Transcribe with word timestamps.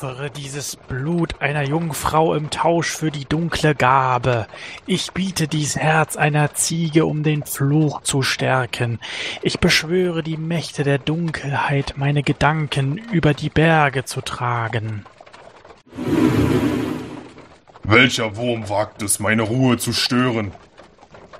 opfere 0.00 0.30
dieses 0.30 0.76
Blut 0.76 1.40
einer 1.40 1.64
Jungfrau 1.64 2.32
im 2.34 2.50
Tausch 2.50 2.88
für 2.88 3.10
die 3.10 3.24
dunkle 3.24 3.74
Gabe. 3.74 4.46
Ich 4.86 5.10
biete 5.10 5.48
dies 5.48 5.76
Herz 5.76 6.16
einer 6.16 6.54
Ziege, 6.54 7.04
um 7.04 7.24
den 7.24 7.42
Fluch 7.42 8.02
zu 8.02 8.22
stärken. 8.22 9.00
Ich 9.42 9.58
beschwöre 9.58 10.22
die 10.22 10.36
Mächte 10.36 10.84
der 10.84 10.98
Dunkelheit, 10.98 11.94
meine 11.96 12.22
Gedanken 12.22 12.98
über 13.10 13.34
die 13.34 13.50
Berge 13.50 14.04
zu 14.04 14.20
tragen. 14.20 15.04
Welcher 17.82 18.36
Wurm 18.36 18.68
wagt 18.68 19.02
es, 19.02 19.18
meine 19.18 19.42
Ruhe 19.42 19.78
zu 19.78 19.92
stören? 19.92 20.52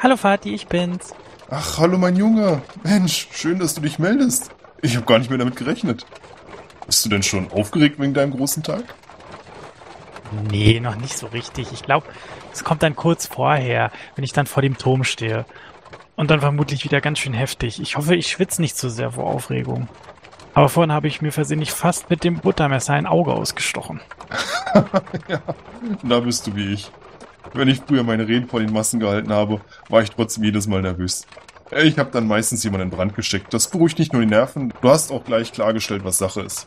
Hallo 0.01 0.17
Vati, 0.17 0.53
ich 0.53 0.67
bin's. 0.67 1.15
Ach, 1.49 1.79
hallo 1.79 1.97
mein 1.97 2.17
Junge. 2.17 2.61
Mensch, 2.83 3.29
schön, 3.31 3.61
dass 3.61 3.75
du 3.75 3.83
dich 3.83 4.01
meldest. 4.01 4.51
Ich 4.83 4.97
habe 4.97 5.07
gar 5.07 5.21
nicht 5.21 5.29
mehr 5.29 5.39
damit 5.39 5.55
gerechnet. 5.55 6.07
Bist 6.89 7.05
du 7.05 7.11
denn 7.11 7.23
schon 7.23 7.53
aufgeregt 7.53 8.01
wegen 8.01 8.15
deinem 8.15 8.33
großen 8.33 8.63
Tag? 8.63 8.83
Nee, 10.51 10.81
noch 10.81 10.97
nicht 10.97 11.19
so 11.19 11.27
richtig. 11.27 11.71
Ich 11.71 11.83
glaube, 11.83 12.07
es 12.51 12.65
kommt 12.65 12.83
dann 12.83 12.97
kurz 12.97 13.27
vorher, 13.27 13.93
wenn 14.17 14.25
ich 14.25 14.33
dann 14.33 14.47
vor 14.47 14.63
dem 14.63 14.79
Turm 14.79 15.05
stehe. 15.05 15.45
Und 16.17 16.31
dann 16.31 16.41
vermutlich 16.41 16.85
wieder 16.85 17.03
ganz 17.03 17.19
schön 17.19 17.35
heftig. 17.35 17.79
Ich 17.83 17.99
hoffe, 17.99 18.17
ich 18.17 18.29
schwitze 18.29 18.63
nicht 18.63 18.75
zu 18.75 18.89
so 18.89 18.97
sehr 18.97 19.13
vor 19.13 19.25
Aufregung. 19.27 19.87
Aber 20.55 20.71
vorhin 20.71 20.91
habe 20.91 21.09
ich 21.09 21.21
mir 21.21 21.31
versehentlich 21.31 21.73
fast 21.73 22.09
mit 22.09 22.25
dem 22.25 22.39
Buttermesser 22.39 22.95
ein 22.95 23.07
Auge 23.07 23.35
ausgestochen. 23.35 24.01
ja, 25.29 25.43
da 26.03 26.21
bist 26.21 26.47
du 26.47 26.57
wie 26.57 26.73
ich. 26.73 26.91
Wenn 27.53 27.69
ich 27.69 27.83
früher 27.87 28.03
meine 28.03 28.27
Reden 28.27 28.49
vor 28.49 28.61
den 28.61 28.73
Massen 28.73 28.99
gehalten 28.99 29.31
habe, 29.31 29.61
war 29.91 30.01
ich 30.01 30.11
trotzdem 30.11 30.45
jedes 30.45 30.67
Mal 30.67 30.81
nervös. 30.81 31.27
Ich 31.71 31.99
habe 31.99 32.11
dann 32.11 32.27
meistens 32.27 32.65
jemanden 32.65 32.89
in 32.89 32.97
Brand 32.97 33.15
gesteckt. 33.15 33.53
Das 33.53 33.69
beruhigt 33.69 33.99
nicht 33.99 34.15
nur 34.15 34.23
die 34.23 34.29
Nerven, 34.29 34.73
du 34.81 34.89
hast 34.89 35.13
auch 35.13 35.25
gleich 35.25 35.53
klargestellt, 35.53 36.03
was 36.03 36.17
Sache 36.17 36.41
ist. 36.41 36.67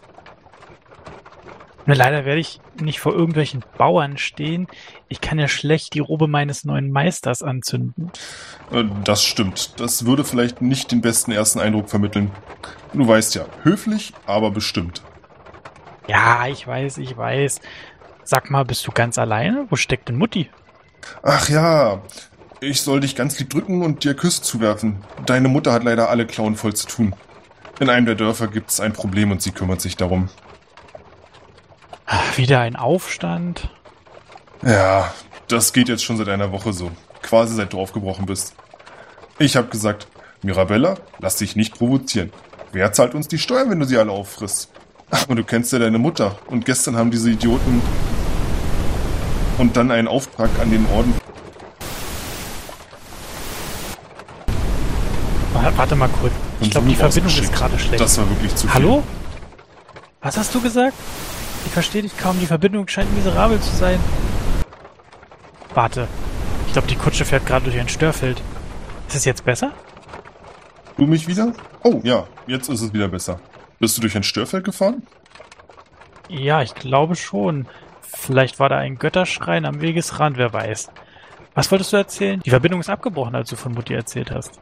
Nur 1.85 1.95
leider 1.95 2.25
werde 2.25 2.39
ich 2.39 2.59
nicht 2.79 2.99
vor 2.99 3.13
irgendwelchen 3.13 3.63
Bauern 3.77 4.17
stehen. 4.17 4.67
Ich 5.07 5.21
kann 5.21 5.39
ja 5.39 5.47
schlecht 5.47 5.93
die 5.93 5.99
Robe 5.99 6.27
meines 6.27 6.63
neuen 6.63 6.91
Meisters 6.91 7.41
anzünden. 7.41 8.11
Äh, 8.71 8.83
das 9.03 9.23
stimmt. 9.23 9.79
Das 9.79 10.05
würde 10.05 10.23
vielleicht 10.23 10.61
nicht 10.61 10.91
den 10.91 11.01
besten 11.01 11.31
ersten 11.31 11.59
Eindruck 11.59 11.89
vermitteln. 11.89 12.31
Du 12.93 13.07
weißt 13.07 13.35
ja, 13.35 13.45
höflich, 13.63 14.13
aber 14.25 14.51
bestimmt. 14.51 15.01
Ja, 16.07 16.47
ich 16.47 16.67
weiß, 16.67 16.97
ich 16.97 17.15
weiß. 17.15 17.61
Sag 18.23 18.49
mal, 18.51 18.65
bist 18.65 18.85
du 18.85 18.91
ganz 18.91 19.17
alleine? 19.17 19.65
Wo 19.69 19.75
steckt 19.75 20.09
denn 20.09 20.17
Mutti? 20.17 20.49
Ach 21.23 21.49
ja, 21.49 22.01
ich 22.59 22.81
soll 22.81 22.99
dich 22.99 23.15
ganz 23.15 23.39
lieb 23.39 23.49
drücken 23.49 23.81
und 23.81 24.03
dir 24.03 24.13
Küsse 24.13 24.41
zuwerfen. 24.41 24.97
Deine 25.25 25.47
Mutter 25.47 25.73
hat 25.73 25.83
leider 25.83 26.09
alle 26.09 26.27
Klauen 26.27 26.55
voll 26.55 26.75
zu 26.75 26.87
tun. 26.87 27.15
In 27.79 27.89
einem 27.89 28.05
der 28.05 28.15
Dörfer 28.15 28.47
gibt 28.47 28.69
es 28.69 28.79
ein 28.79 28.93
Problem 28.93 29.31
und 29.31 29.41
sie 29.41 29.51
kümmert 29.51 29.81
sich 29.81 29.97
darum. 29.97 30.29
Wieder 32.35 32.61
ein 32.61 32.75
Aufstand? 32.75 33.69
Ja, 34.63 35.13
das 35.47 35.73
geht 35.73 35.89
jetzt 35.89 36.03
schon 36.03 36.17
seit 36.17 36.29
einer 36.29 36.51
Woche 36.51 36.73
so. 36.73 36.91
Quasi 37.21 37.55
seit 37.55 37.73
du 37.73 37.79
aufgebrochen 37.79 38.25
bist. 38.25 38.55
Ich 39.37 39.55
hab 39.55 39.69
gesagt, 39.71 40.07
Mirabella, 40.41 40.95
lass 41.19 41.35
dich 41.35 41.55
nicht 41.55 41.77
provozieren. 41.77 42.31
Wer 42.71 42.93
zahlt 42.93 43.15
uns 43.15 43.27
die 43.27 43.37
Steuern, 43.37 43.69
wenn 43.69 43.79
du 43.79 43.85
sie 43.85 43.97
alle 43.97 44.11
auffrisst? 44.11 44.69
Aber 45.09 45.35
du 45.35 45.43
kennst 45.43 45.73
ja 45.73 45.79
deine 45.79 45.97
Mutter. 45.97 46.37
Und 46.47 46.65
gestern 46.65 46.95
haben 46.95 47.11
diese 47.11 47.29
Idioten 47.29 47.81
und 49.57 49.75
dann 49.75 49.91
einen 49.91 50.07
Auftrag 50.07 50.49
an 50.59 50.71
den 50.71 50.85
Orden. 50.93 51.13
Warte 55.53 55.95
mal 55.95 56.09
kurz. 56.09 56.33
Ich 56.59 56.71
glaube, 56.71 56.87
die 56.87 56.95
Verbindung 56.95 57.33
ist 57.35 57.53
gerade 57.53 57.77
schlecht. 57.77 57.99
Das 57.99 58.17
war 58.17 58.29
wirklich 58.29 58.55
zu 58.55 58.67
viel. 58.67 58.73
Hallo? 58.73 59.03
Was 60.21 60.37
hast 60.37 60.53
du 60.53 60.61
gesagt? 60.61 60.93
Ich 61.65 61.71
verstehe 61.71 62.01
dich 62.01 62.17
kaum. 62.17 62.39
Die 62.39 62.45
Verbindung 62.45 62.87
scheint 62.87 63.13
miserabel 63.15 63.59
zu 63.59 63.75
sein. 63.75 63.99
Warte. 65.73 66.07
Ich 66.67 66.73
glaube, 66.73 66.87
die 66.87 66.95
Kutsche 66.95 67.25
fährt 67.25 67.45
gerade 67.45 67.65
durch 67.65 67.79
ein 67.79 67.89
Störfeld. 67.89 68.41
Ist 69.07 69.15
es 69.15 69.25
jetzt 69.25 69.45
besser? 69.45 69.71
Du 70.97 71.05
mich 71.05 71.27
wieder? 71.27 71.53
Oh, 71.83 71.99
ja. 72.03 72.27
Jetzt 72.47 72.69
ist 72.69 72.81
es 72.81 72.93
wieder 72.93 73.07
besser. 73.07 73.39
Bist 73.79 73.97
du 73.97 74.01
durch 74.01 74.15
ein 74.15 74.23
Störfeld 74.23 74.63
gefahren? 74.63 75.03
Ja, 76.29 76.61
ich 76.61 76.75
glaube 76.75 77.15
schon. 77.15 77.67
Vielleicht 78.01 78.59
war 78.59 78.69
da 78.69 78.77
ein 78.77 78.97
Götterschrein 78.97 79.65
am 79.65 79.81
Wegesrand, 79.81 80.37
wer 80.37 80.53
weiß. 80.53 80.89
Was 81.53 81.71
wolltest 81.71 81.91
du 81.91 81.97
erzählen? 81.97 82.39
Die 82.41 82.49
Verbindung 82.49 82.79
ist 82.79 82.89
abgebrochen, 82.89 83.35
als 83.35 83.49
du 83.49 83.55
von 83.55 83.73
Mutti 83.73 83.93
erzählt 83.93 84.31
hast. 84.31 84.59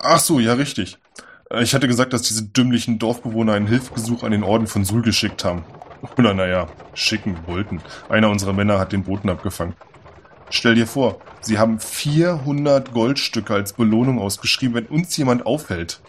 Ach 0.00 0.18
so, 0.18 0.38
ja, 0.38 0.54
richtig. 0.54 0.98
Äh, 1.52 1.62
ich 1.62 1.74
hatte 1.74 1.88
gesagt, 1.88 2.12
dass 2.12 2.22
diese 2.22 2.44
dümmlichen 2.44 2.98
Dorfbewohner 2.98 3.52
einen 3.52 3.66
Hilfegesuch 3.66 4.22
an 4.22 4.32
den 4.32 4.42
Orden 4.42 4.66
von 4.66 4.84
Sul 4.84 5.02
geschickt 5.02 5.44
haben. 5.44 5.64
Oder 6.18 6.34
naja, 6.34 6.66
schicken 6.94 7.38
wollten. 7.46 7.80
Einer 8.08 8.28
unserer 8.30 8.52
Männer 8.52 8.78
hat 8.78 8.92
den 8.92 9.04
Boten 9.04 9.30
abgefangen. 9.30 9.74
Stell 10.50 10.74
dir 10.74 10.86
vor, 10.86 11.18
sie 11.40 11.58
haben 11.58 11.78
400 11.78 12.92
Goldstücke 12.92 13.54
als 13.54 13.72
Belohnung 13.72 14.18
ausgeschrieben, 14.18 14.74
wenn 14.74 14.86
uns 14.86 15.16
jemand 15.16 15.46
aufhält. 15.46 16.00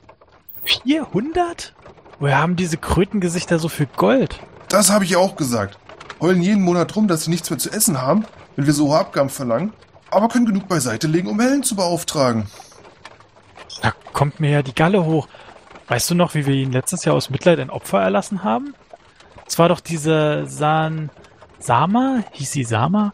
400? 0.65 1.73
Woher 2.19 2.39
haben 2.39 2.55
diese 2.55 2.77
Krötengesichter 2.77 3.59
so 3.59 3.69
viel 3.69 3.87
Gold? 3.95 4.39
Das 4.69 4.89
habe 4.89 5.05
ich 5.05 5.15
auch 5.15 5.35
gesagt. 5.35 5.77
Heulen 6.19 6.41
jeden 6.41 6.63
Monat 6.63 6.95
rum, 6.95 7.07
dass 7.07 7.25
sie 7.25 7.29
nichts 7.29 7.49
mehr 7.49 7.59
zu 7.59 7.69
essen 7.69 8.01
haben, 8.01 8.25
wenn 8.55 8.65
wir 8.65 8.73
so 8.73 8.87
hohe 8.87 8.99
Abgaben 8.99 9.29
verlangen, 9.29 9.73
aber 10.09 10.29
können 10.29 10.45
genug 10.45 10.67
beiseite 10.67 11.07
legen, 11.07 11.27
um 11.27 11.39
Hellen 11.39 11.63
zu 11.63 11.75
beauftragen. 11.75 12.47
Da 13.83 13.91
kommt 14.13 14.39
mir 14.39 14.49
ja 14.49 14.61
die 14.63 14.73
Galle 14.73 15.05
hoch. 15.05 15.27
Weißt 15.89 16.09
du 16.09 16.15
noch, 16.15 16.33
wie 16.33 16.45
wir 16.45 16.55
ihn 16.55 16.71
letztes 16.71 17.03
Jahr 17.05 17.15
aus 17.15 17.29
Mitleid 17.29 17.59
ein 17.59 17.69
Opfer 17.69 18.01
erlassen 18.01 18.43
haben? 18.43 18.73
Es 19.45 19.59
war 19.59 19.69
doch 19.69 19.81
diese 19.81 20.47
San... 20.47 21.11
Sama? 21.59 22.23
Hieß 22.31 22.51
sie 22.51 22.63
Sama? 22.63 23.13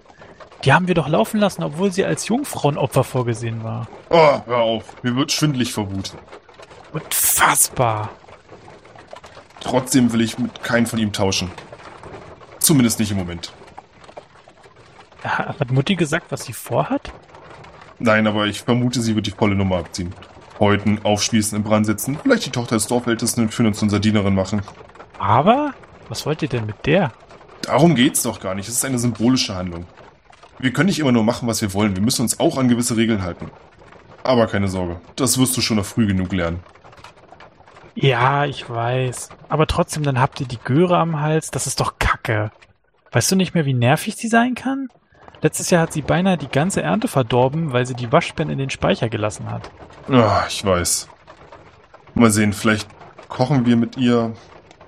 Die 0.64 0.74
haben 0.74 0.88
wir 0.88 0.96
doch 0.96 1.08
laufen 1.08 1.40
lassen, 1.40 1.64
obwohl 1.64 1.92
sie 1.92 2.06
als 2.06 2.28
Jungfrauenopfer 2.28 3.04
vorgesehen 3.04 3.64
war. 3.64 3.88
Oh, 4.10 4.42
hör 4.46 4.58
auf. 4.58 5.04
Mir 5.04 5.16
wird 5.16 5.32
schwindlig 5.32 5.74
vor 5.74 5.92
Wut. 5.92 6.14
Unfassbar. 6.92 8.10
Trotzdem 9.60 10.12
will 10.14 10.22
ich 10.22 10.38
mit 10.38 10.64
keinem 10.64 10.86
von 10.86 11.00
ihm 11.00 11.14
tauschen. 11.14 11.52
Zumindest 12.60 13.00
nicht 13.00 13.12
im 13.12 13.18
Moment. 13.18 13.54
Hat 15.24 15.72
Mutti 15.72 15.96
gesagt, 15.96 16.32
was 16.32 16.46
sie 16.46 16.54
vorhat? 16.54 17.12
Nein, 18.00 18.28
aber 18.28 18.48
ich 18.48 18.62
vermute, 18.62 19.02
sie 19.02 19.16
wird 19.16 19.28
die 19.28 19.32
volle 19.32 19.56
Nummer 19.56 19.78
abziehen. 19.78 20.14
Häuten, 20.60 21.00
aufspießen, 21.04 21.56
im 21.56 21.64
Brand 21.64 21.86
setzen, 21.86 22.18
vielleicht 22.22 22.46
die 22.46 22.52
Tochter 22.52 22.76
des 22.76 22.88
Dorfältesten 22.88 23.46
und 23.46 23.54
für 23.54 23.66
uns 23.66 23.82
unsere 23.82 24.02
Dienerin 24.02 24.36
machen. 24.36 24.62
Aber? 25.18 25.74
Was 26.10 26.26
wollt 26.26 26.42
ihr 26.42 26.50
denn 26.50 26.66
mit 26.66 26.86
der? 26.86 27.12
Darum 27.62 27.96
geht's 27.96 28.24
doch 28.24 28.40
gar 28.40 28.56
nicht. 28.56 28.68
Es 28.68 28.76
ist 28.76 28.86
eine 28.86 29.00
symbolische 29.00 29.56
Handlung. 29.56 29.86
Wir 30.58 30.74
können 30.74 30.88
nicht 30.88 31.00
immer 31.00 31.12
nur 31.12 31.24
machen, 31.24 31.48
was 31.48 31.62
wir 31.62 31.74
wollen. 31.74 31.96
Wir 31.96 32.02
müssen 32.02 32.24
uns 32.24 32.40
auch 32.40 32.58
an 32.58 32.68
gewisse 32.68 32.98
Regeln 32.98 33.22
halten. 33.22 33.52
Aber 34.24 34.48
keine 34.48 34.68
Sorge, 34.68 35.00
das 35.16 35.38
wirst 35.38 35.56
du 35.56 35.62
schon 35.62 35.78
noch 35.78 35.86
früh 35.86 36.06
genug 36.08 36.34
lernen. 36.34 36.60
Ja, 37.96 38.46
ich 38.46 38.70
weiß. 38.70 39.30
Aber 39.50 39.68
trotzdem, 39.68 40.04
dann 40.04 40.20
habt 40.20 40.40
ihr 40.40 40.48
die 40.48 40.60
Göre 40.64 40.98
am 40.98 41.20
Hals. 41.20 41.52
Das 41.52 41.68
ist 41.68 41.80
doch 41.80 42.00
Kacke. 42.00 42.52
Weißt 43.12 43.32
du 43.32 43.36
nicht 43.36 43.54
mehr, 43.54 43.66
wie 43.66 43.74
nervig 43.74 44.16
sie 44.16 44.28
sein 44.28 44.56
kann? 44.56 44.90
Letztes 45.42 45.70
Jahr 45.70 45.84
hat 45.84 45.94
sie 45.94 46.02
beinahe 46.02 46.38
die 46.38 46.50
ganze 46.50 46.82
Ernte 46.82 47.08
verdorben, 47.08 47.72
weil 47.72 47.86
sie 47.86 47.94
die 47.94 48.12
Waschbären 48.12 48.52
in 48.52 48.58
den 48.58 48.70
Speicher 48.70 49.08
gelassen 49.08 49.50
hat. 49.50 49.72
Ah, 50.10 50.44
ich 50.50 50.66
weiß. 50.66 51.08
Mal 52.14 52.32
sehen, 52.32 52.52
vielleicht 52.52 52.88
kochen 53.30 53.66
wir 53.66 53.78
mit 53.78 53.96
ihr. 53.96 54.34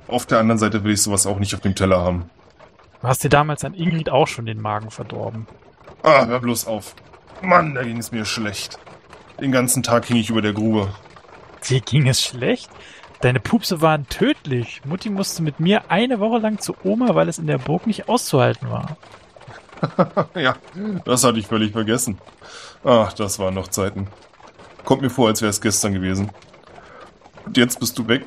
Auf 0.08 0.26
der 0.26 0.40
anderen 0.40 0.60
Seite 0.60 0.84
will 0.84 0.94
ich 0.94 1.02
sowas 1.02 1.26
auch 1.26 1.40
nicht 1.40 1.56
auf 1.56 1.62
dem 1.62 1.76
Teller 1.76 2.02
haben. 2.02 2.30
Du 3.02 3.08
hast 3.08 3.24
dir 3.24 3.30
damals 3.30 3.64
an 3.64 3.74
Ingrid 3.74 4.10
auch 4.10 4.28
schon 4.28 4.46
den 4.46 4.62
Magen 4.62 4.92
verdorben. 4.92 5.48
Ah, 6.04 6.26
hör 6.26 6.40
bloß 6.40 6.68
auf. 6.68 6.96
Mann, 7.42 7.74
da 7.74 7.84
ging 7.84 7.98
es 7.98 8.12
mir 8.12 8.26
schlecht. 8.26 8.78
Den 9.40 9.52
ganzen 9.52 9.84
Tag 9.84 10.06
hing 10.06 10.18
ich 10.18 10.30
über 10.30 10.42
der 10.42 10.54
Grube. 10.54 10.90
Dir 11.68 11.80
ging 11.80 12.08
es 12.08 12.22
schlecht? 12.22 12.70
Deine 13.22 13.40
Pupse 13.40 13.82
waren 13.82 14.08
tödlich. 14.10 14.82
Mutti 14.84 15.10
musste 15.10 15.44
mit 15.44 15.60
mir 15.60 15.90
eine 15.90 16.20
Woche 16.20 16.40
lang 16.40 16.60
zu 16.60 16.76
Oma, 16.84 17.16
weil 17.16 17.30
es 17.30 17.38
in 17.38 17.48
der 17.48 17.60
Burg 17.60 17.88
nicht 17.88 18.10
auszuhalten 18.10 18.70
war. 18.70 18.98
ja, 20.36 20.56
das 21.06 21.24
hatte 21.24 21.40
ich 21.40 21.48
völlig 21.48 21.72
vergessen. 21.72 22.18
Ach, 22.84 23.14
das 23.14 23.40
waren 23.40 23.54
noch 23.54 23.68
Zeiten. 23.68 24.08
Kommt 24.86 25.02
mir 25.02 25.10
vor, 25.10 25.28
als 25.28 25.42
wäre 25.42 25.50
es 25.50 25.62
gestern 25.62 25.94
gewesen. 25.94 26.32
Und 27.46 27.58
jetzt 27.58 27.80
bist 27.80 27.98
du 27.98 28.08
weg 28.08 28.26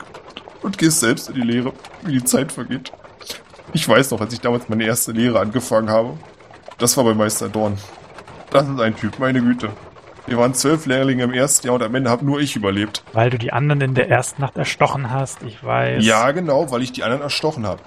und 0.63 0.79
gehst 0.79 1.01
selbst 1.01 1.29
in 1.29 1.35
die 1.35 1.43
Lehre, 1.43 1.73
wie 2.03 2.13
die 2.13 2.25
Zeit 2.25 2.53
vergeht. 2.53 2.93
Ich 3.73 3.89
weiß 3.89 4.11
noch, 4.11 4.21
als 4.21 4.33
ich 4.33 4.41
damals 4.41 4.69
meine 4.69 4.85
erste 4.85 5.13
Lehre 5.13 5.41
angefangen 5.41 5.91
habe. 5.91 6.17
Das 6.79 6.97
war 6.97 7.05
bei 7.05 7.15
Meister 7.15 7.49
Dorn. 7.49 7.77
Das 8.51 8.69
ist 8.69 8.81
ein 8.81 8.97
Typ, 8.97 9.19
meine 9.19 9.41
Güte. 9.41 9.71
Wir 10.27 10.39
waren 10.39 10.55
zwölf 10.55 10.87
Lehrlinge 10.87 11.25
im 11.25 11.33
ersten 11.33 11.67
Jahr 11.67 11.75
und 11.75 11.83
am 11.83 11.95
Ende 11.95 12.09
habe 12.09 12.25
nur 12.25 12.41
ich 12.41 12.57
überlebt. 12.57 13.05
Weil 13.13 13.31
du 13.31 13.39
die 13.39 13.53
anderen 13.53 13.81
in 13.81 13.95
der 13.95 14.09
ersten 14.09 14.41
Nacht 14.41 14.57
erstochen 14.57 15.11
hast, 15.11 15.43
ich 15.43 15.63
weiß. 15.63 16.05
Ja, 16.05 16.31
genau, 16.31 16.71
weil 16.71 16.83
ich 16.83 16.93
die 16.93 17.03
anderen 17.03 17.23
erstochen 17.23 17.67
habe. 17.67 17.81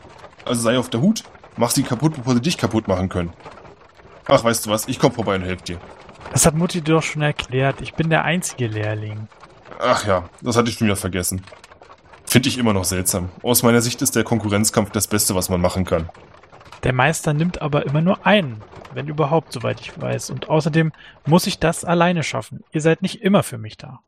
Also 0.45 0.61
sei 0.61 0.77
auf 0.77 0.89
der 0.89 1.01
Hut, 1.01 1.23
mach 1.55 1.71
sie 1.71 1.83
kaputt, 1.83 2.15
bevor 2.15 2.35
sie 2.35 2.41
dich 2.41 2.57
kaputt 2.57 2.87
machen 2.87 3.09
können. 3.09 3.31
Ach, 4.27 4.43
weißt 4.43 4.65
du 4.65 4.69
was, 4.69 4.87
ich 4.87 4.99
komm 4.99 5.11
vorbei 5.11 5.35
und 5.35 5.43
helf 5.43 5.61
dir. 5.61 5.79
Das 6.31 6.45
hat 6.45 6.55
Mutti 6.55 6.81
doch 6.81 7.03
schon 7.03 7.21
erklärt. 7.21 7.81
Ich 7.81 7.93
bin 7.93 8.09
der 8.09 8.25
einzige 8.25 8.67
Lehrling. 8.67 9.27
Ach 9.79 10.05
ja, 10.05 10.29
das 10.41 10.57
hatte 10.57 10.69
ich 10.69 10.77
schon 10.77 10.87
wieder 10.87 10.95
vergessen. 10.95 11.41
Finde 12.25 12.49
ich 12.49 12.57
immer 12.57 12.73
noch 12.73 12.83
seltsam. 12.83 13.29
Aus 13.41 13.63
meiner 13.63 13.81
Sicht 13.81 14.01
ist 14.01 14.15
der 14.15 14.23
Konkurrenzkampf 14.23 14.91
das 14.91 15.07
Beste, 15.07 15.33
was 15.35 15.49
man 15.49 15.61
machen 15.61 15.85
kann. 15.85 16.09
Der 16.83 16.93
Meister 16.93 17.33
nimmt 17.33 17.61
aber 17.61 17.85
immer 17.85 18.01
nur 18.01 18.25
einen, 18.25 18.61
wenn 18.93 19.07
überhaupt, 19.07 19.53
soweit 19.53 19.79
ich 19.79 19.99
weiß. 19.99 20.29
Und 20.29 20.49
außerdem 20.49 20.91
muss 21.25 21.47
ich 21.47 21.59
das 21.59 21.85
alleine 21.85 22.23
schaffen. 22.23 22.63
Ihr 22.71 22.81
seid 22.81 23.01
nicht 23.01 23.21
immer 23.21 23.43
für 23.43 23.57
mich 23.57 23.77
da. 23.77 24.01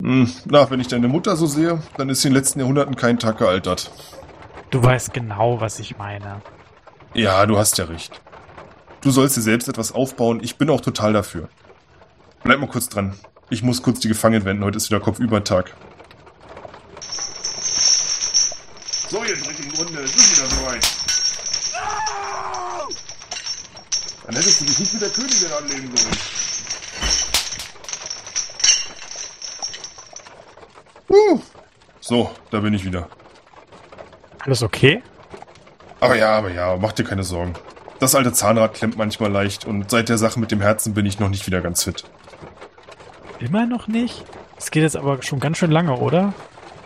Hm, 0.00 0.30
na, 0.46 0.70
wenn 0.70 0.80
ich 0.80 0.88
deine 0.88 1.08
Mutter 1.08 1.36
so 1.36 1.46
sehe, 1.46 1.80
dann 1.96 2.08
ist 2.08 2.22
sie 2.22 2.28
in 2.28 2.34
den 2.34 2.40
letzten 2.40 2.60
Jahrhunderten 2.60 2.96
kein 2.96 3.18
Tag 3.18 3.38
gealtert. 3.38 3.90
Du 4.70 4.82
weißt 4.82 5.12
genau, 5.12 5.60
was 5.60 5.78
ich 5.78 5.98
meine. 5.98 6.40
Ja, 7.14 7.44
du 7.44 7.58
hast 7.58 7.76
ja 7.78 7.84
recht. 7.84 8.20
Du 9.02 9.10
sollst 9.10 9.36
dir 9.36 9.42
selbst 9.42 9.68
etwas 9.68 9.90
aufbauen. 9.90 10.38
Ich 10.42 10.56
bin 10.56 10.70
auch 10.70 10.80
total 10.80 11.12
dafür. 11.12 11.48
Bleib 12.44 12.60
mal 12.60 12.68
kurz 12.68 12.88
dran. 12.88 13.14
Ich 13.50 13.64
muss 13.64 13.82
kurz 13.82 13.98
die 13.98 14.06
Gefangenen 14.06 14.44
wenden. 14.44 14.64
Heute 14.64 14.76
ist 14.76 14.90
wieder 14.90 15.00
Kopfübertag. 15.00 15.74
So, 19.10 19.24
ihr 19.24 19.36
dreckigen 19.36 19.72
Runde, 19.72 20.06
sind 20.06 20.36
wieder 20.36 20.46
soweit. 20.46 20.86
Dann 24.24 24.36
hättest 24.36 24.60
du 24.60 24.64
dich 24.66 24.78
nicht 24.78 24.92
mit 24.92 25.02
der 25.02 25.10
Königin 25.10 25.52
anlegen 25.52 25.96
sollen. 25.96 26.16
Uh. 31.08 31.40
So, 32.00 32.30
da 32.52 32.60
bin 32.60 32.72
ich 32.72 32.84
wieder. 32.84 33.08
Alles 34.38 34.62
okay? 34.62 35.02
Aber 35.98 36.16
ja, 36.16 36.38
aber 36.38 36.50
ja, 36.50 36.76
mach 36.76 36.92
dir 36.92 37.04
keine 37.04 37.24
Sorgen. 37.24 37.54
Das 38.02 38.16
alte 38.16 38.32
Zahnrad 38.32 38.74
klemmt 38.74 38.98
manchmal 38.98 39.30
leicht 39.30 39.64
und 39.64 39.88
seit 39.88 40.08
der 40.08 40.18
Sache 40.18 40.40
mit 40.40 40.50
dem 40.50 40.60
Herzen 40.60 40.92
bin 40.92 41.06
ich 41.06 41.20
noch 41.20 41.28
nicht 41.28 41.46
wieder 41.46 41.60
ganz 41.60 41.84
fit. 41.84 42.02
Immer 43.38 43.64
noch 43.64 43.86
nicht? 43.86 44.24
Es 44.58 44.72
geht 44.72 44.82
jetzt 44.82 44.96
aber 44.96 45.22
schon 45.22 45.38
ganz 45.38 45.58
schön 45.58 45.70
lange, 45.70 45.96
oder? 45.96 46.34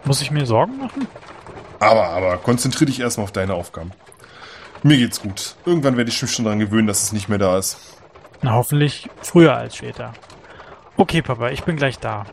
Muss 0.05 0.21
ich 0.21 0.31
mir 0.31 0.45
Sorgen 0.45 0.77
machen? 0.77 1.09
Aber, 1.81 2.11
aber, 2.11 2.37
konzentrier 2.37 2.87
dich 2.87 3.01
erstmal 3.01 3.25
auf 3.25 3.33
deine 3.33 3.55
Aufgaben. 3.55 3.93
Mir 4.83 4.99
geht's 4.99 5.23
gut. 5.23 5.57
Irgendwann 5.65 5.97
werde 5.97 6.11
ich 6.11 6.21
mich 6.21 6.31
schon 6.31 6.45
daran 6.45 6.59
gewöhnen, 6.59 6.87
dass 6.87 7.05
es 7.05 7.13
nicht 7.15 7.31
mehr 7.31 7.39
da 7.39 7.57
ist. 7.57 7.79
Na, 8.43 8.53
hoffentlich 8.53 9.09
früher 9.23 9.57
als 9.57 9.77
später. 9.77 10.13
Okay, 10.99 11.23
Papa, 11.23 11.49
ich 11.49 11.63
bin 11.63 11.77
gleich 11.77 11.99
da. 11.99 12.27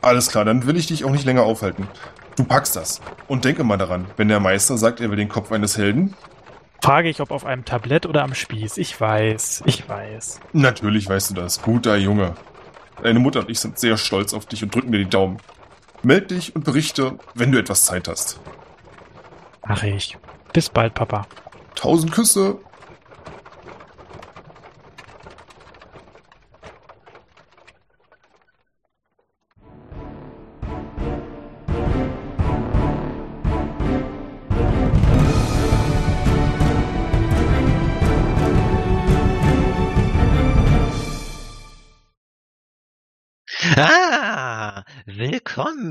Alles 0.00 0.28
klar, 0.28 0.44
dann 0.44 0.68
will 0.68 0.76
ich 0.76 0.86
dich 0.86 1.04
auch 1.04 1.10
nicht 1.10 1.24
länger 1.24 1.42
aufhalten. 1.42 1.88
Du 2.36 2.44
packst 2.44 2.76
das. 2.76 3.00
Und 3.26 3.44
denke 3.44 3.64
mal 3.64 3.78
daran, 3.78 4.06
wenn 4.16 4.28
der 4.28 4.38
Meister 4.38 4.78
sagt, 4.78 5.00
er 5.00 5.10
will 5.10 5.16
den 5.16 5.28
Kopf 5.28 5.50
eines 5.50 5.76
Helden. 5.76 6.14
Frage 6.82 7.08
ich, 7.08 7.20
ob 7.20 7.30
auf 7.30 7.46
einem 7.46 7.64
Tablett 7.64 8.06
oder 8.06 8.24
am 8.24 8.34
Spieß. 8.34 8.76
Ich 8.76 9.00
weiß, 9.00 9.62
ich 9.66 9.88
weiß. 9.88 10.40
Natürlich 10.52 11.08
weißt 11.08 11.30
du 11.30 11.34
das. 11.34 11.62
Guter 11.62 11.96
Junge. 11.96 12.34
Deine 13.00 13.20
Mutter 13.20 13.38
und 13.38 13.50
ich 13.50 13.60
sind 13.60 13.78
sehr 13.78 13.96
stolz 13.96 14.34
auf 14.34 14.46
dich 14.46 14.64
und 14.64 14.74
drücken 14.74 14.90
dir 14.90 14.98
die 14.98 15.08
Daumen. 15.08 15.38
Meld 16.02 16.32
dich 16.32 16.56
und 16.56 16.64
berichte, 16.64 17.18
wenn 17.34 17.52
du 17.52 17.58
etwas 17.60 17.84
Zeit 17.84 18.08
hast. 18.08 18.40
Mach 19.64 19.84
ich. 19.84 20.18
Bis 20.52 20.70
bald, 20.70 20.94
Papa. 20.94 21.28
Tausend 21.76 22.10
Küsse. 22.10 22.58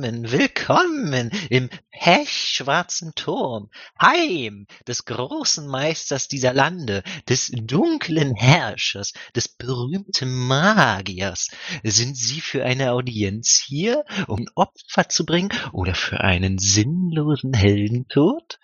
Willkommen, 0.02 0.32
willkommen 0.32 1.32
im 1.50 1.70
pechschwarzen 1.92 3.14
Turm, 3.14 3.70
Heim 4.02 4.66
des 4.88 5.06
großen 5.06 5.68
Meisters 5.68 6.28
dieser 6.28 6.54
Lande, 6.54 7.04
des 7.30 7.52
dunklen 7.54 8.34
Herrschers, 8.34 9.14
des 9.36 9.48
berühmten 9.48 10.48
Magiers. 10.48 11.50
Sind 11.84 12.18
Sie 12.18 12.42
für 12.42 12.66
eine 12.66 12.94
Audienz 12.94 13.64
hier, 13.64 14.04
um 14.28 14.48
Opfer 14.56 15.08
zu 15.08 15.26
bringen 15.26 15.50
oder 15.72 15.94
für 15.94 16.22
einen 16.22 16.58
sinnlosen 16.58 17.54
Heldentod? 17.54 18.60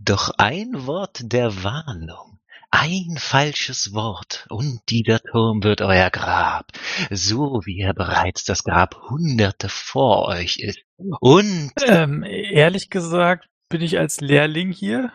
Doch 0.00 0.30
ein 0.38 0.86
Wort 0.86 1.20
der 1.22 1.62
Warnung. 1.62 2.31
Ein 2.74 3.16
falsches 3.18 3.92
Wort 3.92 4.46
und 4.48 4.80
dieser 4.88 5.20
Turm 5.20 5.62
wird 5.62 5.82
euer 5.82 6.08
Grab, 6.10 6.72
so 7.10 7.60
wie 7.66 7.80
er 7.80 7.92
bereits 7.92 8.44
das 8.44 8.64
Grab 8.64 8.96
Hunderte 9.10 9.68
vor 9.68 10.26
euch 10.28 10.56
ist. 10.58 10.78
Und 11.20 11.72
Ähm, 11.86 12.22
ehrlich 12.24 12.88
gesagt, 12.88 13.46
bin 13.68 13.82
ich 13.82 13.98
als 13.98 14.20
Lehrling 14.22 14.72
hier? 14.72 15.12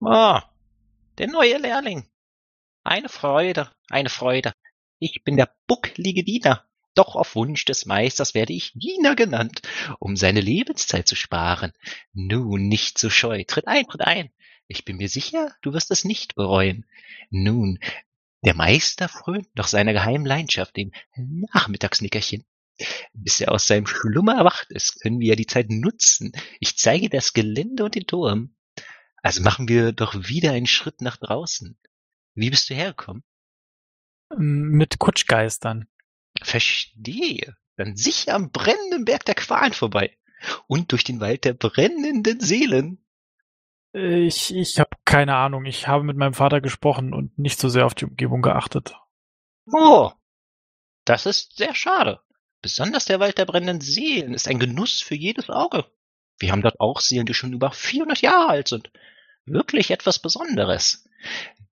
oh, 0.00 0.38
der 1.18 1.26
neue 1.26 1.58
Lehrling. 1.58 2.08
Eine 2.84 3.08
Freude, 3.08 3.68
eine 3.90 4.08
Freude. 4.08 4.52
Ich 5.00 5.22
bin 5.24 5.36
der 5.36 5.52
bucklige 5.66 6.22
Diener. 6.22 6.64
Doch 6.94 7.16
auf 7.16 7.34
Wunsch 7.34 7.64
des 7.64 7.86
Meisters 7.86 8.34
werde 8.34 8.52
ich 8.52 8.72
Diener 8.74 9.16
genannt, 9.16 9.62
um 9.98 10.16
seine 10.16 10.40
Lebenszeit 10.40 11.08
zu 11.08 11.16
sparen. 11.16 11.72
Nun, 12.12 12.68
nicht 12.68 12.98
so 12.98 13.10
scheu. 13.10 13.42
Tritt 13.46 13.66
ein, 13.66 13.86
tritt 13.86 14.02
ein. 14.02 14.30
Ich 14.70 14.84
bin 14.84 14.98
mir 14.98 15.08
sicher, 15.08 15.52
du 15.62 15.72
wirst 15.72 15.90
es 15.90 16.04
nicht 16.04 16.36
bereuen. 16.36 16.86
Nun, 17.28 17.80
der 18.44 18.54
Meister 18.54 19.08
frönt 19.08 19.48
noch 19.56 19.66
seiner 19.66 19.92
geheimen 19.92 20.24
Leidenschaft, 20.24 20.76
dem 20.76 20.92
Nachmittagsnickerchen. 21.16 22.44
Bis 23.12 23.40
er 23.40 23.50
aus 23.50 23.66
seinem 23.66 23.88
Schlummer 23.88 24.36
erwacht 24.36 24.70
ist, 24.70 25.00
können 25.00 25.18
wir 25.18 25.30
ja 25.30 25.34
die 25.34 25.48
Zeit 25.48 25.70
nutzen. 25.70 26.30
Ich 26.60 26.78
zeige 26.78 27.08
das 27.08 27.32
Gelände 27.32 27.82
und 27.82 27.96
den 27.96 28.06
Turm. 28.06 28.54
Also 29.16 29.42
machen 29.42 29.66
wir 29.66 29.90
doch 29.90 30.14
wieder 30.14 30.52
einen 30.52 30.68
Schritt 30.68 31.00
nach 31.00 31.16
draußen. 31.16 31.76
Wie 32.34 32.50
bist 32.50 32.70
du 32.70 32.74
hergekommen? 32.74 33.24
Ähm, 34.32 34.70
Mit 34.70 35.00
Kutschgeistern. 35.00 35.88
Verstehe. 36.40 37.56
Dann 37.74 37.96
sicher 37.96 38.36
am 38.36 38.52
brennenden 38.52 39.04
Berg 39.04 39.24
der 39.24 39.34
Qualen 39.34 39.72
vorbei. 39.72 40.16
Und 40.68 40.92
durch 40.92 41.02
den 41.02 41.18
Wald 41.18 41.44
der 41.44 41.54
brennenden 41.54 42.38
Seelen. 42.38 42.99
Ich, 43.92 44.54
ich 44.54 44.78
habe 44.78 44.90
keine 45.04 45.36
Ahnung. 45.36 45.64
Ich 45.64 45.88
habe 45.88 46.04
mit 46.04 46.16
meinem 46.16 46.34
Vater 46.34 46.60
gesprochen 46.60 47.12
und 47.12 47.38
nicht 47.38 47.58
so 47.58 47.68
sehr 47.68 47.86
auf 47.86 47.94
die 47.94 48.04
Umgebung 48.04 48.42
geachtet. 48.42 48.94
Oh, 49.72 50.12
das 51.04 51.26
ist 51.26 51.56
sehr 51.56 51.74
schade. 51.74 52.20
Besonders 52.62 53.06
der 53.06 53.20
Wald 53.20 53.38
der 53.38 53.46
brennenden 53.46 53.80
Seelen 53.80 54.34
ist 54.34 54.46
ein 54.46 54.58
Genuss 54.58 55.00
für 55.00 55.14
jedes 55.14 55.50
Auge. 55.50 55.86
Wir 56.38 56.52
haben 56.52 56.62
dort 56.62 56.78
auch 56.78 57.00
Seelen, 57.00 57.26
die 57.26 57.34
schon 57.34 57.52
über 57.52 57.72
400 57.72 58.20
Jahre 58.20 58.48
alt 58.48 58.68
sind. 58.68 58.90
Wirklich 59.44 59.90
etwas 59.90 60.18
Besonderes. 60.18 61.08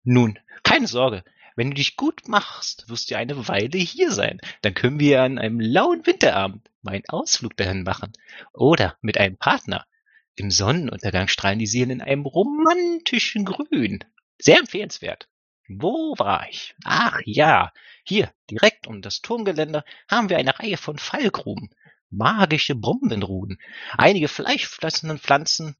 Nun, 0.04 0.38
keine 0.62 0.86
Sorge. 0.86 1.24
Wenn 1.56 1.70
du 1.70 1.74
dich 1.74 1.96
gut 1.96 2.28
machst, 2.28 2.88
wirst 2.88 3.10
du 3.10 3.16
eine 3.16 3.48
Weile 3.48 3.78
hier 3.78 4.10
sein. 4.10 4.40
Dann 4.62 4.74
können 4.74 5.00
wir 5.00 5.22
an 5.22 5.38
einem 5.38 5.60
lauen 5.60 6.04
Winterabend 6.06 6.70
mal 6.82 6.94
einen 6.94 7.08
Ausflug 7.08 7.56
dahin 7.56 7.82
machen. 7.84 8.12
Oder 8.52 8.96
mit 9.00 9.18
einem 9.18 9.36
Partner. 9.36 9.86
Im 10.36 10.50
Sonnenuntergang 10.50 11.28
strahlen 11.28 11.58
die 11.58 11.66
Seelen 11.66 11.90
in 11.90 12.02
einem 12.02 12.26
romantischen 12.26 13.44
Grün. 13.44 14.00
Sehr 14.38 14.58
empfehlenswert. 14.58 15.28
Wo 15.68 16.14
war 16.18 16.48
ich? 16.48 16.74
Ach 16.84 17.20
ja, 17.24 17.72
hier, 18.04 18.32
direkt 18.50 18.86
um 18.86 19.00
das 19.00 19.20
Turmgeländer, 19.20 19.84
haben 20.08 20.28
wir 20.28 20.36
eine 20.36 20.58
Reihe 20.58 20.76
von 20.76 20.98
Fallgruben. 20.98 21.70
Magische 22.10 22.74
Bombenruden. 22.74 23.58
Einige 23.92 24.28
fleischfressenden 24.28 25.18
Pflanzen. 25.18 25.76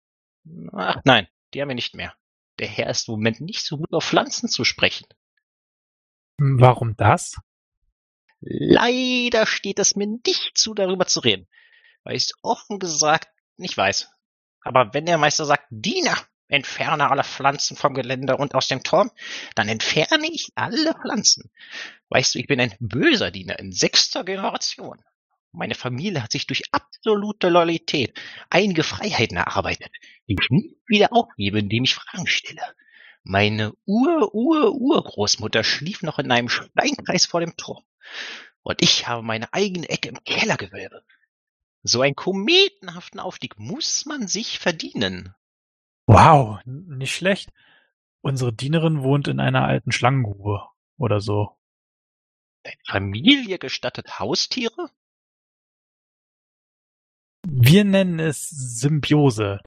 Ach 0.73 1.01
nein, 1.05 1.29
die 1.53 1.61
haben 1.61 1.69
wir 1.69 1.75
nicht 1.75 1.95
mehr. 1.95 2.15
Der 2.59 2.69
Herr 2.69 2.91
ist 2.91 3.09
im 3.09 3.15
Moment 3.15 3.41
nicht 3.41 3.65
so 3.65 3.77
gut 3.77 3.93
auf 3.93 4.05
Pflanzen 4.05 4.49
zu 4.49 4.65
sprechen. 4.65 5.07
Warum 6.39 6.97
das? 6.97 7.37
Leider 8.41 9.47
steht 9.47 9.79
es 9.79 9.97
mir 9.97 10.07
nicht 10.07 10.53
zu, 10.55 10.75
darüber 10.75 11.07
zu 11.07 11.21
reden, 11.21 11.49
weil 12.03 12.17
ich 12.17 12.25
es 12.25 12.33
offen 12.43 12.79
gesagt 12.79 13.29
nicht 13.57 13.77
weiß. 13.77 14.11
Aber 14.65 14.93
wenn 14.95 15.07
der 15.07 15.19
Meister 15.19 15.45
sagt, 15.45 15.67
Diener, 15.71 16.17
entferne 16.49 17.11
alle 17.11 17.25
Pflanzen 17.25 17.77
vom 17.77 17.95
Geländer 17.95 18.39
und 18.41 18.55
aus 18.55 18.69
dem 18.69 18.83
Turm, 18.83 19.11
dann 19.55 19.69
entferne 19.69 20.27
ich 20.31 20.49
alle 20.55 20.95
Pflanzen. 20.95 21.51
Weißt 22.09 22.35
du, 22.35 22.39
ich 22.39 22.47
bin 22.47 22.61
ein 22.61 22.75
böser 22.81 23.31
Diener 23.31 23.59
in 23.59 23.73
sechster 23.73 24.25
Generation. 24.25 25.03
Meine 25.53 25.75
Familie 25.75 26.23
hat 26.23 26.33
sich 26.33 26.47
durch 26.47 26.65
absolute 26.73 27.49
Loyalität 27.49 28.19
einige 28.51 28.83
Freiheiten 28.83 29.37
erarbeitet, 29.37 29.91
die 30.29 30.37
ich 30.41 30.51
nie 30.51 30.77
wieder 30.87 31.13
aufgebe, 31.13 31.61
indem 31.61 31.85
ich 31.85 31.95
Fragen 31.95 32.27
stelle. 32.27 32.63
Meine 33.23 33.73
Ur-Ur-Urgroßmutter 33.87 35.63
schlief 35.63 36.03
noch 36.03 36.19
in 36.19 36.31
einem 36.31 36.49
Steinkreis 36.49 37.27
vor 37.27 37.41
dem 37.41 37.57
Turm. 37.57 37.85
Und 38.63 38.83
ich 38.83 39.07
habe 39.07 39.23
meine 39.23 39.53
eigene 39.53 39.89
Ecke 39.89 40.09
im 40.09 40.23
Kellergewölbe. 40.25 41.05
So 41.87 42.01
einen 42.01 42.15
kometenhaften 42.15 43.21
Aufstieg 43.21 43.59
muss 43.59 44.07
man 44.07 44.27
sich 44.27 44.59
verdienen. 44.59 45.35
Wow, 46.07 46.59
nicht 46.65 47.15
schlecht. 47.15 47.51
Unsere 48.23 48.55
Dienerin 48.55 49.03
wohnt 49.03 49.29
in 49.29 49.39
einer 49.39 49.65
alten 49.65 49.93
Schlangengrube 49.93 50.67
oder 50.97 51.21
so. 51.21 51.59
Deine 52.63 52.81
Familie 52.87 53.59
gestattet 53.59 54.19
Haustiere? 54.19 54.91
Wir 57.47 57.85
nennen 57.85 58.19
es 58.19 58.49
Symbiose. 58.49 59.61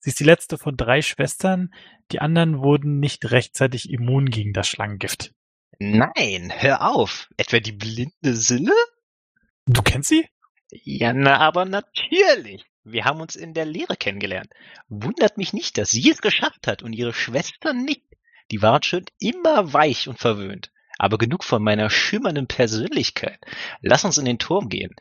Sie 0.00 0.10
ist 0.10 0.20
die 0.20 0.24
letzte 0.24 0.58
von 0.58 0.76
drei 0.76 1.00
Schwestern. 1.00 1.72
Die 2.12 2.20
anderen 2.20 2.58
wurden 2.58 3.00
nicht 3.00 3.30
rechtzeitig 3.30 3.88
immun 3.90 4.26
gegen 4.26 4.52
das 4.52 4.68
Schlangengift. 4.68 5.34
Nein, 5.78 6.52
hör 6.54 6.90
auf. 6.90 7.30
Etwa 7.38 7.58
die 7.60 7.72
blinde 7.72 8.36
Sille? 8.36 8.74
Du 9.64 9.80
kennst 9.80 10.10
sie? 10.10 10.28
Ja, 10.70 11.12
na, 11.12 11.38
aber 11.38 11.64
natürlich. 11.64 12.64
Wir 12.84 13.04
haben 13.04 13.20
uns 13.20 13.36
in 13.36 13.54
der 13.54 13.64
Lehre 13.64 13.96
kennengelernt. 13.96 14.50
Wundert 14.88 15.36
mich 15.36 15.52
nicht, 15.52 15.78
dass 15.78 15.90
sie 15.90 16.10
es 16.10 16.22
geschafft 16.22 16.66
hat 16.66 16.82
und 16.82 16.92
ihre 16.92 17.12
Schwestern 17.12 17.84
nicht. 17.84 18.04
Die 18.50 18.62
waren 18.62 18.82
schon 18.82 19.04
immer 19.18 19.72
weich 19.72 20.08
und 20.08 20.18
verwöhnt. 20.18 20.72
Aber 20.98 21.18
genug 21.18 21.44
von 21.44 21.62
meiner 21.62 21.90
schimmernden 21.90 22.46
Persönlichkeit. 22.46 23.38
Lass 23.82 24.04
uns 24.04 24.18
in 24.18 24.24
den 24.24 24.38
Turm 24.38 24.68
gehen. 24.68 24.96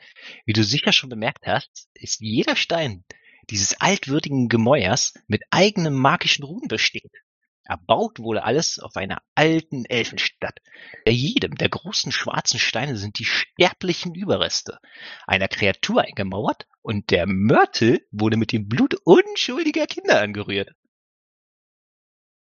Wie 0.45 0.53
du 0.53 0.63
sicher 0.63 0.91
schon 0.91 1.09
bemerkt 1.09 1.47
hast, 1.47 1.89
ist 1.93 2.19
jeder 2.19 2.55
Stein 2.55 3.03
dieses 3.50 3.79
altwürdigen 3.79 4.50
Gemäuers 4.50 5.13
mit 5.27 5.41
eigenem 5.51 5.93
magischen 5.93 6.43
Ruhen 6.43 6.67
bestickt. 6.67 7.15
Erbaut 7.67 8.19
wurde 8.19 8.43
alles 8.43 8.79
auf 8.79 8.95
einer 8.95 9.21
alten 9.36 9.86
Elfenstadt. 9.86 10.59
Bei 11.05 11.12
jedem 11.12 11.55
der 11.55 11.69
großen 11.69 12.12
schwarzen 12.12 12.59
Steine 12.59 12.97
sind 12.97 13.19
die 13.19 13.25
sterblichen 13.25 14.15
Überreste 14.15 14.79
einer 15.25 15.47
Kreatur 15.47 16.01
eingemauert 16.01 16.65
und 16.81 17.12
der 17.12 17.25
Mörtel 17.27 18.05
wurde 18.12 18.38
mit 18.38 18.51
dem 18.51 18.67
Blut 18.67 18.95
unschuldiger 19.03 19.86
Kinder 19.86 20.21
angerührt. 20.21 20.71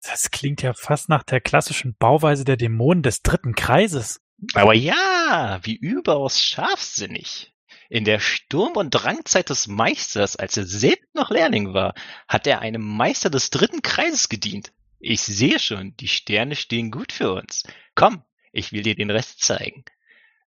Das 0.02 0.30
klingt 0.30 0.62
ja 0.62 0.72
fast 0.74 1.08
nach 1.08 1.24
der 1.24 1.40
klassischen 1.40 1.96
Bauweise 1.98 2.44
der 2.44 2.56
Dämonen 2.56 3.02
des 3.02 3.22
dritten 3.22 3.54
Kreises. 3.54 4.20
Aber 4.54 4.74
ja, 4.74 5.58
wie 5.62 5.74
überaus 5.74 6.40
scharfsinnig. 6.40 7.52
In 7.90 8.04
der 8.04 8.20
Sturm- 8.20 8.76
und 8.76 8.90
Drangzeit 8.90 9.50
des 9.50 9.66
Meisters, 9.66 10.36
als 10.36 10.56
er 10.56 10.66
selbst 10.66 11.14
noch 11.14 11.30
Lehrling 11.30 11.72
war, 11.72 11.94
hat 12.28 12.46
er 12.46 12.60
einem 12.60 12.82
Meister 12.82 13.30
des 13.30 13.50
dritten 13.50 13.82
Kreises 13.82 14.28
gedient. 14.28 14.72
Ich 15.00 15.22
sehe 15.22 15.58
schon, 15.58 15.96
die 15.96 16.08
Sterne 16.08 16.56
stehen 16.56 16.90
gut 16.90 17.12
für 17.12 17.32
uns. 17.32 17.62
Komm, 17.94 18.24
ich 18.52 18.72
will 18.72 18.82
dir 18.82 18.96
den 18.96 19.10
Rest 19.10 19.40
zeigen. 19.40 19.84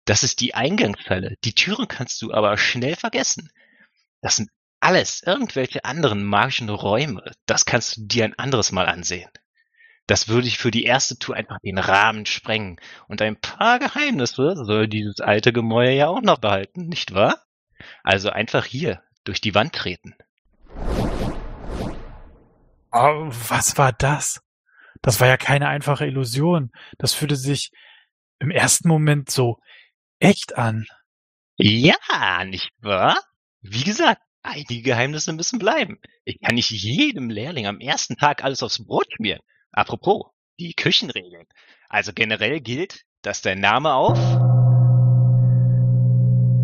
Das 0.06 0.24
ist 0.24 0.40
die 0.40 0.54
Eingangshalle. 0.54 1.36
Die 1.44 1.54
Türen 1.54 1.88
kannst 1.88 2.22
du 2.22 2.34
aber 2.34 2.58
schnell 2.58 2.96
vergessen. 2.96 3.52
Das 4.22 4.38
sind 4.38 4.50
alles 4.80 5.22
irgendwelche 5.22 5.84
anderen 5.84 6.24
magischen 6.24 6.70
Räume. 6.70 7.32
Das 7.46 7.66
kannst 7.66 7.98
du 7.98 8.02
dir 8.06 8.24
ein 8.24 8.40
anderes 8.40 8.72
Mal 8.72 8.86
ansehen. 8.86 9.30
Das 10.06 10.30
würde 10.30 10.48
ich 10.48 10.58
für 10.58 10.72
die 10.72 10.86
erste 10.86 11.20
Tour 11.20 11.36
einfach 11.36 11.60
den 11.60 11.78
Rahmen 11.78 12.26
sprengen. 12.26 12.80
Und 13.10 13.22
ein 13.22 13.40
paar 13.40 13.80
Geheimnisse 13.80 14.56
soll 14.56 14.88
dieses 14.88 15.20
alte 15.20 15.52
Gemäuer 15.52 15.92
ja 15.92 16.08
auch 16.08 16.22
noch 16.22 16.38
behalten, 16.38 16.88
nicht 16.88 17.14
wahr? 17.14 17.44
Also 18.04 18.30
einfach 18.30 18.64
hier, 18.64 19.04
durch 19.26 19.42
die 19.42 19.54
Wand 19.54 19.74
treten. 19.74 20.16
Oh, 23.00 23.30
was 23.50 23.78
war 23.78 23.94
das? 23.94 24.42
Das 25.04 25.22
war 25.22 25.28
ja 25.28 25.38
keine 25.38 25.68
einfache 25.68 26.08
Illusion. 26.08 26.72
Das 26.98 27.14
fühlte 27.14 27.36
sich 27.36 27.70
im 28.40 28.50
ersten 28.50 28.88
Moment 28.88 29.30
so 29.30 29.60
echt 30.20 30.58
an. 30.58 30.88
Ja, 31.58 32.44
nicht 32.46 32.72
wahr? 32.80 33.16
Wie 33.62 33.84
gesagt, 33.84 34.24
einige 34.42 34.82
Geheimnisse 34.82 35.32
müssen 35.34 35.60
bleiben. 35.60 36.00
Ich 36.26 36.40
kann 36.42 36.56
nicht 36.56 36.72
jedem 36.72 37.30
Lehrling 37.30 37.68
am 37.68 37.80
ersten 37.80 38.16
Tag 38.16 38.44
alles 38.44 38.64
aufs 38.64 38.84
Brot 38.84 39.06
schmieren. 39.14 39.42
Apropos, 39.72 40.32
die 40.60 40.74
Küchenregeln. 40.74 41.46
Also 41.90 42.14
generell 42.14 42.62
gilt, 42.62 43.04
dass 43.22 43.44
dein 43.44 43.60
Name 43.60 43.94
auf... 43.94 44.18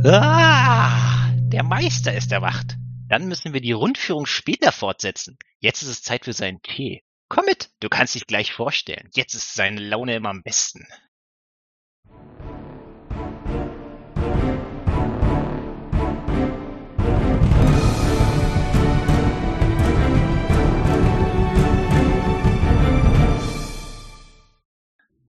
Ah, 0.06 1.32
der 1.44 1.64
Meister 1.64 2.12
ist 2.16 2.32
erwacht. 2.32 2.76
Dann 3.10 3.28
müssen 3.28 3.54
wir 3.54 3.62
die 3.62 3.74
Rundführung 3.74 4.26
später 4.26 4.72
fortsetzen. 4.72 5.38
Jetzt 5.60 5.82
ist 5.84 5.90
es 5.90 6.04
Zeit 6.04 6.26
für 6.26 6.34
seinen 6.34 6.62
Tee. 6.62 7.04
Komm 7.28 7.46
mit, 7.46 7.70
du 7.80 7.90
kannst 7.90 8.16
dich 8.16 8.28
gleich 8.28 8.54
vorstellen. 8.54 9.10
Jetzt 9.14 9.34
ist 9.34 9.54
seine 9.54 9.82
Laune 9.82 10.16
immer 10.16 10.30
am 10.30 10.44
besten. 10.44 10.88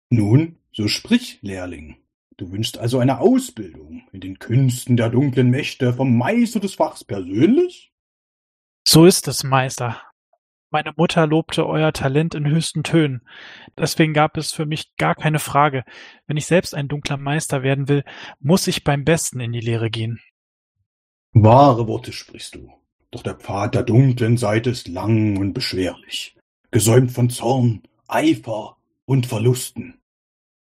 Nun, 0.09 0.59
so 0.71 0.87
sprich, 0.87 1.39
Lehrling. 1.41 2.04
Du 2.37 2.51
wünschst 2.51 2.77
also 2.77 2.99
eine 2.99 3.19
Ausbildung 3.19 4.03
in 4.11 4.19
den 4.19 4.39
Künsten 4.39 4.97
der 4.97 5.09
dunklen 5.09 5.49
Mächte 5.49 5.93
vom 5.93 6.17
Meister 6.17 6.59
des 6.59 6.75
Fachs 6.75 7.03
persönlich? 7.03 7.93
So 8.85 9.05
ist 9.05 9.27
es, 9.27 9.43
Meister. 9.43 10.01
Meine 10.69 10.91
Mutter 10.97 11.25
lobte 11.25 11.65
euer 11.65 11.93
Talent 11.93 12.35
in 12.35 12.45
höchsten 12.45 12.83
Tönen. 12.83 13.21
Deswegen 13.77 14.13
gab 14.13 14.35
es 14.35 14.51
für 14.51 14.65
mich 14.65 14.93
gar 14.97 15.15
keine 15.15 15.39
Frage. 15.39 15.85
Wenn 16.27 16.35
ich 16.35 16.45
selbst 16.47 16.75
ein 16.75 16.89
dunkler 16.89 17.15
Meister 17.15 17.63
werden 17.63 17.87
will, 17.87 18.03
muss 18.39 18.67
ich 18.67 18.83
beim 18.83 19.05
Besten 19.05 19.39
in 19.39 19.53
die 19.53 19.61
Lehre 19.61 19.89
gehen. 19.89 20.19
Wahre 21.31 21.87
Worte 21.87 22.11
sprichst 22.11 22.55
du. 22.55 22.69
Doch 23.11 23.23
der 23.23 23.35
Pfad 23.35 23.75
der 23.75 23.83
dunklen 23.83 24.35
Seite 24.35 24.71
ist 24.71 24.89
lang 24.89 25.37
und 25.37 25.53
beschwerlich, 25.53 26.35
gesäumt 26.71 27.11
von 27.11 27.29
Zorn, 27.29 27.83
Eifer 28.09 28.75
und 29.05 29.25
Verlusten. 29.25 30.01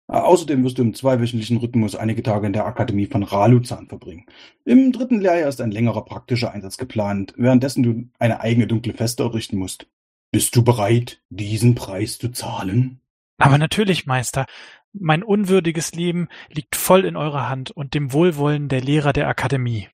Außerdem 0.09 0.65
wirst 0.65 0.79
du 0.79 0.83
im 0.83 0.95
zweiwöchentlichen 0.95 1.59
Rhythmus 1.59 1.95
einige 1.95 2.23
Tage 2.23 2.47
in 2.47 2.55
der 2.55 2.65
Akademie 2.65 3.07
von 3.07 3.23
Raluzan 3.23 3.88
verbringen. 3.88 4.25
Im 4.65 4.91
dritten 4.91 5.21
Lehrjahr 5.21 5.50
ist 5.50 5.61
ein 5.61 5.71
längerer 5.71 6.05
praktischer 6.05 6.50
Einsatz 6.50 6.79
geplant, 6.79 7.35
währenddessen 7.37 7.83
du 7.83 8.09
eine 8.19 8.41
eigene 8.41 8.67
dunkle 8.67 8.95
Feste 8.95 9.23
errichten 9.23 9.59
musst. 9.59 9.87
Bist 10.33 10.57
du 10.57 10.65
bereit, 10.65 11.23
diesen 11.29 11.75
Preis 11.75 12.19
zu 12.19 12.31
zahlen? 12.31 13.00
Aber 13.37 13.59
natürlich, 13.59 14.07
Meister. 14.07 14.47
Mein 14.95 15.23
unwürdiges 15.23 15.95
Leben 15.95 16.29
liegt 16.50 16.75
voll 16.75 17.05
in 17.05 17.17
eurer 17.17 17.50
Hand 17.50 17.71
und 17.71 17.93
dem 17.93 18.12
Wohlwollen 18.12 18.69
der 18.69 18.81
Lehrer 18.81 19.12
der 19.12 19.29
Akademie. 19.29 19.88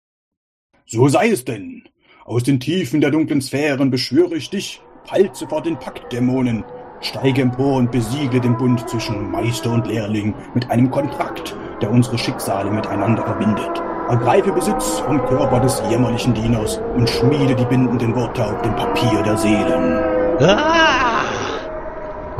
So 0.86 1.06
sei 1.08 1.28
es 1.28 1.44
denn. 1.44 1.84
Aus 2.24 2.42
den 2.42 2.58
Tiefen 2.58 3.00
der 3.00 3.12
dunklen 3.12 3.40
Sphären 3.40 3.90
beschwöre 3.90 4.36
ich 4.36 4.50
dich, 4.50 4.80
falze 5.04 5.48
vor 5.48 5.62
den 5.62 5.78
Paktdämonen. 5.78 6.64
Steige 7.00 7.42
empor 7.42 7.76
und 7.76 7.90
besiegle 7.90 8.40
den 8.40 8.56
Bund 8.58 8.88
zwischen 8.88 9.30
Meister 9.30 9.72
und 9.72 9.86
Lehrling 9.86 10.34
mit 10.54 10.70
einem 10.70 10.90
Kontrakt, 10.90 11.56
der 11.80 11.90
unsere 11.90 12.18
Schicksale 12.18 12.70
miteinander 12.70 13.24
verbindet. 13.24 13.82
Ergreife 14.08 14.52
Besitz 14.52 14.98
vom 15.00 15.24
Körper 15.26 15.60
des 15.60 15.82
jämmerlichen 15.88 16.34
Dieners 16.34 16.78
und 16.94 17.08
schmiede 17.08 17.54
die 17.54 17.64
bindenden 17.64 18.14
Worte 18.14 18.44
auf 18.44 18.60
dem 18.62 18.76
Papier 18.76 19.22
der 19.22 19.36
Seelen. 19.38 19.98
Ah! 20.40 21.10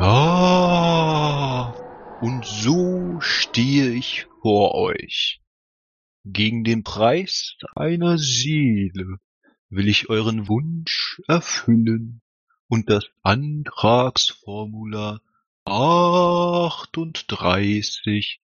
Ah, 0.03 1.75
und 2.21 2.45
so 2.45 3.19
stehe 3.21 3.91
ich 3.91 4.27
vor 4.41 4.75
euch. 4.75 5.41
Gegen 6.25 6.65
den 6.65 6.85
Preis 6.85 7.57
einer 7.75 8.19
Seele 8.19 9.19
will 9.69 9.89
ich 9.89 10.09
euren 10.11 10.49
Wunsch 10.49 11.21
erfüllen 11.29 12.23
und 12.71 12.89
das 12.89 13.05
Antragsformular 13.23 15.21
38 15.65 18.41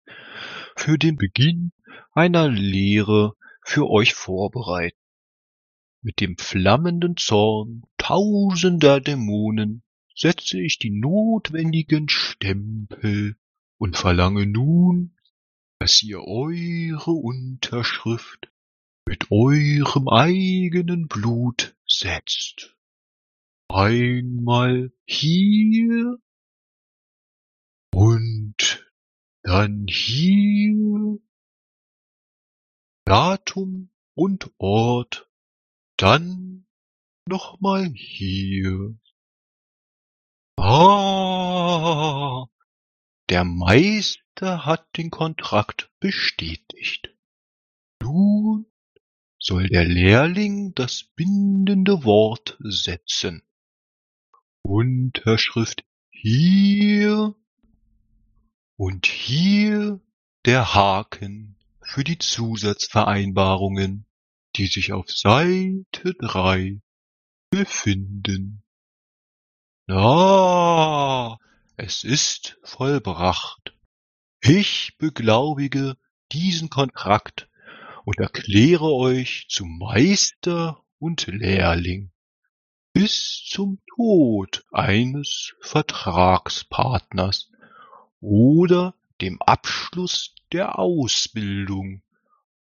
für 0.74 0.98
den 0.98 1.16
Beginn 1.16 1.70
einer 2.12 2.48
Lehre 2.48 3.36
für 3.62 3.88
euch 3.88 4.12
vorbereiten. 4.14 4.98
Mit 6.02 6.20
dem 6.20 6.36
flammenden 6.38 7.16
Zorn 7.16 7.84
tausender 7.98 9.00
Dämonen 9.00 9.84
setze 10.14 10.60
ich 10.60 10.80
die 10.80 10.90
notwendigen 10.90 12.08
Stempel 12.08 13.36
und 13.78 13.96
verlange 13.96 14.44
nun, 14.44 15.16
dass 15.78 16.02
ihr 16.02 16.20
eure 16.20 17.12
Unterschrift 17.12 18.50
mit 19.04 19.30
eurem 19.30 20.08
eigenen 20.08 21.06
Blut 21.06 21.76
setzt. 21.86 22.75
Einmal 23.68 24.92
hier 25.06 26.18
und 27.92 28.86
dann 29.42 29.86
hier. 29.88 31.18
Datum 33.04 33.90
und 34.14 34.50
Ort, 34.58 35.30
dann 35.96 36.66
nochmal 37.28 37.92
hier. 37.94 38.98
Ah, 40.58 42.46
der 43.30 43.44
Meister 43.44 44.64
hat 44.64 44.96
den 44.96 45.10
Kontrakt 45.10 45.92
bestätigt. 46.00 47.14
Nun 48.02 48.66
soll 49.38 49.68
der 49.68 49.84
Lehrling 49.84 50.74
das 50.74 51.04
bindende 51.04 52.04
Wort 52.04 52.56
setzen. 52.60 53.42
Unterschrift 54.66 55.84
hier 56.10 57.36
und 58.76 59.06
hier 59.06 60.00
der 60.44 60.74
Haken 60.74 61.56
für 61.80 62.02
die 62.02 62.18
Zusatzvereinbarungen, 62.18 64.06
die 64.56 64.66
sich 64.66 64.92
auf 64.92 65.08
Seite 65.08 66.14
3 66.18 66.80
befinden. 67.50 68.64
Na, 69.86 71.38
es 71.76 72.02
ist 72.02 72.58
vollbracht. 72.64 73.72
Ich 74.40 74.96
beglaubige 74.98 75.96
diesen 76.32 76.70
Kontrakt 76.70 77.48
und 78.04 78.18
erkläre 78.18 78.92
euch 78.92 79.46
zum 79.48 79.78
Meister 79.78 80.82
und 80.98 81.28
Lehrling 81.28 82.10
bis 82.96 83.44
zum 83.44 83.78
Tod 83.94 84.64
eines 84.72 85.52
Vertragspartners 85.60 87.50
oder 88.22 88.94
dem 89.20 89.42
Abschluss 89.42 90.34
der 90.50 90.78
Ausbildung, 90.78 92.02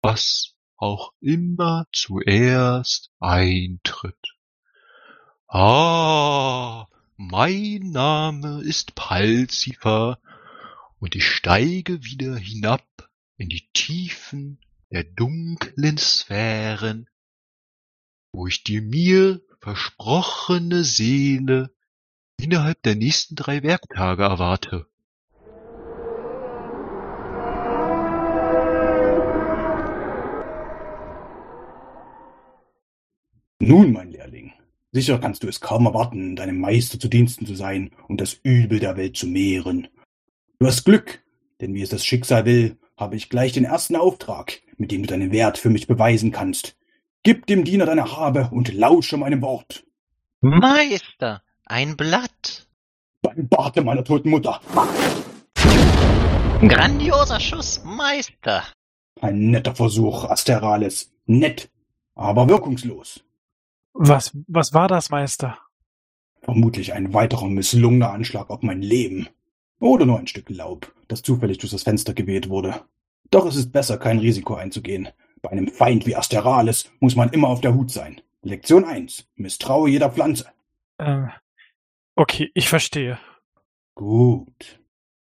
was 0.02 0.54
auch 0.76 1.14
immer 1.22 1.86
zuerst 1.94 3.10
eintritt. 3.20 4.36
Ah, 5.46 6.88
mein 7.16 7.90
Name 7.90 8.60
ist 8.60 8.94
Palzifer 8.94 10.20
und 10.98 11.16
ich 11.16 11.24
steige 11.24 12.04
wieder 12.04 12.36
hinab 12.36 12.84
in 13.38 13.48
die 13.48 13.66
Tiefen 13.72 14.60
der 14.90 15.04
dunklen 15.04 15.96
Sphären, 15.96 17.08
wo 18.30 18.46
ich 18.46 18.62
die 18.62 18.82
mir 18.82 19.40
versprochene 19.60 20.84
Seele 20.84 21.70
innerhalb 22.40 22.82
der 22.82 22.94
nächsten 22.94 23.34
drei 23.34 23.62
Werktage 23.62 24.22
erwarte. 24.22 24.86
Nun, 33.60 33.92
mein 33.92 34.12
Lehrling, 34.12 34.52
sicher 34.92 35.18
kannst 35.18 35.42
du 35.42 35.48
es 35.48 35.60
kaum 35.60 35.84
erwarten, 35.84 36.36
deinem 36.36 36.58
Meister 36.58 36.98
zu 36.98 37.08
Diensten 37.08 37.44
zu 37.44 37.54
sein 37.54 37.90
und 38.06 38.20
das 38.20 38.38
Übel 38.42 38.78
der 38.78 38.96
Welt 38.96 39.16
zu 39.16 39.26
mehren. 39.26 39.88
Du 40.58 40.66
hast 40.66 40.84
Glück, 40.84 41.22
denn 41.60 41.74
wie 41.74 41.82
es 41.82 41.90
das 41.90 42.06
Schicksal 42.06 42.46
will, 42.46 42.78
habe 42.96 43.16
ich 43.16 43.28
gleich 43.28 43.52
den 43.52 43.64
ersten 43.64 43.96
Auftrag, 43.96 44.60
mit 44.76 44.90
dem 44.90 45.02
du 45.02 45.08
deinen 45.08 45.32
Wert 45.32 45.58
für 45.58 45.70
mich 45.70 45.86
beweisen 45.86 46.32
kannst. 46.32 46.76
Gib 47.22 47.46
dem 47.46 47.64
Diener 47.64 47.86
deine 47.86 48.16
Habe 48.16 48.48
und 48.52 48.72
lausche 48.72 49.16
meinem 49.16 49.42
Wort. 49.42 49.84
Meister, 50.40 51.42
ein 51.66 51.96
Blatt. 51.96 52.68
Beim 53.22 53.48
Barte 53.48 53.82
meiner 53.82 54.04
toten 54.04 54.30
Mutter. 54.30 54.60
Grandioser 56.60 57.40
Schuss, 57.40 57.82
Meister. 57.84 58.62
Ein 59.20 59.50
netter 59.50 59.74
Versuch, 59.74 60.24
Asterales. 60.24 61.12
Nett, 61.26 61.70
aber 62.14 62.48
wirkungslos. 62.48 63.24
Was, 63.92 64.32
was 64.46 64.72
war 64.72 64.86
das, 64.86 65.10
Meister? 65.10 65.58
Vermutlich 66.42 66.94
ein 66.94 67.12
weiterer 67.12 67.48
misslungener 67.48 68.12
Anschlag 68.12 68.48
auf 68.48 68.62
mein 68.62 68.80
Leben. 68.80 69.28
Oder 69.80 70.06
nur 70.06 70.18
ein 70.18 70.28
Stück 70.28 70.48
Laub, 70.50 70.92
das 71.08 71.22
zufällig 71.22 71.58
durch 71.58 71.72
das 71.72 71.82
Fenster 71.82 72.14
geweht 72.14 72.48
wurde. 72.48 72.80
Doch 73.30 73.44
es 73.46 73.56
ist 73.56 73.72
besser, 73.72 73.98
kein 73.98 74.18
Risiko 74.18 74.54
einzugehen. 74.54 75.08
Bei 75.42 75.50
einem 75.50 75.68
Feind 75.68 76.06
wie 76.06 76.16
Asterales 76.16 76.90
muss 77.00 77.16
man 77.16 77.30
immer 77.30 77.48
auf 77.48 77.60
der 77.60 77.74
Hut 77.74 77.90
sein. 77.90 78.20
Lektion 78.42 78.84
1. 78.84 79.28
Misstraue 79.36 79.90
jeder 79.90 80.10
Pflanze. 80.10 80.46
Ähm, 80.98 81.30
okay, 82.14 82.50
ich 82.54 82.68
verstehe. 82.68 83.18
Gut. 83.94 84.80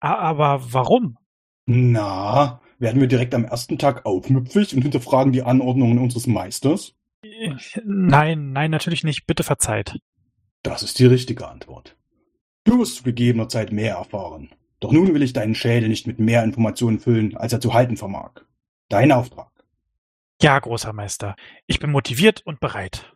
Aber 0.01 0.73
warum? 0.73 1.19
Na, 1.67 2.61
werden 2.79 3.01
wir 3.01 3.09
direkt 3.09 3.35
am 3.35 3.45
ersten 3.45 3.79
Tag 3.79 4.07
aufmüpfig 4.07 4.75
und 4.75 4.83
hinterfragen 4.83 5.33
die 5.33 5.43
Anordnungen 5.43 5.99
unseres 5.99 6.27
Meisters? 6.27 6.95
Nein, 7.85 8.53
nein, 8.53 8.71
natürlich 8.71 9.05
nicht. 9.05 9.27
Bitte 9.27 9.43
verzeiht. 9.43 9.99
Das 10.63 10.83
ist 10.83 10.99
die 10.99 11.07
richtige 11.07 11.49
Antwort. 11.49 11.97
Du 12.65 12.79
wirst 12.79 12.97
zu 12.97 13.03
gegebener 13.03 13.49
Zeit 13.49 13.73
mehr 13.73 13.97
erfahren. 13.97 14.51
Doch 14.81 14.93
nun 14.93 15.13
will 15.13 15.23
ich 15.23 15.33
deinen 15.33 15.55
Schädel 15.55 15.89
nicht 15.89 16.07
mit 16.07 16.21
mehr 16.21 16.45
Informationen 16.45 17.01
füllen, 17.01 17.37
als 17.37 17.53
er 17.53 17.61
zu 17.61 17.75
halten 17.75 17.97
vermag. 17.97 18.33
Dein 18.89 19.11
Auftrag. 19.11 19.51
Ja, 20.41 20.57
großer 20.57 20.93
Meister. 20.93 21.35
Ich 21.67 21.81
bin 21.81 21.91
motiviert 21.91 22.43
und 22.47 22.61
bereit. 22.61 23.13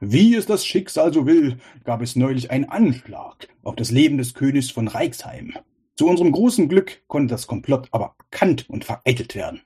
Wie 0.00 0.34
es 0.34 0.46
das 0.46 0.64
Schicksal 0.64 1.12
so 1.12 1.26
will, 1.26 1.58
gab 1.84 2.00
es 2.00 2.16
neulich 2.16 2.50
einen 2.50 2.64
Anschlag 2.64 3.48
auf 3.62 3.76
das 3.76 3.90
Leben 3.90 4.16
des 4.16 4.32
Königs 4.32 4.70
von 4.70 4.88
Reichsheim. 4.88 5.54
Zu 5.96 6.08
unserem 6.08 6.32
großen 6.32 6.68
Glück 6.68 7.02
konnte 7.06 7.34
das 7.34 7.46
Komplott 7.46 7.88
aber 7.90 8.16
erkannt 8.18 8.68
und 8.70 8.84
vereitelt 8.84 9.34
werden. 9.34 9.60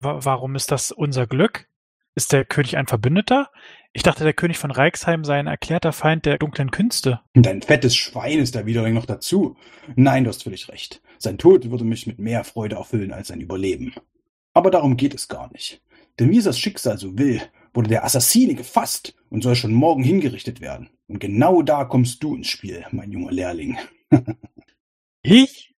Wa 0.00 0.20
warum 0.22 0.54
ist 0.54 0.70
das 0.70 0.92
unser 0.92 1.26
Glück? 1.26 1.66
Ist 2.14 2.32
der 2.32 2.44
König 2.44 2.76
ein 2.76 2.86
Verbündeter? 2.86 3.50
Ich 3.94 4.02
dachte, 4.02 4.22
der 4.22 4.34
König 4.34 4.58
von 4.58 4.70
Reichsheim 4.70 5.24
sei 5.24 5.38
ein 5.38 5.46
erklärter 5.46 5.92
Feind 5.92 6.26
der 6.26 6.38
dunklen 6.38 6.70
Künste. 6.70 7.20
Dein 7.32 7.62
fettes 7.62 7.96
Schwein 7.96 8.38
ist 8.38 8.54
da 8.54 8.66
wieder 8.66 8.88
noch 8.90 9.06
dazu. 9.06 9.56
Nein, 9.96 10.24
du 10.24 10.28
hast 10.28 10.44
völlig 10.44 10.68
recht. 10.68 11.00
Sein 11.18 11.38
Tod 11.38 11.70
würde 11.70 11.84
mich 11.84 12.06
mit 12.06 12.18
mehr 12.18 12.44
Freude 12.44 12.76
erfüllen 12.76 13.12
als 13.12 13.28
sein 13.28 13.40
Überleben. 13.40 13.94
Aber 14.52 14.70
darum 14.70 14.96
geht 14.96 15.14
es 15.14 15.26
gar 15.26 15.50
nicht. 15.52 15.82
Denn 16.18 16.30
wie 16.30 16.38
es 16.38 16.44
das 16.44 16.58
Schicksal 16.58 16.98
so 16.98 17.18
will, 17.18 17.42
wurde 17.72 17.88
der 17.88 18.04
Assassine 18.04 18.54
gefasst 18.54 19.14
und 19.30 19.42
soll 19.42 19.56
schon 19.56 19.74
morgen 19.74 20.02
hingerichtet 20.02 20.60
werden. 20.60 20.90
Und 21.08 21.18
genau 21.18 21.62
da 21.62 21.84
kommst 21.84 22.22
du 22.22 22.36
ins 22.36 22.48
Spiel, 22.48 22.86
mein 22.92 23.10
junger 23.10 23.32
Lehrling. 23.32 23.78
ich? 25.22 25.74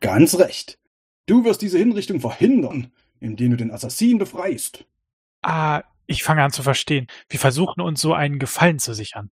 Ganz 0.00 0.38
recht. 0.38 0.78
Du 1.26 1.44
wirst 1.44 1.62
diese 1.62 1.78
Hinrichtung 1.78 2.20
verhindern, 2.20 2.92
indem 3.20 3.50
du 3.50 3.56
den 3.56 3.70
Assassinen 3.70 4.18
befreist. 4.18 4.84
Ah, 5.42 5.82
ich 6.06 6.22
fange 6.22 6.42
an 6.42 6.52
zu 6.52 6.62
verstehen. 6.62 7.06
Wir 7.28 7.40
versuchen 7.40 7.80
uns 7.80 8.00
so 8.00 8.14
einen 8.14 8.38
Gefallen 8.38 8.78
zu 8.78 8.94
sichern. 8.94 9.30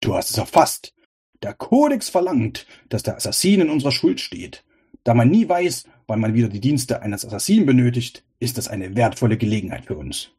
Du 0.00 0.14
hast 0.14 0.30
es 0.30 0.38
erfasst. 0.38 0.94
Der 1.42 1.54
Kodex 1.54 2.08
verlangt, 2.08 2.66
dass 2.88 3.02
der 3.02 3.16
Assassin 3.16 3.62
in 3.62 3.70
unserer 3.70 3.92
Schuld 3.92 4.20
steht. 4.20 4.64
Da 5.02 5.14
man 5.14 5.30
nie 5.30 5.48
weiß, 5.48 5.84
wann 6.06 6.20
man 6.20 6.34
wieder 6.34 6.48
die 6.48 6.60
Dienste 6.60 7.02
eines 7.02 7.24
Assassinen 7.24 7.66
benötigt, 7.66 8.24
ist 8.38 8.58
das 8.58 8.68
eine 8.68 8.96
wertvolle 8.96 9.36
Gelegenheit 9.36 9.86
für 9.86 9.96
uns. 9.96 10.30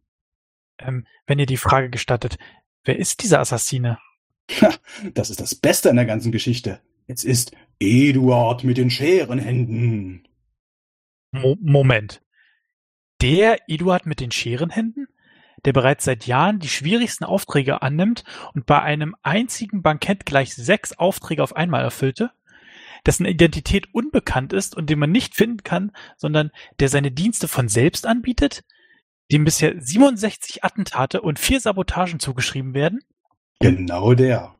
Ähm, 0.80 1.06
wenn 1.28 1.39
ihr 1.39 1.45
die 1.45 1.58
Frage 1.58 1.89
gestattet, 1.89 2.38
wer 2.84 2.97
ist 2.97 3.23
dieser 3.23 3.39
Assassine? 3.39 3.97
das 5.13 5.30
ist 5.30 5.39
das 5.39 5.56
Beste 5.56 5.89
an 5.89 5.95
der 5.95 6.06
ganzen 6.06 6.32
Geschichte. 6.32 6.82
Es 7.08 7.23
ist 7.23 7.51
Eduard 7.80 8.63
mit 8.63 8.78
den 8.78 8.89
Scherenhänden. 8.89 10.28
Mo 11.32 11.58
Moment. 11.62 12.21
Der 13.21 13.60
Eduard 13.67 14.06
mit 14.06 14.19
den 14.19 14.32
Scherenhänden? 14.32 15.08
Der 15.63 15.73
bereits 15.73 16.06
seit 16.06 16.28
Jahren 16.28 16.60
die 16.60 16.69
schwierigsten 16.69 17.23
Aufträge 17.23 17.82
annimmt 17.82 18.23
und 18.54 18.65
bei 18.65 18.82
einem 18.82 19.15
einzigen 19.23 19.82
Bankett 19.82 20.25
gleich 20.25 20.54
sechs 20.54 20.93
Aufträge 20.93 21.41
auf 21.41 21.56
einmal 21.56 21.84
erfüllte? 21.84 22.32
Dessen 23.05 23.25
Identität 23.25 23.93
unbekannt 23.93 24.53
ist 24.53 24.75
und 24.75 24.89
den 24.89 24.99
man 24.99 25.11
nicht 25.11 25.35
finden 25.35 25.63
kann, 25.63 25.91
sondern 26.17 26.51
der 26.79 26.89
seine 26.89 27.11
Dienste 27.11 27.47
von 27.47 27.67
selbst 27.67 28.05
anbietet? 28.05 28.63
Dem 29.31 29.43
bisher 29.43 29.75
67 29.79 30.63
Attentate 30.63 31.21
und 31.21 31.39
vier 31.39 31.59
Sabotagen 31.59 32.19
zugeschrieben 32.19 32.73
werden? 32.73 32.99
Genau 33.59 34.13
der. 34.13 34.55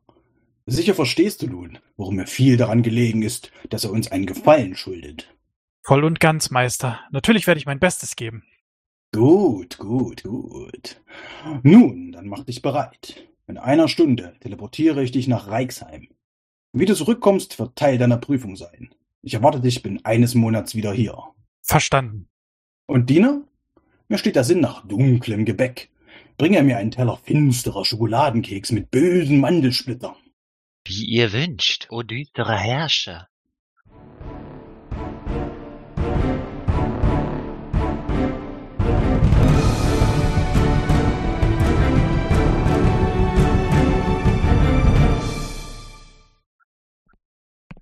Sicher 0.66 0.96
verstehst 0.96 1.44
du 1.44 1.48
nun, 1.48 1.78
worum 1.96 2.16
mir 2.16 2.26
viel 2.26 2.58
daran 2.58 2.82
gelegen 2.82 3.22
ist, 3.22 3.52
dass 3.70 3.84
er 3.84 3.92
uns 3.92 4.12
einen 4.12 4.26
Gefallen 4.26 4.76
schuldet. 4.76 5.32
Voll 5.84 6.04
und 6.04 6.20
ganz, 6.20 6.50
Meister. 6.50 7.00
Natürlich 7.12 7.46
werde 7.46 7.60
ich 7.60 7.68
mein 7.68 7.80
Bestes 7.80 8.16
geben. 8.16 8.44
Gut, 9.14 9.78
gut, 9.78 10.24
gut. 10.24 11.02
Nun, 11.62 12.12
dann 12.12 12.28
mach 12.28 12.44
dich 12.44 12.64
bereit. 12.64 13.28
In 13.48 13.60
einer 13.60 13.88
Stunde 13.88 14.36
teleportiere 14.40 15.04
ich 15.04 15.12
dich 15.12 15.28
nach 15.28 15.48
Reichsheim. 15.48 16.08
Wie 16.78 16.86
du 16.86 16.94
zurückkommst, 16.94 17.58
wird 17.58 17.78
Teil 17.78 17.98
deiner 17.98 18.18
Prüfung 18.18 18.58
sein. 18.58 18.90
Ich 19.22 19.34
erwarte 19.34 19.62
dich 19.62 19.82
binnen 19.82 20.04
eines 20.04 20.36
Monats 20.36 20.76
wieder 20.76 20.92
hier. 20.92 21.18
Verstanden. 21.62 22.28
Und 22.86 23.10
Diener? 23.10 23.44
Mir 24.10 24.18
steht 24.18 24.36
der 24.36 24.44
Sinn 24.44 24.60
nach 24.60 24.86
dunklem 24.86 25.46
Gebäck. 25.46 25.90
Bringe 26.38 26.62
mir 26.64 26.76
einen 26.76 26.92
Teller 26.92 27.16
finsterer 27.16 27.86
Schokoladenkeks 27.86 28.74
mit 28.74 28.92
bösen 28.92 29.40
Mandelsplittern. 29.40 30.18
Wie 30.84 31.06
ihr 31.06 31.32
wünscht, 31.32 31.88
o 31.92 32.04
düsterer 32.04 32.58
Herrscher. 32.58 33.30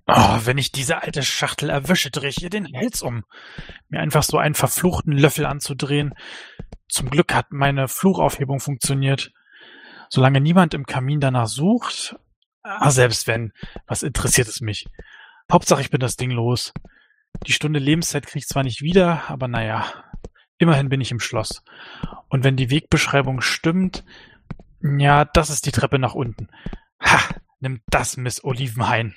Oh, 0.06 0.38
wenn 0.44 0.58
ich 0.58 0.70
diese 0.70 1.02
alte 1.02 1.22
Schachtel 1.22 1.70
erwische, 1.70 2.10
drehe 2.10 2.28
ich 2.28 2.42
ihr 2.42 2.50
den 2.50 2.66
Hals 2.76 3.00
um. 3.00 3.24
Mir 3.88 4.00
einfach 4.00 4.22
so 4.22 4.36
einen 4.36 4.54
verfluchten 4.54 5.12
Löffel 5.12 5.46
anzudrehen. 5.46 6.14
Zum 6.88 7.08
Glück 7.08 7.34
hat 7.34 7.52
meine 7.52 7.88
Fluchaufhebung 7.88 8.60
funktioniert. 8.60 9.32
Solange 10.10 10.40
niemand 10.40 10.74
im 10.74 10.84
Kamin 10.84 11.20
danach 11.20 11.46
sucht. 11.46 12.16
Ah, 12.62 12.90
selbst 12.90 13.26
wenn, 13.26 13.52
was 13.86 14.02
interessiert 14.02 14.48
es 14.48 14.60
mich? 14.60 14.86
Hauptsache, 15.50 15.80
ich 15.80 15.90
bin 15.90 16.00
das 16.00 16.16
Ding 16.16 16.30
los. 16.30 16.72
Die 17.46 17.52
Stunde 17.52 17.78
Lebenszeit 17.78 18.26
krieg 18.26 18.42
ich 18.42 18.48
zwar 18.48 18.62
nicht 18.62 18.82
wieder, 18.82 19.28
aber 19.28 19.48
naja, 19.48 19.86
immerhin 20.58 20.88
bin 20.88 21.00
ich 21.00 21.10
im 21.10 21.20
Schloss. 21.20 21.62
Und 22.28 22.44
wenn 22.44 22.56
die 22.56 22.70
Wegbeschreibung 22.70 23.40
stimmt, 23.40 24.04
ja, 24.82 25.24
das 25.24 25.50
ist 25.50 25.66
die 25.66 25.72
Treppe 25.72 25.98
nach 25.98 26.14
unten. 26.14 26.48
Ha, 27.00 27.20
nimm 27.60 27.80
das, 27.88 28.16
Miss 28.16 28.44
Olivenhain. 28.44 29.14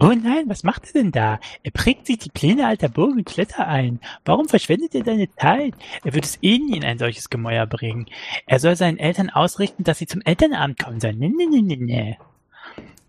Oh 0.00 0.12
nein, 0.12 0.44
was 0.48 0.62
macht 0.62 0.86
er 0.86 0.92
denn 0.92 1.10
da? 1.10 1.40
Er 1.64 1.72
prägt 1.72 2.06
sich 2.06 2.18
die 2.18 2.30
Pläne 2.30 2.68
alter 2.68 2.88
Burgen 2.88 3.18
und 3.18 3.24
Kletter 3.24 3.66
ein. 3.66 3.98
Warum 4.24 4.48
verschwendet 4.48 4.94
er 4.94 5.04
seine 5.04 5.28
Zeit? 5.34 5.74
Er 6.04 6.14
wird 6.14 6.24
es 6.24 6.38
eh 6.40 6.58
nie 6.58 6.76
in 6.76 6.84
ein 6.84 6.98
solches 6.98 7.30
Gemäuer 7.30 7.66
bringen. 7.66 8.06
Er 8.46 8.60
soll 8.60 8.76
seinen 8.76 8.98
Eltern 8.98 9.28
ausrichten, 9.28 9.82
dass 9.82 9.98
sie 9.98 10.06
zum 10.06 10.20
Elternabend 10.20 10.78
kommen 10.78 11.00
sollen. 11.00 11.18
Nee, 11.18 11.32
nee, 11.36 11.46
nee, 11.46 11.62
nee, 11.62 11.76
nee. 11.76 12.18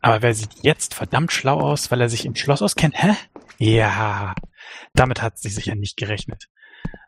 Aber 0.01 0.23
wer 0.23 0.33
sieht 0.33 0.63
jetzt 0.63 0.95
verdammt 0.95 1.31
schlau 1.31 1.59
aus, 1.59 1.91
weil 1.91 2.01
er 2.01 2.09
sich 2.09 2.25
im 2.25 2.35
Schloss 2.35 2.63
auskennt, 2.63 2.95
hä? 3.01 3.15
Ja, 3.59 4.33
damit 4.93 5.21
hat 5.21 5.37
sie 5.37 5.49
sicher 5.49 5.75
nicht 5.75 5.95
gerechnet. 5.95 6.47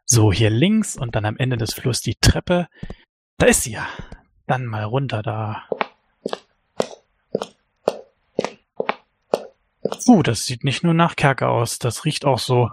So, 0.05 0.31
hier 0.31 0.49
links 0.49 0.95
und 0.95 1.15
dann 1.15 1.25
am 1.25 1.37
Ende 1.37 1.57
des 1.57 1.73
Flusses 1.73 2.01
die 2.01 2.17
Treppe. 2.21 2.67
Da 3.37 3.47
ist 3.47 3.63
sie 3.63 3.71
ja. 3.71 3.87
Dann 4.45 4.65
mal 4.65 4.83
runter 4.83 5.23
da. 5.23 5.63
Uh, 10.07 10.23
das 10.23 10.45
sieht 10.45 10.63
nicht 10.63 10.83
nur 10.83 10.93
nach 10.93 11.15
Kerker 11.15 11.49
aus, 11.49 11.79
das 11.79 12.05
riecht 12.05 12.25
auch 12.25 12.39
so. 12.39 12.69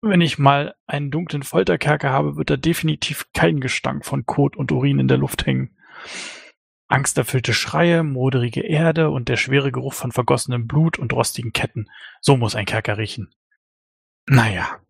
Wenn 0.00 0.20
ich 0.20 0.38
mal 0.38 0.74
einen 0.86 1.10
dunklen 1.10 1.42
Folterkerker 1.42 2.10
habe, 2.10 2.36
wird 2.36 2.50
da 2.50 2.56
definitiv 2.56 3.26
kein 3.32 3.60
Gestank 3.60 4.04
von 4.04 4.26
Kot 4.26 4.56
und 4.56 4.70
Urin 4.70 4.98
in 4.98 5.08
der 5.08 5.16
Luft 5.16 5.46
hängen. 5.46 5.76
Angsterfüllte 6.88 7.54
Schreie, 7.54 8.02
moderige 8.02 8.60
Erde 8.60 9.10
und 9.10 9.28
der 9.28 9.36
schwere 9.36 9.72
Geruch 9.72 9.94
von 9.94 10.12
vergossenem 10.12 10.66
Blut 10.66 10.98
und 10.98 11.12
rostigen 11.14 11.52
Ketten. 11.52 11.86
So 12.20 12.36
muss 12.36 12.54
ein 12.54 12.66
Kerker 12.66 12.98
riechen. 12.98 13.34
Naja, 14.26 14.80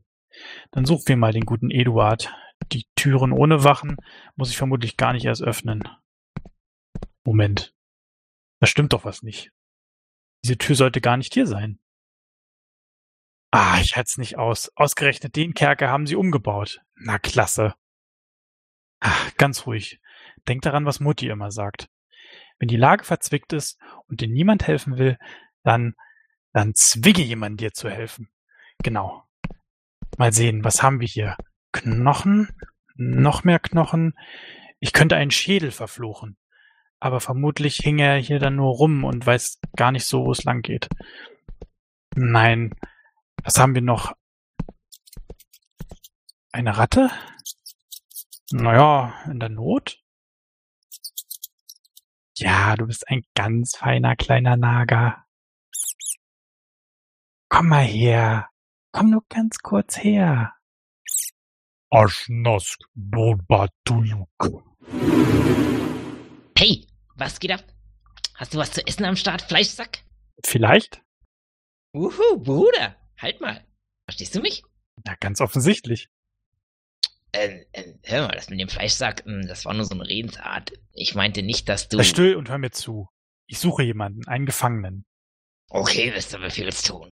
dann 0.72 0.84
suchen 0.84 1.06
wir 1.06 1.16
mal 1.16 1.32
den 1.32 1.46
guten 1.46 1.70
Eduard. 1.70 2.34
Die 2.72 2.87
Türen 2.96 3.32
ohne 3.32 3.62
Wachen 3.62 3.96
muss 4.37 4.50
ich 4.50 4.56
vermutlich 4.56 4.96
gar 4.96 5.12
nicht 5.12 5.24
erst 5.24 5.42
öffnen. 5.42 5.88
Moment. 7.24 7.74
Da 8.60 8.66
stimmt 8.66 8.92
doch 8.92 9.04
was 9.04 9.22
nicht. 9.22 9.52
Diese 10.44 10.59
Tür 10.59 10.76
sollte 10.76 11.00
gar 11.00 11.16
nicht 11.16 11.33
hier 11.33 11.46
sein. 11.46 11.78
Ah, 13.50 13.78
ich 13.80 13.96
halte 13.96 14.09
es 14.09 14.18
nicht 14.18 14.37
aus. 14.37 14.70
Ausgerechnet 14.76 15.37
den 15.37 15.54
Kerker 15.54 15.88
haben 15.88 16.07
sie 16.07 16.16
umgebaut. 16.16 16.83
Na 16.96 17.18
klasse. 17.18 17.74
Ach, 19.00 19.35
ganz 19.37 19.66
ruhig. 19.66 20.00
Denk 20.46 20.61
daran, 20.62 20.85
was 20.85 21.00
Mutti 21.00 21.28
immer 21.28 21.50
sagt. 21.50 21.88
Wenn 22.59 22.68
die 22.68 22.76
Lage 22.76 23.04
verzwickt 23.04 23.52
ist 23.54 23.78
und 24.07 24.20
dir 24.20 24.28
niemand 24.28 24.66
helfen 24.66 24.98
will, 24.98 25.18
dann, 25.62 25.94
dann 26.52 26.74
zwinge 26.74 27.22
jemanden 27.22 27.57
dir 27.57 27.72
zu 27.72 27.88
helfen. 27.88 28.28
Genau. 28.83 29.24
Mal 30.18 30.33
sehen, 30.33 30.62
was 30.62 30.83
haben 30.83 31.00
wir 31.00 31.09
hier? 31.09 31.37
Knochen? 31.72 32.48
Noch 32.96 33.44
mehr 33.44 33.61
Knochen? 33.61 34.12
Ich 34.78 34.92
könnte 34.92 35.16
einen 35.16 35.30
Schädel 35.30 35.70
verfluchen. 35.70 36.37
Aber 37.04 37.20
vermutlich 37.20 37.76
hing 37.76 37.98
er 37.98 38.16
hier 38.16 38.38
dann 38.38 38.56
nur 38.56 38.72
rum 38.72 39.04
und 39.04 39.26
weiß 39.26 39.60
gar 39.76 39.92
nicht 39.92 40.06
so, 40.06 40.24
wo 40.24 40.32
es 40.32 40.44
lang 40.44 40.62
geht. 40.62 40.88
Nein. 42.16 42.74
Was 43.42 43.58
haben 43.58 43.74
wir 43.74 43.82
noch? 43.82 44.14
Eine 46.50 46.78
Ratte? 46.78 47.10
Naja, 48.52 49.12
in 49.30 49.38
der 49.38 49.50
Not? 49.50 50.02
Ja, 52.38 52.74
du 52.74 52.86
bist 52.86 53.06
ein 53.08 53.22
ganz 53.34 53.76
feiner 53.76 54.16
kleiner 54.16 54.56
Nager. 54.56 55.26
Komm 57.50 57.68
mal 57.68 57.84
her. 57.84 58.48
Komm 58.92 59.10
nur 59.10 59.24
ganz 59.28 59.58
kurz 59.58 59.98
her. 59.98 60.54
Aschnask. 61.90 62.78
Hey, 66.56 66.86
was 67.16 67.40
geht 67.40 67.53
ab? 67.53 67.64
Hast 68.35 68.55
du 68.55 68.59
was 68.59 68.72
zu 68.72 68.87
essen 68.87 69.05
am 69.05 69.16
Start, 69.16 69.42
Fleischsack? 69.42 70.05
Vielleicht? 70.44 71.03
Uhu, 71.94 72.38
Bruder, 72.38 72.96
halt 73.18 73.40
mal. 73.40 73.64
Verstehst 74.07 74.35
du 74.35 74.40
mich? 74.40 74.62
Ja, 75.07 75.14
ganz 75.20 75.40
offensichtlich. 75.40 76.09
Äh, 77.33 77.64
äh, 77.72 77.94
hör 78.05 78.27
mal, 78.27 78.35
das 78.35 78.48
mit 78.50 78.61
dem 78.61 78.68
Fleischsack, 78.68 79.24
mh, 79.27 79.46
das 79.46 79.64
war 79.64 79.74
nur 79.74 79.85
so 79.85 79.94
eine 79.94 80.07
Redensart. 80.07 80.72
Ich 80.92 81.14
meinte 81.14 81.42
nicht, 81.42 81.68
dass 81.68 81.88
du. 81.88 81.96
Sei 81.96 82.05
still 82.05 82.37
und 82.37 82.48
hör 82.48 82.59
mir 82.59 82.70
zu. 82.70 83.09
Ich 83.46 83.59
suche 83.59 83.83
jemanden, 83.83 84.27
einen 84.27 84.46
Gefangenen. 84.46 85.05
Okay, 85.68 86.12
wirst 86.14 86.33
du 86.33 86.38
Befehlston. 86.38 87.11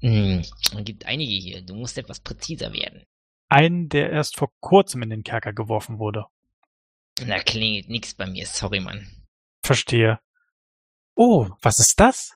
Hm, 0.00 0.40
es 0.40 0.84
gibt 0.84 1.06
einige 1.06 1.32
hier. 1.32 1.62
Du 1.62 1.74
musst 1.74 1.96
etwas 1.96 2.20
präziser 2.20 2.72
werden. 2.72 3.04
Einen, 3.48 3.88
der 3.88 4.10
erst 4.10 4.36
vor 4.36 4.52
kurzem 4.60 5.02
in 5.02 5.10
den 5.10 5.22
Kerker 5.22 5.52
geworfen 5.52 5.98
wurde. 5.98 6.26
Da 7.26 7.38
klingelt 7.40 7.88
nix 7.88 8.14
bei 8.14 8.26
mir, 8.26 8.46
sorry, 8.46 8.80
Mann. 8.80 9.06
Verstehe. 9.64 10.18
Oh, 11.14 11.48
was 11.60 11.78
ist 11.78 12.00
das? 12.00 12.34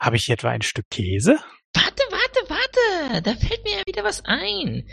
Habe 0.00 0.16
ich 0.16 0.26
hier 0.26 0.34
etwa 0.34 0.50
ein 0.50 0.62
Stück 0.62 0.88
Käse? 0.90 1.38
Warte, 1.74 2.02
warte, 2.10 2.50
warte! 2.50 3.22
Da 3.22 3.34
fällt 3.34 3.64
mir 3.64 3.78
ja 3.78 3.82
wieder 3.86 4.04
was 4.04 4.24
ein. 4.24 4.88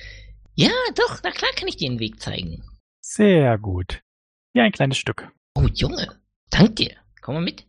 Ja, 0.56 0.72
doch, 0.96 1.22
na 1.24 1.32
klar 1.32 1.52
kann 1.56 1.68
ich 1.68 1.78
dir 1.78 1.90
den 1.90 2.00
Weg 2.00 2.20
zeigen. 2.20 2.64
Sehr 3.02 3.58
gut. 3.58 4.02
Hier 4.54 4.64
ein 4.64 4.72
kleines 4.72 4.98
Stück. 4.98 5.32
Oh, 5.56 5.68
Junge, 5.74 6.20
dank 6.50 6.76
dir. 6.76 6.96
Komm 7.22 7.36
mal 7.36 7.42
mit. 7.42 7.66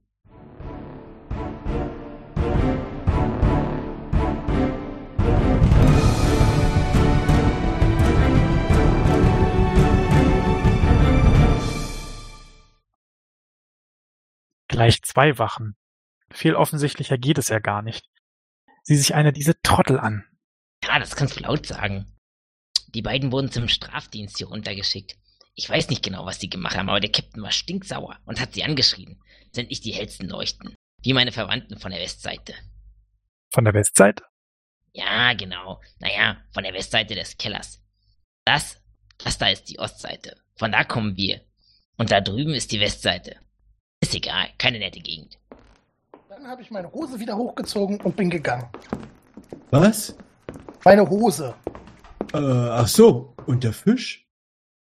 Gleich 14.76 15.00
zwei 15.00 15.38
Wachen. 15.38 15.74
Viel 16.30 16.54
offensichtlicher 16.54 17.16
geht 17.16 17.38
es 17.38 17.48
ja 17.48 17.60
gar 17.60 17.80
nicht. 17.80 18.10
Sieh 18.82 18.96
sich 18.96 19.14
einer 19.14 19.32
diese 19.32 19.58
Trottel 19.62 19.98
an. 19.98 20.26
Ja, 20.84 20.98
das 20.98 21.16
kannst 21.16 21.38
du 21.38 21.40
laut 21.40 21.64
sagen. 21.64 22.14
Die 22.88 23.00
beiden 23.00 23.32
wurden 23.32 23.50
zum 23.50 23.68
Strafdienst 23.68 24.36
hier 24.36 24.48
runtergeschickt. 24.48 25.16
Ich 25.54 25.70
weiß 25.70 25.88
nicht 25.88 26.04
genau, 26.04 26.26
was 26.26 26.40
die 26.40 26.50
gemacht 26.50 26.76
haben, 26.76 26.90
aber 26.90 27.00
der 27.00 27.10
Captain 27.10 27.42
war 27.42 27.52
stinksauer 27.52 28.18
und 28.26 28.38
hat 28.38 28.52
sie 28.52 28.64
angeschrien. 28.64 29.18
Sind 29.50 29.70
nicht 29.70 29.82
die 29.82 29.94
hellsten 29.94 30.28
Leuchten. 30.28 30.74
Wie 31.02 31.14
meine 31.14 31.32
Verwandten 31.32 31.78
von 31.78 31.90
der 31.90 32.02
Westseite. 32.02 32.52
Von 33.48 33.64
der 33.64 33.72
Westseite? 33.72 34.24
Ja, 34.92 35.32
genau. 35.32 35.80
Naja, 36.00 36.36
von 36.52 36.64
der 36.64 36.74
Westseite 36.74 37.14
des 37.14 37.38
Kellers. 37.38 37.82
Das, 38.44 38.78
das 39.16 39.38
da 39.38 39.48
ist 39.48 39.70
die 39.70 39.78
Ostseite. 39.78 40.36
Von 40.58 40.70
da 40.70 40.84
kommen 40.84 41.16
wir. 41.16 41.40
Und 41.96 42.10
da 42.10 42.20
drüben 42.20 42.52
ist 42.52 42.72
die 42.72 42.80
Westseite. 42.80 43.40
Ist 44.00 44.14
egal, 44.14 44.48
keine 44.58 44.78
nette 44.78 45.00
Gegend. 45.00 45.38
Dann 46.28 46.46
habe 46.46 46.62
ich 46.62 46.70
meine 46.70 46.92
Hose 46.92 47.18
wieder 47.18 47.36
hochgezogen 47.36 48.00
und 48.00 48.16
bin 48.16 48.30
gegangen. 48.30 48.68
Was? 49.70 50.16
Meine 50.84 51.08
Hose. 51.08 51.54
Äh, 52.32 52.38
ach 52.38 52.88
so, 52.88 53.34
und 53.46 53.64
der 53.64 53.72
Fisch? 53.72 54.26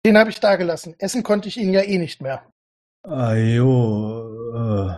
Den 0.06 0.18
habe 0.18 0.30
ich 0.30 0.40
da 0.40 0.56
gelassen. 0.56 0.96
Essen 1.00 1.24
konnte 1.24 1.48
ich 1.48 1.58
ihn 1.58 1.74
ja 1.74 1.82
eh 1.82 1.98
nicht 1.98 2.22
mehr. 2.22 2.44
Ah 3.04 3.36
jo, 3.36 4.98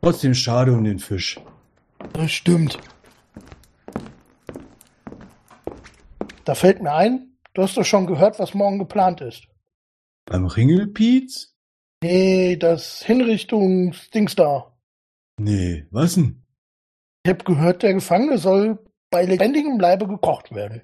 Trotzdem 0.00 0.34
schade 0.34 0.72
um 0.72 0.84
den 0.84 0.98
Fisch. 0.98 1.38
Das 2.12 2.30
stimmt. 2.30 2.78
Da 6.44 6.54
fällt 6.54 6.80
mir 6.80 6.94
ein, 6.94 7.36
du 7.54 7.62
hast 7.62 7.76
doch 7.76 7.84
schon 7.84 8.06
gehört, 8.06 8.38
was 8.38 8.54
morgen 8.54 8.78
geplant 8.78 9.20
ist. 9.20 9.48
Beim 10.26 10.46
Ringelpiez? 10.46 11.55
Nee, 12.02 12.56
das 12.56 13.02
Hinrichtungsdings 13.02 14.36
da. 14.36 14.76
Nee, 15.38 15.86
was 15.90 16.14
denn? 16.14 16.44
Ich 17.24 17.30
habe 17.30 17.44
gehört, 17.44 17.82
der 17.82 17.94
Gefangene 17.94 18.38
soll 18.38 18.78
bei 19.10 19.24
lebendigem 19.24 19.80
Leibe 19.80 20.06
gekocht 20.06 20.54
werden. 20.54 20.82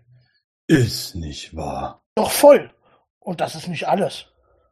Ist 0.67 1.15
nicht 1.15 1.55
wahr. 1.55 2.05
Doch 2.15 2.31
voll. 2.31 2.73
Und 3.19 3.41
das 3.41 3.55
ist 3.55 3.69
nicht 3.69 3.87
alles. 3.89 4.27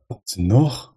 Was 0.09 0.37
noch? 0.37 0.95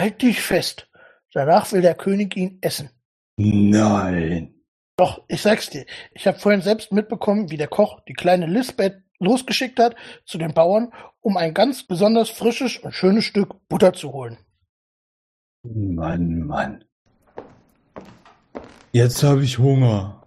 Halt 0.00 0.22
dich 0.22 0.40
fest. 0.40 0.88
Danach 1.32 1.70
will 1.72 1.82
der 1.82 1.94
König 1.94 2.36
ihn 2.36 2.58
essen. 2.62 2.90
Nein. 3.36 4.54
Doch, 4.96 5.22
ich 5.28 5.42
sag's 5.42 5.70
dir. 5.70 5.84
Ich 6.12 6.26
habe 6.26 6.38
vorhin 6.38 6.62
selbst 6.62 6.90
mitbekommen, 6.90 7.50
wie 7.50 7.56
der 7.56 7.68
Koch 7.68 8.00
die 8.08 8.14
kleine 8.14 8.46
Lisbeth 8.46 9.02
losgeschickt 9.18 9.78
hat 9.78 9.94
zu 10.24 10.38
den 10.38 10.54
Bauern, 10.54 10.92
um 11.20 11.36
ein 11.36 11.54
ganz 11.54 11.86
besonders 11.86 12.30
frisches 12.30 12.78
und 12.78 12.92
schönes 12.92 13.24
Stück 13.24 13.68
Butter 13.68 13.92
zu 13.92 14.12
holen. 14.12 14.38
Mann, 15.74 16.40
Mann. 16.46 16.84
Jetzt 18.92 19.22
habe 19.22 19.42
ich 19.44 19.58
Hunger. 19.58 20.22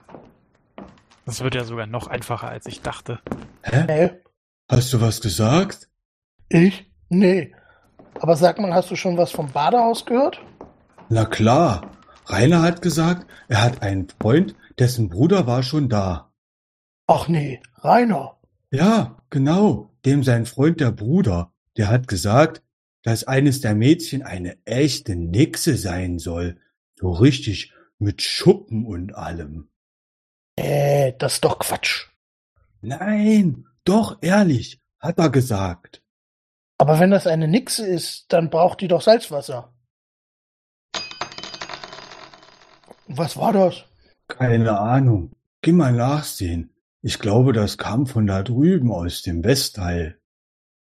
Das 1.25 1.41
wird 1.43 1.55
ja 1.55 1.63
sogar 1.63 1.87
noch 1.87 2.07
einfacher, 2.07 2.47
als 2.49 2.65
ich 2.65 2.81
dachte. 2.81 3.19
Hä? 3.63 3.85
Nee, 3.87 4.11
Hast 4.69 4.93
du 4.93 5.01
was 5.01 5.21
gesagt? 5.21 5.89
ich? 6.49 6.89
Nee. 7.09 7.53
Aber 8.19 8.35
sag 8.35 8.59
mal, 8.59 8.73
hast 8.73 8.91
du 8.91 8.95
schon 8.95 9.17
was 9.17 9.31
vom 9.31 9.51
Badehaus 9.51 10.05
gehört? 10.05 10.39
Na 11.09 11.25
klar, 11.25 11.91
Rainer 12.27 12.61
hat 12.61 12.81
gesagt, 12.81 13.25
er 13.47 13.63
hat 13.63 13.81
einen 13.81 14.07
Freund, 14.21 14.55
dessen 14.79 15.09
Bruder 15.09 15.47
war 15.47 15.63
schon 15.63 15.89
da. 15.89 16.31
Ach 17.07 17.27
nee, 17.27 17.61
Rainer. 17.79 18.37
Ja, 18.71 19.17
genau, 19.29 19.89
dem 20.05 20.23
sein 20.23 20.45
Freund 20.45 20.79
der 20.79 20.91
Bruder, 20.91 21.51
der 21.77 21.89
hat 21.89 22.07
gesagt, 22.07 22.61
dass 23.03 23.23
eines 23.23 23.61
der 23.61 23.75
Mädchen 23.75 24.23
eine 24.23 24.57
echte 24.65 25.15
Nixe 25.15 25.77
sein 25.77 26.19
soll. 26.19 26.59
So 26.95 27.11
richtig 27.11 27.73
mit 27.97 28.21
Schuppen 28.21 28.85
und 28.85 29.15
allem. 29.15 29.69
Äh, 30.55 31.13
das 31.17 31.35
ist 31.35 31.45
doch 31.45 31.59
Quatsch. 31.59 32.07
Nein, 32.81 33.65
doch 33.83 34.17
ehrlich, 34.21 34.79
hat 34.99 35.19
er 35.19 35.29
gesagt. 35.29 36.01
Aber 36.77 36.99
wenn 36.99 37.11
das 37.11 37.27
eine 37.27 37.47
Nixe 37.47 37.85
ist, 37.85 38.25
dann 38.33 38.49
braucht 38.49 38.81
die 38.81 38.87
doch 38.87 39.01
Salzwasser. 39.01 39.73
Was 43.07 43.37
war 43.37 43.53
das? 43.53 43.85
Keine 44.27 44.79
Ahnung. 44.79 45.31
Geh 45.61 45.73
mal 45.73 45.93
nachsehen. 45.93 46.73
Ich 47.01 47.19
glaube, 47.19 47.53
das 47.53 47.77
kam 47.77 48.07
von 48.07 48.25
da 48.25 48.41
drüben 48.41 48.91
aus 48.91 49.21
dem 49.21 49.43
Westteil. 49.43 50.19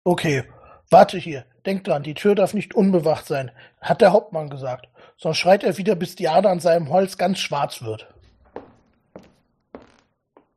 Okay, 0.04 0.44
warte 0.90 1.18
hier. 1.18 1.44
Denk 1.66 1.84
dran, 1.84 2.02
die 2.02 2.14
Tür 2.14 2.34
darf 2.34 2.52
nicht 2.54 2.74
unbewacht 2.74 3.26
sein, 3.26 3.50
hat 3.80 4.00
der 4.00 4.12
Hauptmann 4.12 4.50
gesagt. 4.50 4.88
Sonst 5.16 5.38
schreit 5.38 5.64
er 5.64 5.78
wieder, 5.78 5.94
bis 5.94 6.14
die 6.14 6.28
Ader 6.28 6.50
an 6.50 6.60
seinem 6.60 6.90
Holz 6.90 7.16
ganz 7.16 7.38
schwarz 7.38 7.82
wird. 7.82 8.12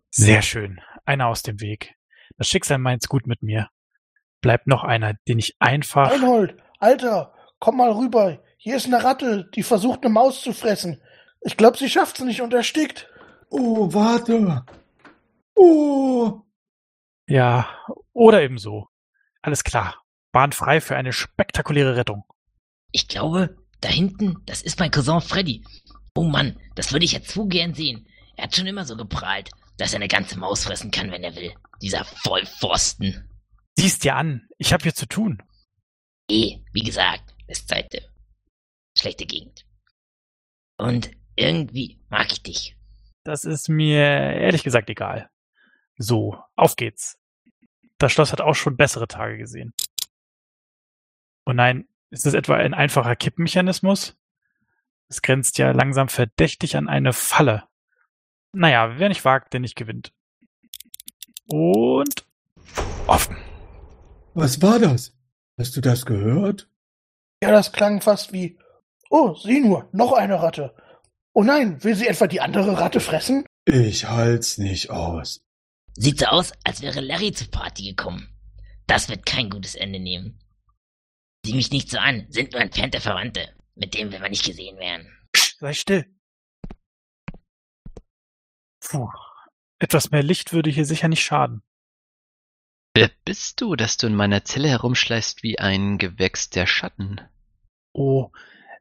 Sehr 0.09 0.41
schön. 0.41 0.81
Einer 1.05 1.27
aus 1.27 1.43
dem 1.43 1.61
Weg. 1.61 1.95
Das 2.37 2.47
Schicksal 2.47 2.79
meint's 2.79 3.07
gut 3.07 3.27
mit 3.27 3.41
mir. 3.41 3.69
Bleibt 4.41 4.67
noch 4.67 4.83
einer, 4.83 5.13
den 5.27 5.39
ich 5.39 5.55
einfach. 5.59 6.11
Reinhold, 6.11 6.57
Alter, 6.79 7.33
komm 7.59 7.77
mal 7.77 7.91
rüber. 7.91 8.39
Hier 8.57 8.75
ist 8.75 8.87
eine 8.87 9.03
Ratte, 9.03 9.49
die 9.55 9.63
versucht, 9.63 10.03
eine 10.03 10.13
Maus 10.13 10.41
zu 10.41 10.53
fressen. 10.53 11.01
Ich 11.41 11.55
glaube, 11.55 11.77
sie 11.77 11.89
schafft's 11.89 12.19
nicht 12.21 12.41
und 12.41 12.53
erstickt. 12.53 13.09
Oh, 13.49 13.93
warte. 13.93 14.65
Oh. 15.55 16.41
Ja, 17.27 17.69
oder 18.13 18.41
eben 18.41 18.57
so. 18.57 18.87
Alles 19.41 19.63
klar. 19.63 19.95
Bahn 20.31 20.51
frei 20.51 20.81
für 20.81 20.95
eine 20.95 21.13
spektakuläre 21.13 21.95
Rettung. 21.95 22.23
Ich 22.91 23.07
glaube, 23.07 23.57
da 23.81 23.89
hinten, 23.89 24.37
das 24.45 24.61
ist 24.61 24.79
mein 24.79 24.91
Cousin 24.91 25.21
Freddy. 25.21 25.63
Oh 26.15 26.23
Mann, 26.23 26.59
das 26.75 26.91
würde 26.91 27.05
ich 27.05 27.13
ja 27.13 27.21
zu 27.21 27.47
gern 27.47 27.73
sehen. 27.73 28.07
Er 28.35 28.45
hat 28.45 28.55
schon 28.55 28.67
immer 28.67 28.85
so 28.85 28.95
geprahlt, 28.95 29.51
dass 29.77 29.93
er 29.93 29.97
eine 29.97 30.07
ganze 30.07 30.37
Maus 30.37 30.63
fressen 30.65 30.91
kann, 30.91 31.11
wenn 31.11 31.23
er 31.23 31.35
will. 31.35 31.53
Dieser 31.81 32.05
Vollpfosten. 32.05 33.29
Siehst 33.77 34.03
dir 34.03 34.15
an, 34.15 34.47
ich 34.57 34.73
hab 34.73 34.81
hier 34.81 34.95
zu 34.95 35.05
tun. 35.05 35.43
Eh, 36.29 36.57
wie 36.73 36.83
gesagt, 36.83 37.35
Westseite. 37.47 38.01
Schlechte 38.97 39.25
Gegend. 39.25 39.65
Und 40.77 41.11
irgendwie 41.35 41.99
mag 42.09 42.31
ich 42.31 42.41
dich. 42.41 42.75
Das 43.23 43.43
ist 43.43 43.69
mir 43.69 43.99
ehrlich 43.99 44.63
gesagt 44.63 44.89
egal. 44.89 45.29
So, 45.97 46.37
auf 46.55 46.75
geht's. 46.75 47.17
Das 47.97 48.11
Schloss 48.11 48.31
hat 48.31 48.41
auch 48.41 48.55
schon 48.55 48.77
bessere 48.77 49.07
Tage 49.07 49.37
gesehen. 49.37 49.73
Oh 51.47 51.53
nein, 51.53 51.87
ist 52.09 52.25
das 52.25 52.33
etwa 52.33 52.57
ein 52.57 52.73
einfacher 52.73 53.15
Kippmechanismus? 53.15 54.17
Es 55.07 55.21
grenzt 55.21 55.57
ja 55.57 55.71
langsam 55.71 56.09
verdächtig 56.09 56.75
an 56.75 56.89
eine 56.89 57.13
Falle. 57.13 57.63
Naja, 58.51 58.99
wer 58.99 59.07
nicht 59.07 59.23
wagt, 59.23 59.53
der 59.53 59.61
nicht 59.61 59.77
gewinnt. 59.77 60.11
Und 61.45 62.25
offen. 63.07 63.37
Was 64.33 64.61
war 64.61 64.77
das? 64.77 65.15
Hast 65.57 65.77
du 65.77 65.79
das 65.79 66.05
gehört? 66.05 66.69
Ja, 67.41 67.51
das 67.51 67.71
klang 67.71 68.01
fast 68.01 68.33
wie. 68.33 68.59
Oh, 69.09 69.33
sieh 69.35 69.61
nur, 69.61 69.87
noch 69.93 70.11
eine 70.11 70.41
Ratte. 70.43 70.75
Oh 71.31 71.43
nein, 71.43 71.81
will 71.81 71.95
sie 71.95 72.07
etwa 72.07 72.27
die 72.27 72.41
andere 72.41 72.77
Ratte 72.77 72.99
fressen? 72.99 73.45
Ich 73.63 74.03
halt's 74.09 74.57
nicht 74.57 74.89
aus. 74.89 75.39
Sieht 75.93 76.19
so 76.19 76.25
aus, 76.25 76.51
als 76.65 76.81
wäre 76.81 76.99
Larry 76.99 77.31
zur 77.31 77.49
Party 77.49 77.83
gekommen. 77.83 78.37
Das 78.85 79.07
wird 79.07 79.25
kein 79.25 79.49
gutes 79.49 79.75
Ende 79.75 80.01
nehmen. 80.01 80.41
Sieh 81.47 81.55
mich 81.55 81.71
nicht 81.71 81.89
so 81.89 81.97
an, 81.97 82.27
sind 82.27 82.51
nur 82.51 82.61
entfernte 82.61 82.99
Verwandte. 82.99 83.55
Mit 83.73 83.93
denen 83.93 84.11
will 84.11 84.19
man 84.19 84.31
nicht 84.31 84.43
gesehen 84.43 84.77
werden. 84.79 85.07
Sei 85.33 85.71
still. 85.71 86.05
Puh. 88.81 89.09
Etwas 89.79 90.11
mehr 90.11 90.23
Licht 90.23 90.51
würde 90.51 90.69
hier 90.69 90.83
sicher 90.83 91.07
nicht 91.07 91.23
schaden. 91.23 91.63
Wer 92.93 93.11
bist 93.23 93.61
du, 93.61 93.77
dass 93.77 93.95
du 93.95 94.07
in 94.07 94.15
meiner 94.15 94.43
Zelle 94.43 94.67
herumschleißt 94.67 95.41
wie 95.41 95.57
ein 95.57 95.97
Gewächs 95.97 96.49
der 96.49 96.67
Schatten? 96.67 97.21
Oh, 97.93 98.29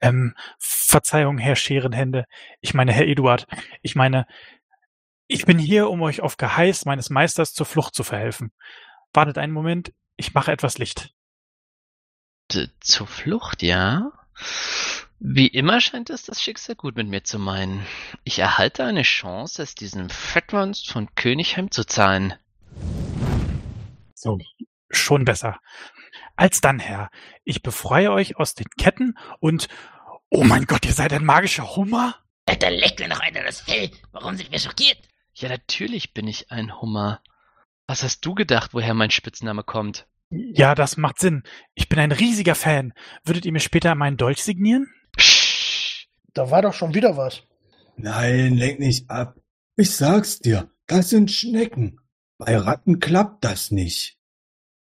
ähm, 0.00 0.34
Verzeihung, 0.58 1.38
Herr 1.38 1.54
Scherenhände. 1.54 2.26
Ich 2.60 2.74
meine, 2.74 2.92
Herr 2.92 3.06
Eduard. 3.06 3.46
Ich 3.82 3.94
meine, 3.94 4.26
ich 5.28 5.46
bin 5.46 5.60
hier, 5.60 5.88
um 5.88 6.02
euch 6.02 6.20
auf 6.20 6.36
Geheiß 6.36 6.84
meines 6.84 7.10
Meisters 7.10 7.54
zur 7.54 7.66
Flucht 7.66 7.94
zu 7.94 8.02
verhelfen. 8.02 8.50
Wartet 9.12 9.38
einen 9.38 9.52
Moment, 9.52 9.92
ich 10.16 10.34
mache 10.34 10.50
etwas 10.50 10.78
Licht. 10.78 11.12
Zur 12.48 13.06
Flucht, 13.06 13.62
ja? 13.62 14.12
Wie 15.18 15.46
immer 15.46 15.80
scheint 15.80 16.10
es 16.10 16.24
das 16.24 16.42
Schicksal 16.42 16.76
gut 16.76 16.96
mit 16.96 17.08
mir 17.08 17.24
zu 17.24 17.38
meinen. 17.38 17.86
Ich 18.24 18.38
erhalte 18.38 18.84
eine 18.84 19.02
Chance, 19.02 19.62
es 19.62 19.74
diesem 19.74 20.10
Fettmonst 20.10 20.90
von 20.90 21.14
Königheim 21.14 21.70
zu 21.70 21.84
zahlen. 21.84 22.34
So, 24.14 24.38
schon 24.90 25.24
besser. 25.24 25.58
Als 26.36 26.60
dann, 26.60 26.78
Herr, 26.78 27.10
ich 27.44 27.62
befreie 27.62 28.12
euch 28.12 28.36
aus 28.36 28.54
den 28.54 28.68
Ketten 28.76 29.16
und 29.40 29.68
Oh 30.28 30.44
mein 30.44 30.66
Gott, 30.66 30.84
ihr 30.84 30.92
seid 30.92 31.12
ein 31.12 31.24
magischer 31.24 31.76
Hummer? 31.76 32.16
Da 32.46 32.68
leckt 32.68 32.98
mir 33.00 33.08
noch 33.08 33.20
einer 33.20 33.42
das 33.42 33.60
Fell. 33.60 33.90
Warum 34.12 34.36
sind 34.36 34.50
wir 34.50 34.58
schockiert? 34.58 34.98
Ja, 35.34 35.48
natürlich 35.48 36.14
bin 36.14 36.26
ich 36.26 36.50
ein 36.50 36.80
Hummer. 36.80 37.22
Was 37.86 38.02
hast 38.02 38.20
du 38.24 38.34
gedacht, 38.34 38.74
woher 38.74 38.94
mein 38.94 39.10
Spitzname 39.10 39.62
kommt? 39.62 40.06
Ja, 40.30 40.74
das 40.74 40.96
macht 40.96 41.18
Sinn. 41.20 41.42
Ich 41.74 41.88
bin 41.88 41.98
ein 41.98 42.12
riesiger 42.12 42.54
Fan. 42.54 42.92
Würdet 43.24 43.44
ihr 43.46 43.52
mir 43.52 43.60
später 43.60 43.94
meinen 43.94 44.16
Dolch 44.16 44.42
signieren? 44.42 44.88
Psst. 45.16 46.08
Da 46.34 46.50
war 46.50 46.62
doch 46.62 46.74
schon 46.74 46.94
wieder 46.94 47.16
was. 47.16 47.42
Nein, 47.96 48.54
lenk 48.56 48.78
nicht 48.80 49.08
ab. 49.10 49.36
Ich 49.76 49.94
sag's 49.94 50.40
dir, 50.40 50.70
das 50.86 51.10
sind 51.10 51.30
Schnecken. 51.30 52.00
Bei 52.38 52.56
Ratten 52.56 53.00
klappt 53.00 53.44
das 53.44 53.70
nicht. 53.70 54.18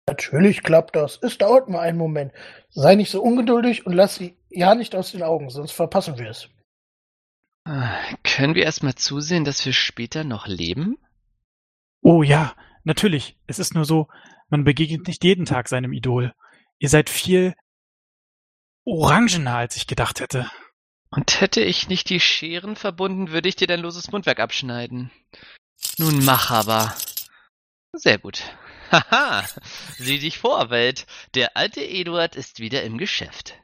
Natürlich 0.08 0.64
klappt 0.64 0.96
das. 0.96 1.20
Es 1.22 1.38
dauert 1.38 1.70
nur 1.70 1.82
einen 1.82 1.98
Moment. 1.98 2.32
Sei 2.70 2.96
nicht 2.96 3.12
so 3.12 3.22
ungeduldig 3.22 3.86
und 3.86 3.94
lass 3.94 4.16
sie 4.16 4.38
ja 4.50 4.76
nicht 4.76 4.96
aus 4.96 5.12
den 5.12 5.24
Augen, 5.24 5.50
sonst 5.50 5.72
verpassen 5.72 6.18
wir 6.18 6.30
es. 6.30 6.50
Ah, 7.66 7.96
Können 8.24 8.56
wir 8.56 8.64
erstmal 8.64 8.96
zusehen, 8.96 9.44
dass 9.46 9.66
wir 9.66 9.74
später 9.74 10.24
noch 10.24 10.48
leben? 10.48 10.98
Oh 12.02 12.24
ja, 12.24 12.56
natürlich. 12.84 13.38
Es 13.48 13.60
ist 13.60 13.74
nur 13.74 13.86
so, 13.86 14.08
man 14.50 14.64
begegnet 14.64 15.08
nicht 15.08 15.24
jeden 15.24 15.46
Tag 15.46 15.68
seinem 15.68 15.94
Idol. 15.94 16.34
Ihr 16.80 16.90
seid 16.90 17.10
viel 17.10 17.54
orangener, 18.86 19.56
als 19.58 19.76
ich 19.76 19.88
gedacht 19.88 20.20
hätte. 20.20 20.50
Und 21.10 21.42
hätte 21.42 21.62
ich 21.62 21.90
nicht 21.90 22.10
die 22.10 22.20
Scheren 22.20 22.76
verbunden, 22.76 23.32
würde 23.32 23.50
ich 23.50 23.56
dir 23.56 23.68
dein 23.68 23.82
loses 23.82 24.12
Mundwerk 24.12 24.40
abschneiden. 24.40 25.12
Nun 25.98 26.24
mach 26.24 26.52
aber. 26.52 26.96
Sehr 27.94 28.18
gut. 28.18 28.44
Haha, 28.92 29.46
sieh 29.98 30.20
dich 30.20 30.38
vor, 30.38 30.70
Welt. 30.70 31.06
Der 31.36 31.56
alte 31.56 31.82
Eduard 31.82 32.36
ist 32.36 32.60
wieder 32.60 32.84
im 32.84 32.98
Geschäft. 32.98 33.56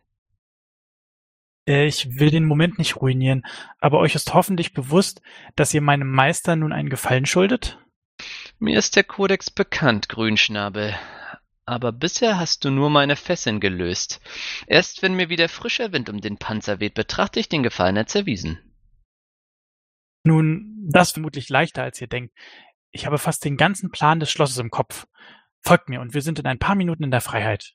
Äh, 1.67 1.87
Ich 1.87 2.19
will 2.19 2.31
den 2.31 2.45
Moment 2.45 2.77
nicht 2.77 2.97
ruinieren, 2.97 3.45
aber 3.79 3.99
euch 3.99 4.15
ist 4.15 4.33
hoffentlich 4.33 4.73
bewusst, 4.73 5.21
dass 5.55 5.73
ihr 5.73 5.81
meinem 5.81 6.09
Meister 6.11 6.55
nun 6.55 6.71
einen 6.73 6.89
Gefallen 6.89 7.25
schuldet? 7.25 7.77
Mir 8.59 8.79
ist 8.79 8.95
der 8.95 9.03
Kodex 9.03 9.51
bekannt, 9.51 10.09
Grünschnabel. 10.09 10.95
Aber 11.65 11.91
bisher 11.91 12.39
hast 12.39 12.65
du 12.65 12.71
nur 12.71 12.89
meine 12.89 13.15
Fesseln 13.15 13.59
gelöst. 13.59 14.19
Erst 14.65 15.01
wenn 15.01 15.13
mir 15.13 15.29
wieder 15.29 15.47
frischer 15.47 15.91
Wind 15.91 16.09
um 16.09 16.21
den 16.21 16.37
Panzer 16.37 16.79
weht, 16.79 16.95
betrachte 16.95 17.39
ich 17.39 17.49
den 17.49 17.61
Gefallen 17.61 17.97
als 17.97 18.15
erwiesen. 18.15 18.59
Nun, 20.23 20.87
das 20.89 21.09
ist 21.09 21.13
vermutlich 21.13 21.49
leichter, 21.49 21.83
als 21.83 22.01
ihr 22.01 22.07
denkt. 22.07 22.33
Ich 22.91 23.05
habe 23.05 23.17
fast 23.17 23.45
den 23.45 23.57
ganzen 23.57 23.91
Plan 23.91 24.19
des 24.19 24.31
Schlosses 24.31 24.57
im 24.57 24.71
Kopf. 24.71 25.07
Folgt 25.61 25.89
mir 25.89 26.01
und 26.01 26.13
wir 26.13 26.21
sind 26.21 26.39
in 26.39 26.47
ein 26.47 26.59
paar 26.59 26.75
Minuten 26.75 27.03
in 27.03 27.11
der 27.11 27.21
Freiheit. 27.21 27.73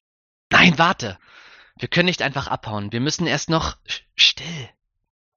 Nein, 0.50 0.78
warte! 0.78 1.18
Wir 1.78 1.88
können 1.88 2.06
nicht 2.06 2.22
einfach 2.22 2.48
abhauen. 2.48 2.92
Wir 2.92 3.00
müssen 3.00 3.26
erst 3.26 3.50
noch. 3.50 3.76
Still. 4.16 4.68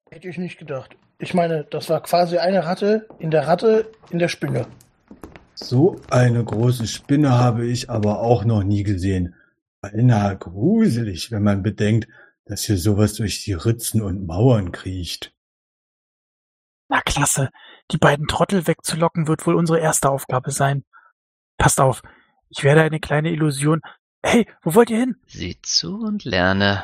Hätte 0.10 0.28
ich 0.28 0.38
nicht 0.38 0.58
gedacht. 0.58 0.96
Ich 1.20 1.34
meine, 1.34 1.66
das 1.66 1.90
war 1.90 2.02
quasi 2.02 2.38
eine 2.38 2.66
Ratte 2.66 3.08
in 3.20 3.32
der 3.32 3.48
Ratte 3.48 3.92
in 4.10 4.20
der 4.20 4.28
Spinne. 4.28 4.68
So 5.56 6.00
eine 6.10 6.44
große 6.44 6.86
Spinne 6.86 7.32
habe 7.32 7.66
ich 7.66 7.90
aber 7.90 8.20
auch 8.20 8.46
noch 8.46 8.64
nie 8.64 8.84
gesehen. 8.84 9.36
Beinahe 9.82 10.38
gruselig, 10.38 11.32
wenn 11.32 11.44
man 11.44 11.64
bedenkt, 11.64 12.08
dass 12.46 12.64
hier 12.64 12.78
sowas 12.78 13.14
durch 13.16 13.44
die 13.44 13.54
Ritzen 13.54 14.02
und 14.02 14.26
Mauern 14.26 14.72
kriecht. 14.72 15.34
Na 16.90 17.02
klasse, 17.02 17.50
die 17.92 17.98
beiden 17.98 18.28
Trottel 18.28 18.68
wegzulocken 18.68 19.28
wird 19.28 19.48
wohl 19.48 19.56
unsere 19.56 19.80
erste 19.80 20.10
Aufgabe 20.10 20.52
sein. 20.52 20.84
Passt 21.58 21.80
auf, 21.80 22.04
ich 22.50 22.64
werde 22.64 22.82
eine 22.82 23.00
kleine 23.00 23.32
Illusion, 23.32 23.82
Hey, 24.28 24.48
wo 24.64 24.74
wollt 24.74 24.90
ihr 24.90 24.98
hin? 24.98 25.16
Sieh 25.28 25.56
zu 25.62 26.00
und 26.00 26.24
lerne. 26.24 26.84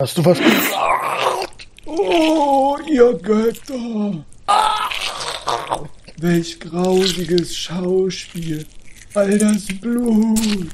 Hast 0.00 0.16
du 0.16 0.24
was 0.24 0.38
gesagt? 0.38 1.68
Oh, 1.84 2.78
ihr 2.88 3.12
Götter! 3.18 4.24
Welch 6.22 6.60
grausiges 6.60 7.56
Schauspiel! 7.56 8.66
All 9.14 9.38
das 9.38 9.66
Blut! 9.80 10.68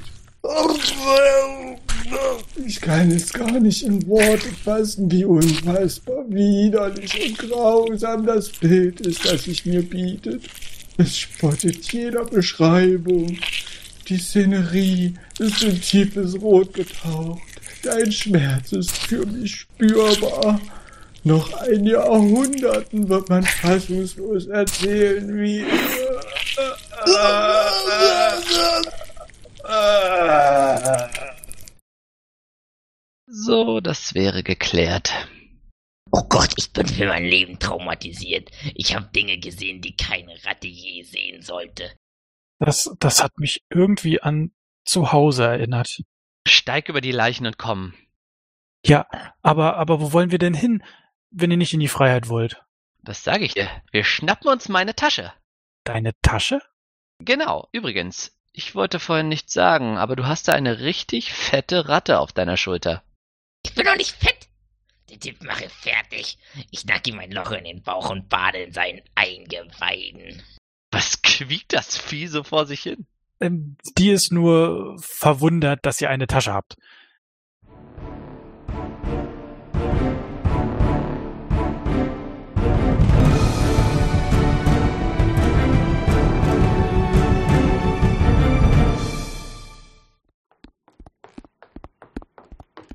Ich 2.66 2.80
kann 2.80 3.12
es 3.12 3.32
gar 3.32 3.61
nicht 3.61 3.85
in 3.85 4.04
Worte 4.09 4.48
fassen, 4.64 5.09
wie 5.09 5.24
unfassbar 5.24 6.24
widerlich 6.28 7.28
und 7.28 7.38
grausam 7.38 8.26
das 8.26 8.48
Bild 8.48 9.00
ist, 9.02 9.24
das 9.24 9.44
sich 9.44 9.64
mir 9.64 9.82
bietet. 9.82 10.42
Es 10.96 11.16
spottet 11.16 11.92
jeder 11.92 12.24
Beschreibung. 12.24 13.38
Die 14.09 14.18
Szenerie 14.18 15.14
ist 15.38 15.62
in 15.62 15.80
tiefes 15.80 16.40
Rot 16.40 16.74
getaucht. 16.74 17.40
Dein 17.85 18.11
Schmerz 18.11 18.72
ist 18.72 18.96
für 18.96 19.24
mich 19.24 19.54
spürbar. 19.54 20.61
Noch 21.26 21.52
ein 21.54 21.84
Jahrhunderten 21.84 23.08
wird 23.08 23.28
man 23.28 23.42
fassungslos 23.42 24.46
erzählen, 24.46 25.36
wie... 25.36 25.64
So, 33.26 33.80
das 33.80 34.14
wäre 34.14 34.44
geklärt. 34.44 35.12
Oh 36.12 36.22
Gott, 36.28 36.50
ich 36.58 36.72
bin 36.72 36.86
für 36.86 37.08
mein 37.08 37.24
Leben 37.24 37.58
traumatisiert. 37.58 38.52
Ich 38.76 38.94
habe 38.94 39.10
Dinge 39.12 39.38
gesehen, 39.38 39.82
die 39.82 39.96
keine 39.96 40.32
Ratte 40.44 40.68
je 40.68 41.02
sehen 41.02 41.42
sollte. 41.42 41.90
Das, 42.60 42.94
das 43.00 43.20
hat 43.20 43.36
mich 43.38 43.64
irgendwie 43.68 44.22
an 44.22 44.52
zu 44.84 45.10
Hause 45.10 45.42
erinnert. 45.42 46.02
Steig 46.46 46.88
über 46.88 47.00
die 47.00 47.10
Leichen 47.10 47.46
und 47.46 47.58
komm. 47.58 47.94
Ja, 48.84 49.08
aber, 49.42 49.76
aber 49.76 50.00
wo 50.00 50.12
wollen 50.12 50.30
wir 50.30 50.38
denn 50.38 50.54
hin, 50.54 50.84
wenn 51.37 51.51
ihr 51.51 51.57
nicht 51.57 51.75
in 51.75 51.81
die 51.81 51.88
Freiheit 51.88 52.29
wollt? 52.29 52.62
Das 53.03 53.22
sage 53.22 53.44
ich 53.44 53.55
dir. 53.55 53.68
Wir 53.92 54.05
schnappen 54.05 54.51
uns 54.51 54.68
meine 54.68 54.96
Tasche. 54.96 55.33
Deine 55.85 56.12
Tasche? 56.22 56.61
Genau, 57.20 57.68
übrigens, 57.72 58.35
ich 58.53 58.75
wollte 58.75 58.99
vorhin 58.99 59.29
nichts 59.29 59.53
sagen, 59.53 59.99
aber 59.99 60.16
du 60.16 60.27
hast 60.27 60.49
da 60.49 60.53
eine 60.53 60.81
richtig 60.81 61.33
fette 61.33 61.88
Ratte 61.88 62.18
auf 62.18 62.33
deiner 62.33 62.57
Schulter. 62.57 63.03
Ich 63.64 63.75
bin 63.75 63.85
doch 63.85 63.96
nicht 63.96 64.16
fett. 64.16 64.49
Den 65.11 65.20
Typ 65.20 65.42
mache 65.44 65.68
fertig. 65.68 66.38
Ich 66.70 66.85
nack 66.85 67.07
ihm 67.07 67.18
ein 67.18 67.31
Loch 67.31 67.53
in 67.53 67.64
den 67.64 67.83
Bauch 67.83 68.11
und 68.11 68.29
bade 68.29 68.59
in 68.59 68.72
seinen 68.72 69.03
Eingeweiden. 69.14 70.42
Was 70.90 71.22
quiekt 71.22 71.75
das 71.75 71.96
Vieh 71.96 72.27
so 72.27 72.42
vor 72.42 72.66
sich 72.66 72.83
hin? 72.83 73.07
Ähm, 73.40 73.77
die 73.99 74.11
ist 74.11 74.33
nur 74.33 74.96
verwundert, 74.99 75.85
dass 75.85 76.01
ihr 76.01 76.11
eine 76.11 76.27
Tasche 76.27 76.55
habt. 76.55 76.77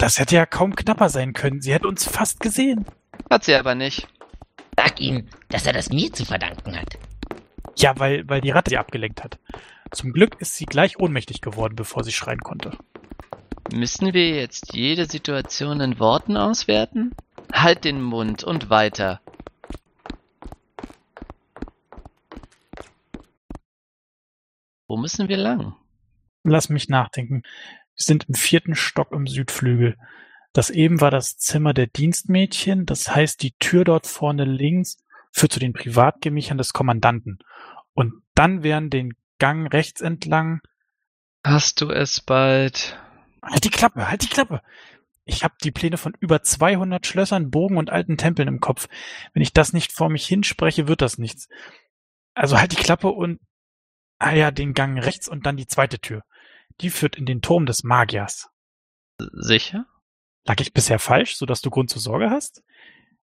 Das 0.02 0.18
hätte 0.18 0.34
ja 0.34 0.48
kaum 0.48 0.76
knapper 0.76 1.10
sein 1.10 1.34
können. 1.34 1.62
Sie 1.62 1.72
hätte 1.72 1.88
uns 1.88 2.08
fast 2.08 2.40
gesehen. 2.40 2.88
Hat 3.30 3.44
sie 3.44 3.54
aber 3.54 3.76
nicht. 3.76 4.08
Sag 4.76 5.00
ihm, 5.00 5.28
dass 5.50 5.68
er 5.68 5.74
das 5.74 5.92
mir 5.92 6.12
zu 6.12 6.26
verdanken 6.26 6.76
hat. 6.76 6.98
Ja, 7.78 7.94
weil, 8.00 8.28
weil 8.28 8.42
die 8.42 8.50
Ratte 8.50 8.72
sie 8.72 8.80
abgelenkt 8.80 9.24
hat. 9.24 9.38
Zum 9.92 10.12
Glück 10.12 10.42
ist 10.42 10.56
sie 10.56 10.66
gleich 10.66 10.98
ohnmächtig 11.00 11.40
geworden, 11.42 11.76
bevor 11.76 12.04
sie 12.04 12.12
schreien 12.12 12.40
konnte. 12.40 12.76
Müssen 13.72 14.12
wir 14.12 14.30
jetzt 14.30 14.74
jede 14.74 15.06
Situation 15.06 15.80
in 15.82 16.00
Worten 16.00 16.36
auswerten? 16.36 17.12
Halt 17.54 17.84
den 17.84 18.02
Mund 18.02 18.44
und 18.44 18.72
weiter. 18.72 19.22
Wo 24.88 24.98
müssen 24.98 25.30
wir 25.30 25.38
lang? 25.38 25.76
Lass 26.44 26.70
mich 26.70 26.90
nachdenken. 26.90 27.44
Sind 28.06 28.26
im 28.28 28.36
vierten 28.36 28.76
Stock 28.76 29.12
im 29.12 29.28
Südflügel. 29.28 29.98
Das 30.54 30.70
eben 30.70 31.00
war 31.00 31.12
das 31.12 31.38
Zimmer 31.38 31.74
der 31.74 31.88
Dienstmädchen, 31.88 32.86
das 32.86 33.16
heißt, 33.16 33.42
die 33.42 33.54
Tür 33.54 33.86
dort 33.86 34.06
vorne 34.06 34.44
links 34.44 34.98
führt 35.32 35.54
zu 35.54 35.60
den 35.60 35.74
Privatgemächern 35.74 36.58
des 36.58 36.74
Kommandanten. 36.74 37.40
Und 37.94 38.22
dann 38.36 38.64
wären 38.64 38.90
den 38.90 39.14
Gang 39.40 39.72
rechts 39.74 40.02
entlang. 40.02 40.62
Hast 41.44 41.82
du 41.82 41.90
es 41.90 42.22
bald? 42.22 43.00
Halt 43.42 43.64
die 43.64 43.70
Klappe, 43.70 44.10
halt 44.10 44.24
die 44.24 44.28
Klappe! 44.28 44.62
Ich 45.24 45.44
habe 45.44 45.54
die 45.64 45.72
Pläne 45.72 45.98
von 45.98 46.14
über 46.20 46.44
200 46.44 47.06
Schlössern, 47.06 47.52
Burgen 47.52 47.78
und 47.78 47.90
alten 47.90 48.18
Tempeln 48.18 48.48
im 48.48 48.60
Kopf. 48.60 48.88
Wenn 49.34 49.44
ich 49.44 49.54
das 49.54 49.72
nicht 49.72 49.94
vor 49.94 50.10
mich 50.10 50.26
hinspreche, 50.28 50.88
wird 50.88 51.02
das 51.02 51.18
nichts. 51.18 51.48
Also 52.34 52.60
halt 52.60 52.72
die 52.72 52.84
Klappe 52.84 53.10
und, 53.10 53.40
ah 54.20 54.34
ja, 54.34 54.52
den 54.52 54.74
Gang 54.74 55.02
rechts 55.02 55.30
und 55.30 55.46
dann 55.46 55.58
die 55.58 55.68
zweite 55.68 56.00
Tür. 56.00 56.24
Die 56.82 56.90
führt 56.90 57.16
in 57.16 57.26
den 57.26 57.42
Turm 57.42 57.66
des 57.66 57.84
Magiers. 57.84 58.50
Sicher? 59.18 59.86
Lag 60.46 60.60
ich 60.60 60.74
bisher 60.74 61.00
falsch, 61.00 61.36
sodass 61.36 61.62
du 61.62 61.70
Grund 61.70 61.90
zur 61.90 62.02
Sorge 62.02 62.30
hast? 62.30 62.64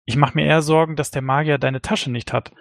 Ich 0.06 0.16
mache 0.16 0.36
mir 0.36 0.46
eher 0.46 0.62
Sorgen, 0.62 0.96
dass 0.96 1.12
der 1.12 1.22
Magier 1.22 1.58
deine 1.58 1.82
Tasche 1.82 2.12
nicht 2.12 2.34
hat. 2.34 2.52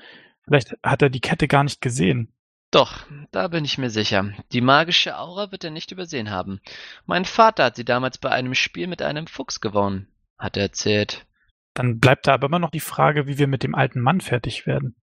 Vielleicht 0.44 0.76
hat 0.82 1.02
er 1.02 1.10
die 1.10 1.20
Kette 1.20 1.48
gar 1.48 1.64
nicht 1.64 1.80
gesehen. 1.80 2.32
Doch, 2.70 3.06
da 3.30 3.48
bin 3.48 3.64
ich 3.64 3.78
mir 3.78 3.90
sicher. 3.90 4.32
Die 4.52 4.60
magische 4.60 5.18
Aura 5.18 5.52
wird 5.52 5.64
er 5.64 5.70
nicht 5.70 5.92
übersehen 5.92 6.30
haben. 6.30 6.60
Mein 7.04 7.24
Vater 7.24 7.64
hat 7.64 7.76
sie 7.76 7.84
damals 7.84 8.18
bei 8.18 8.30
einem 8.30 8.54
Spiel 8.54 8.86
mit 8.86 9.02
einem 9.02 9.26
Fuchs 9.26 9.60
gewonnen, 9.60 10.08
hat 10.38 10.56
er 10.56 10.64
erzählt. 10.64 11.26
Dann 11.74 12.00
bleibt 12.00 12.26
da 12.26 12.34
aber 12.34 12.46
immer 12.46 12.58
noch 12.58 12.70
die 12.70 12.80
Frage, 12.80 13.26
wie 13.26 13.38
wir 13.38 13.46
mit 13.46 13.62
dem 13.62 13.74
alten 13.74 14.00
Mann 14.00 14.20
fertig 14.20 14.66
werden. 14.66 14.96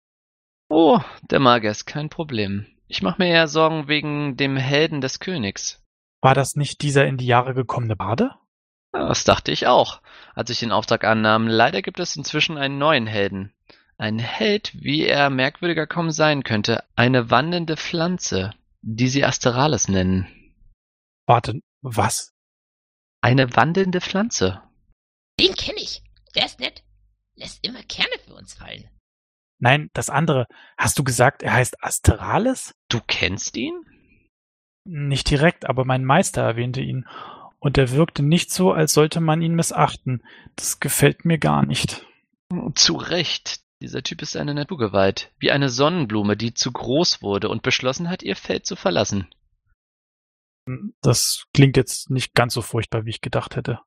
Oh, 0.70 1.00
der 1.30 1.40
Magier 1.40 1.72
ist 1.72 1.86
kein 1.86 2.10
Problem. 2.10 2.66
Ich 2.88 3.02
mache 3.02 3.22
mir 3.22 3.30
eher 3.30 3.48
Sorgen 3.48 3.88
wegen 3.88 4.38
dem 4.38 4.58
Helden 4.58 5.00
des 5.00 5.20
Königs. 5.20 5.83
War 6.24 6.36
das 6.36 6.56
nicht 6.56 6.82
dieser 6.82 7.06
in 7.06 7.18
die 7.18 7.26
Jahre 7.26 7.54
gekommene 7.54 7.98
Bade? 7.98 8.32
Das 8.94 9.26
dachte 9.26 9.52
ich 9.52 9.68
auch, 9.68 10.02
als 10.34 10.50
ich 10.50 10.60
den 10.60 10.72
Auftrag 10.72 11.04
annahm. 11.04 11.50
Leider 11.50 11.82
gibt 11.82 12.00
es 12.00 12.16
inzwischen 12.16 12.58
einen 12.58 12.78
neuen 12.78 13.08
Helden. 13.08 13.54
Ein 13.98 14.20
Held, 14.20 14.72
wie 14.74 15.06
er 15.06 15.30
merkwürdiger 15.30 15.86
kaum 15.86 16.12
sein 16.12 16.44
könnte. 16.44 16.86
Eine 16.96 17.30
wandelnde 17.30 17.76
Pflanze, 17.76 18.54
die 18.82 19.10
sie 19.10 19.26
Asterales 19.26 19.90
nennen. 19.90 20.56
Warte, 21.26 21.60
was? 21.82 22.34
Eine 23.20 23.54
wandelnde 23.58 24.00
Pflanze. 24.00 24.62
Den 25.42 25.54
kenne 25.56 25.80
ich. 25.80 26.04
Der 26.36 26.46
ist 26.46 26.62
nett. 26.62 26.84
Lässt 27.36 27.68
immer 27.68 27.84
Kerne 27.84 28.16
für 28.26 28.36
uns 28.36 28.54
fallen. 28.54 28.90
Nein, 29.60 29.90
das 29.92 30.10
andere. 30.10 30.48
Hast 30.78 30.98
du 30.98 31.04
gesagt, 31.04 31.44
er 31.44 31.52
heißt 31.52 31.84
Asterales? 31.84 32.76
Du 32.88 33.02
kennst 33.06 33.58
ihn? 33.58 33.74
Nicht 34.86 35.30
direkt, 35.30 35.70
aber 35.70 35.86
mein 35.86 36.04
Meister 36.04 36.42
erwähnte 36.42 36.82
ihn. 36.82 37.08
Und 37.60 37.78
er 37.78 37.92
wirkte 37.92 38.24
nicht 38.24 38.52
so, 38.52 38.74
als 38.74 38.94
sollte 38.94 39.22
man 39.22 39.42
ihn 39.42 39.56
missachten. 39.56 40.22
Das 40.56 40.80
gefällt 40.80 41.24
mir 41.24 41.38
gar 41.38 41.66
nicht. 41.66 42.06
Zu 42.76 42.96
Recht. 42.98 43.62
Dieser 43.82 44.04
Typ 44.04 44.22
ist 44.22 44.38
eine 44.38 44.54
Naturgewalt, 44.54 45.32
wie 45.40 45.52
eine 45.52 45.70
Sonnenblume, 45.70 46.38
die 46.38 46.54
zu 46.54 46.72
groß 46.72 47.22
wurde 47.22 47.50
und 47.50 47.64
beschlossen 47.64 48.10
hat, 48.10 48.24
ihr 48.24 48.36
Feld 48.36 48.66
zu 48.66 48.76
verlassen. 48.76 49.28
Das 51.02 51.46
klingt 51.54 51.76
jetzt 51.76 52.10
nicht 52.10 52.34
ganz 52.34 52.54
so 52.54 52.62
furchtbar, 52.62 53.06
wie 53.06 53.10
ich 53.10 53.22
gedacht 53.22 53.56
hätte. 53.58 53.82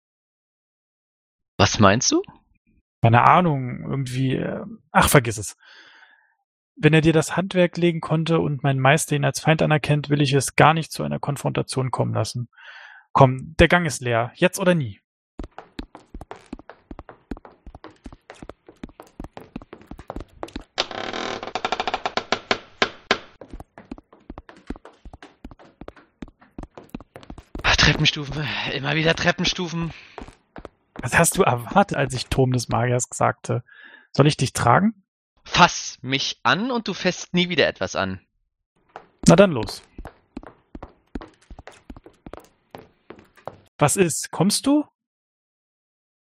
Was 1.59 1.79
meinst 1.79 2.11
du? 2.13 2.23
Keine 3.03 3.23
Ahnung, 3.23 3.85
irgendwie. 3.89 4.37
äh, 4.37 4.65
Ach, 4.91 5.09
vergiss 5.09 5.39
es. 5.39 5.57
Wenn 6.79 6.93
er 6.93 7.01
dir 7.01 7.15
das 7.15 7.39
Handwerk 7.39 7.79
legen 7.79 8.03
konnte 8.03 8.39
und 8.39 8.63
mein 8.63 8.79
Meister 8.79 9.17
ihn 9.17 9.25
als 9.25 9.41
Feind 9.41 9.63
anerkennt, 9.63 10.11
will 10.11 10.21
ich 10.21 10.35
es 10.35 10.57
gar 10.57 10.75
nicht 10.75 10.93
zu 10.93 11.05
einer 11.05 11.19
Konfrontation 11.19 11.91
kommen 11.91 12.13
lassen. 12.13 12.51
Komm, 13.13 13.57
der 13.59 13.69
Gang 13.69 13.87
ist 13.87 14.03
leer. 14.03 14.31
Jetzt 14.35 14.59
oder 14.59 14.75
nie. 14.75 15.01
Treppenstufen, 27.79 28.47
immer 28.75 28.97
wieder 28.97 29.15
Treppenstufen. 29.15 29.93
Was 31.01 31.17
hast 31.17 31.39
du 31.39 31.43
erwartet, 31.43 31.97
als 31.97 32.13
ich 32.13 32.27
Turm 32.27 32.53
des 32.53 32.69
Magiers 32.69 33.07
sagte? 33.11 33.63
Soll 34.13 34.27
ich 34.27 34.37
dich 34.37 34.53
tragen? 34.53 35.06
Fass 35.47 35.99
mich 36.03 36.39
an 36.43 36.71
und 36.71 36.89
du 36.89 36.93
fässt 36.93 37.33
nie 37.33 37.49
wieder 37.49 37.67
etwas 37.67 37.97
an. 37.97 38.21
Na 39.27 39.37
dann 39.37 39.53
los. 39.53 39.83
Was 43.79 43.97
ist? 43.97 44.31
Kommst 44.31 44.67
du? 44.67 44.85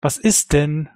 Was 0.01 0.17
ist 0.17 0.53
denn? 0.53 0.89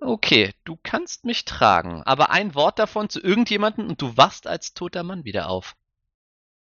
Okay, 0.00 0.52
du 0.64 0.76
kannst 0.82 1.24
mich 1.24 1.44
tragen, 1.44 2.02
aber 2.02 2.30
ein 2.30 2.54
Wort 2.54 2.78
davon 2.78 3.08
zu 3.08 3.20
irgendjemandem 3.20 3.88
und 3.88 4.02
du 4.02 4.16
wachst 4.16 4.46
als 4.46 4.74
toter 4.74 5.02
Mann 5.02 5.24
wieder 5.24 5.48
auf. 5.48 5.74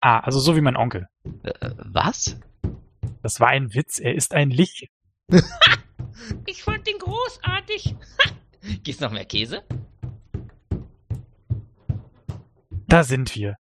Ah, 0.00 0.20
also 0.20 0.38
so 0.38 0.54
wie 0.54 0.60
mein 0.60 0.76
Onkel. 0.76 1.08
Äh, 1.42 1.70
was? 1.78 2.38
Das 3.22 3.40
war 3.40 3.48
ein 3.48 3.74
Witz, 3.74 3.98
er 3.98 4.14
ist 4.14 4.34
ein 4.34 4.50
Lich. 4.50 4.90
Ich 6.46 6.62
fand 6.62 6.86
den 6.86 6.98
großartig. 6.98 7.96
Gibt's 8.82 9.00
noch 9.00 9.10
mehr 9.10 9.24
Käse? 9.24 9.64
Da 12.94 13.02
sind 13.02 13.34
wir. 13.34 13.56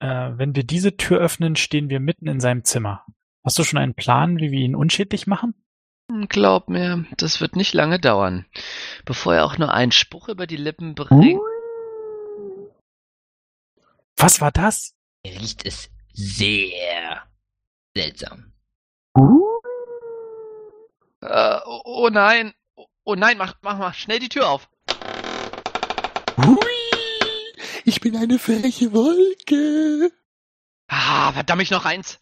Äh, 0.00 0.32
wenn 0.32 0.56
wir 0.56 0.64
diese 0.64 0.96
Tür 0.96 1.20
öffnen, 1.20 1.54
stehen 1.54 1.88
wir 1.88 2.00
mitten 2.00 2.26
in 2.26 2.40
seinem 2.40 2.64
Zimmer. 2.64 3.06
Hast 3.44 3.56
du 3.56 3.62
schon 3.62 3.78
einen 3.78 3.94
Plan, 3.94 4.38
wie 4.38 4.50
wir 4.50 4.58
ihn 4.58 4.74
unschädlich 4.74 5.28
machen? 5.28 5.54
Glaub 6.28 6.68
mir, 6.68 7.06
das 7.16 7.40
wird 7.40 7.54
nicht 7.54 7.74
lange 7.74 8.00
dauern, 8.00 8.44
bevor 9.04 9.36
er 9.36 9.44
auch 9.44 9.56
nur 9.56 9.72
einen 9.72 9.92
Spruch 9.92 10.28
über 10.28 10.48
die 10.48 10.56
Lippen 10.56 10.96
bringt. 10.96 11.38
Was 14.16 14.40
war 14.40 14.50
das? 14.50 14.96
Riecht 15.24 15.64
es 15.64 15.88
sehr 16.12 17.22
seltsam. 17.94 18.52
Oh, 19.14 19.60
oh 21.20 22.08
nein, 22.10 22.52
oh, 22.74 22.86
oh 23.04 23.14
nein, 23.14 23.38
mach, 23.38 23.54
mach 23.62 23.78
mal 23.78 23.92
schnell 23.92 24.18
die 24.18 24.28
Tür 24.28 24.50
auf. 24.50 24.68
Hui, 26.36 26.71
ich 27.92 28.00
bin 28.00 28.16
eine 28.16 28.38
freche 28.38 28.90
Wolke. 28.94 30.10
Ah, 30.88 31.30
verdammt 31.34 31.70
noch 31.70 31.84
eins. 31.84 32.20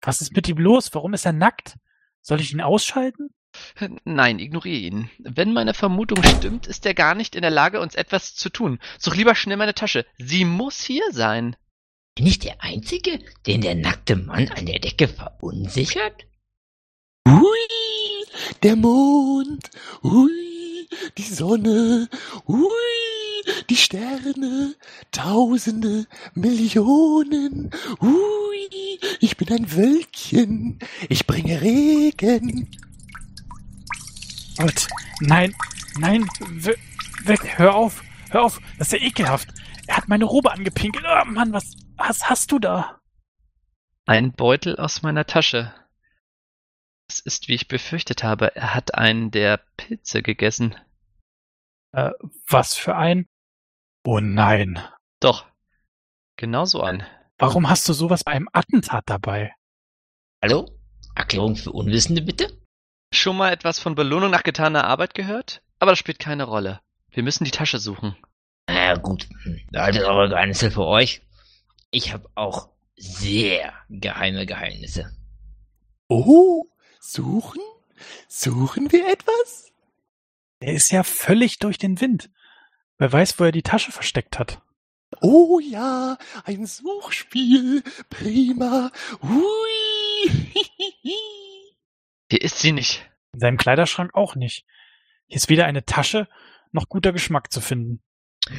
Was 0.00 0.22
ist 0.22 0.34
mit 0.34 0.48
ihm 0.48 0.56
los? 0.56 0.94
Warum 0.94 1.12
ist 1.12 1.26
er 1.26 1.34
nackt? 1.34 1.76
Soll 2.22 2.40
ich 2.40 2.54
ihn 2.54 2.62
ausschalten? 2.62 3.34
Nein, 4.04 4.38
ignoriere 4.38 4.78
ihn. 4.78 5.10
Wenn 5.18 5.52
meine 5.52 5.74
Vermutung 5.74 6.22
stimmt, 6.24 6.66
ist 6.66 6.86
er 6.86 6.94
gar 6.94 7.14
nicht 7.14 7.36
in 7.36 7.42
der 7.42 7.50
Lage, 7.50 7.80
uns 7.80 7.94
etwas 7.94 8.34
zu 8.34 8.48
tun. 8.48 8.78
Such 8.98 9.14
lieber 9.14 9.34
schnell 9.34 9.58
meine 9.58 9.74
Tasche. 9.74 10.06
Sie 10.16 10.46
muss 10.46 10.80
hier 10.80 11.04
sein. 11.10 11.56
Bin 12.14 12.26
ich 12.26 12.38
der 12.38 12.62
Einzige, 12.62 13.18
den 13.46 13.60
der 13.60 13.74
nackte 13.74 14.16
Mann 14.16 14.48
an 14.48 14.64
der 14.64 14.78
Decke 14.78 15.06
verunsichert? 15.06 16.26
Hui, 17.28 17.68
der 18.62 18.76
Mond. 18.76 19.68
Hui, 20.02 20.88
die 21.18 21.22
Sonne. 21.24 22.08
Hui, 22.46 23.05
die 23.76 23.82
Sterne. 23.82 24.74
Tausende, 25.12 26.06
Millionen. 26.34 27.70
Hui, 28.00 28.98
ich 29.20 29.36
bin 29.36 29.52
ein 29.52 29.70
Wölkchen. 29.72 30.78
Ich 31.10 31.26
bringe 31.26 31.60
Regen. 31.60 32.70
Gott, 34.56 34.88
nein, 35.20 35.54
nein, 35.98 36.26
we- 36.40 36.78
weg, 37.24 37.58
hör 37.58 37.74
auf, 37.74 38.02
hör 38.30 38.44
auf, 38.44 38.60
das 38.78 38.92
ist 38.92 39.00
ja 39.00 39.06
ekelhaft. 39.06 39.48
Er 39.86 39.98
hat 39.98 40.08
meine 40.08 40.24
Robe 40.24 40.50
angepinkelt. 40.52 41.04
Oh 41.06 41.24
Mann, 41.26 41.52
was, 41.52 41.76
was 41.96 42.30
hast 42.30 42.50
du 42.52 42.58
da? 42.58 42.98
Ein 44.06 44.32
Beutel 44.32 44.76
aus 44.76 45.02
meiner 45.02 45.26
Tasche. 45.26 45.74
Es 47.08 47.18
ist, 47.20 47.48
wie 47.48 47.54
ich 47.54 47.68
befürchtet 47.68 48.24
habe, 48.24 48.56
er 48.56 48.74
hat 48.74 48.94
einen 48.94 49.30
der 49.30 49.60
Pilze 49.76 50.22
gegessen. 50.22 50.74
Äh, 51.92 52.12
was 52.48 52.74
für 52.74 52.96
ein? 52.96 53.28
Oh 54.08 54.20
nein. 54.20 54.80
Doch, 55.18 55.46
genauso 56.36 56.80
ein. 56.80 57.04
Warum 57.38 57.68
hast 57.68 57.88
du 57.88 57.92
sowas 57.92 58.22
bei 58.22 58.30
einem 58.30 58.48
Attentat 58.52 59.02
dabei? 59.06 59.52
Hallo? 60.40 60.70
Erklärung 61.16 61.56
für 61.56 61.72
Unwissende 61.72 62.22
bitte? 62.22 62.56
Schon 63.12 63.36
mal 63.36 63.52
etwas 63.52 63.80
von 63.80 63.96
Belohnung 63.96 64.30
nach 64.30 64.44
getaner 64.44 64.84
Arbeit 64.84 65.14
gehört? 65.14 65.60
Aber 65.80 65.90
das 65.90 65.98
spielt 65.98 66.20
keine 66.20 66.44
Rolle. 66.44 66.80
Wir 67.10 67.24
müssen 67.24 67.42
die 67.42 67.50
Tasche 67.50 67.80
suchen. 67.80 68.16
Na 68.68 68.94
gut, 68.94 69.28
haltet 69.74 70.04
eure 70.04 70.28
Geheimnisse 70.28 70.70
für 70.70 70.84
euch. 70.84 71.22
Ich 71.90 72.12
habe 72.12 72.30
auch 72.36 72.68
sehr 72.94 73.74
geheime 73.88 74.46
Geheimnisse. 74.46 75.16
Oh, 76.06 76.64
suchen? 77.00 77.60
Suchen 78.28 78.92
wir 78.92 79.08
etwas? 79.08 79.72
Er 80.60 80.74
ist 80.74 80.92
ja 80.92 81.02
völlig 81.02 81.58
durch 81.58 81.78
den 81.78 82.00
Wind. 82.00 82.30
Wer 82.98 83.12
weiß, 83.12 83.38
wo 83.38 83.44
er 83.44 83.52
die 83.52 83.62
Tasche 83.62 83.92
versteckt 83.92 84.38
hat. 84.38 84.60
Oh 85.20 85.60
ja, 85.60 86.18
ein 86.44 86.66
Suchspiel. 86.66 87.82
Prima. 88.10 88.90
Hui. 89.22 90.30
Hier 92.30 92.42
ist 92.42 92.58
sie 92.58 92.72
nicht. 92.72 93.08
In 93.32 93.40
seinem 93.40 93.56
Kleiderschrank 93.56 94.14
auch 94.14 94.34
nicht. 94.34 94.64
Hier 95.26 95.36
ist 95.36 95.48
weder 95.48 95.66
eine 95.66 95.84
Tasche 95.84 96.28
noch 96.72 96.88
guter 96.88 97.12
Geschmack 97.12 97.52
zu 97.52 97.60
finden. 97.60 98.02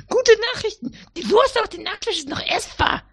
Gute 0.07 0.31
Nachrichten! 0.53 0.95
Die 1.15 1.29
Wurst 1.29 1.59
auf 1.59 1.69
den 1.69 1.83
Nacktfisch 1.83 2.19
ist 2.19 2.29
noch 2.29 2.41
essbar! 2.41 3.03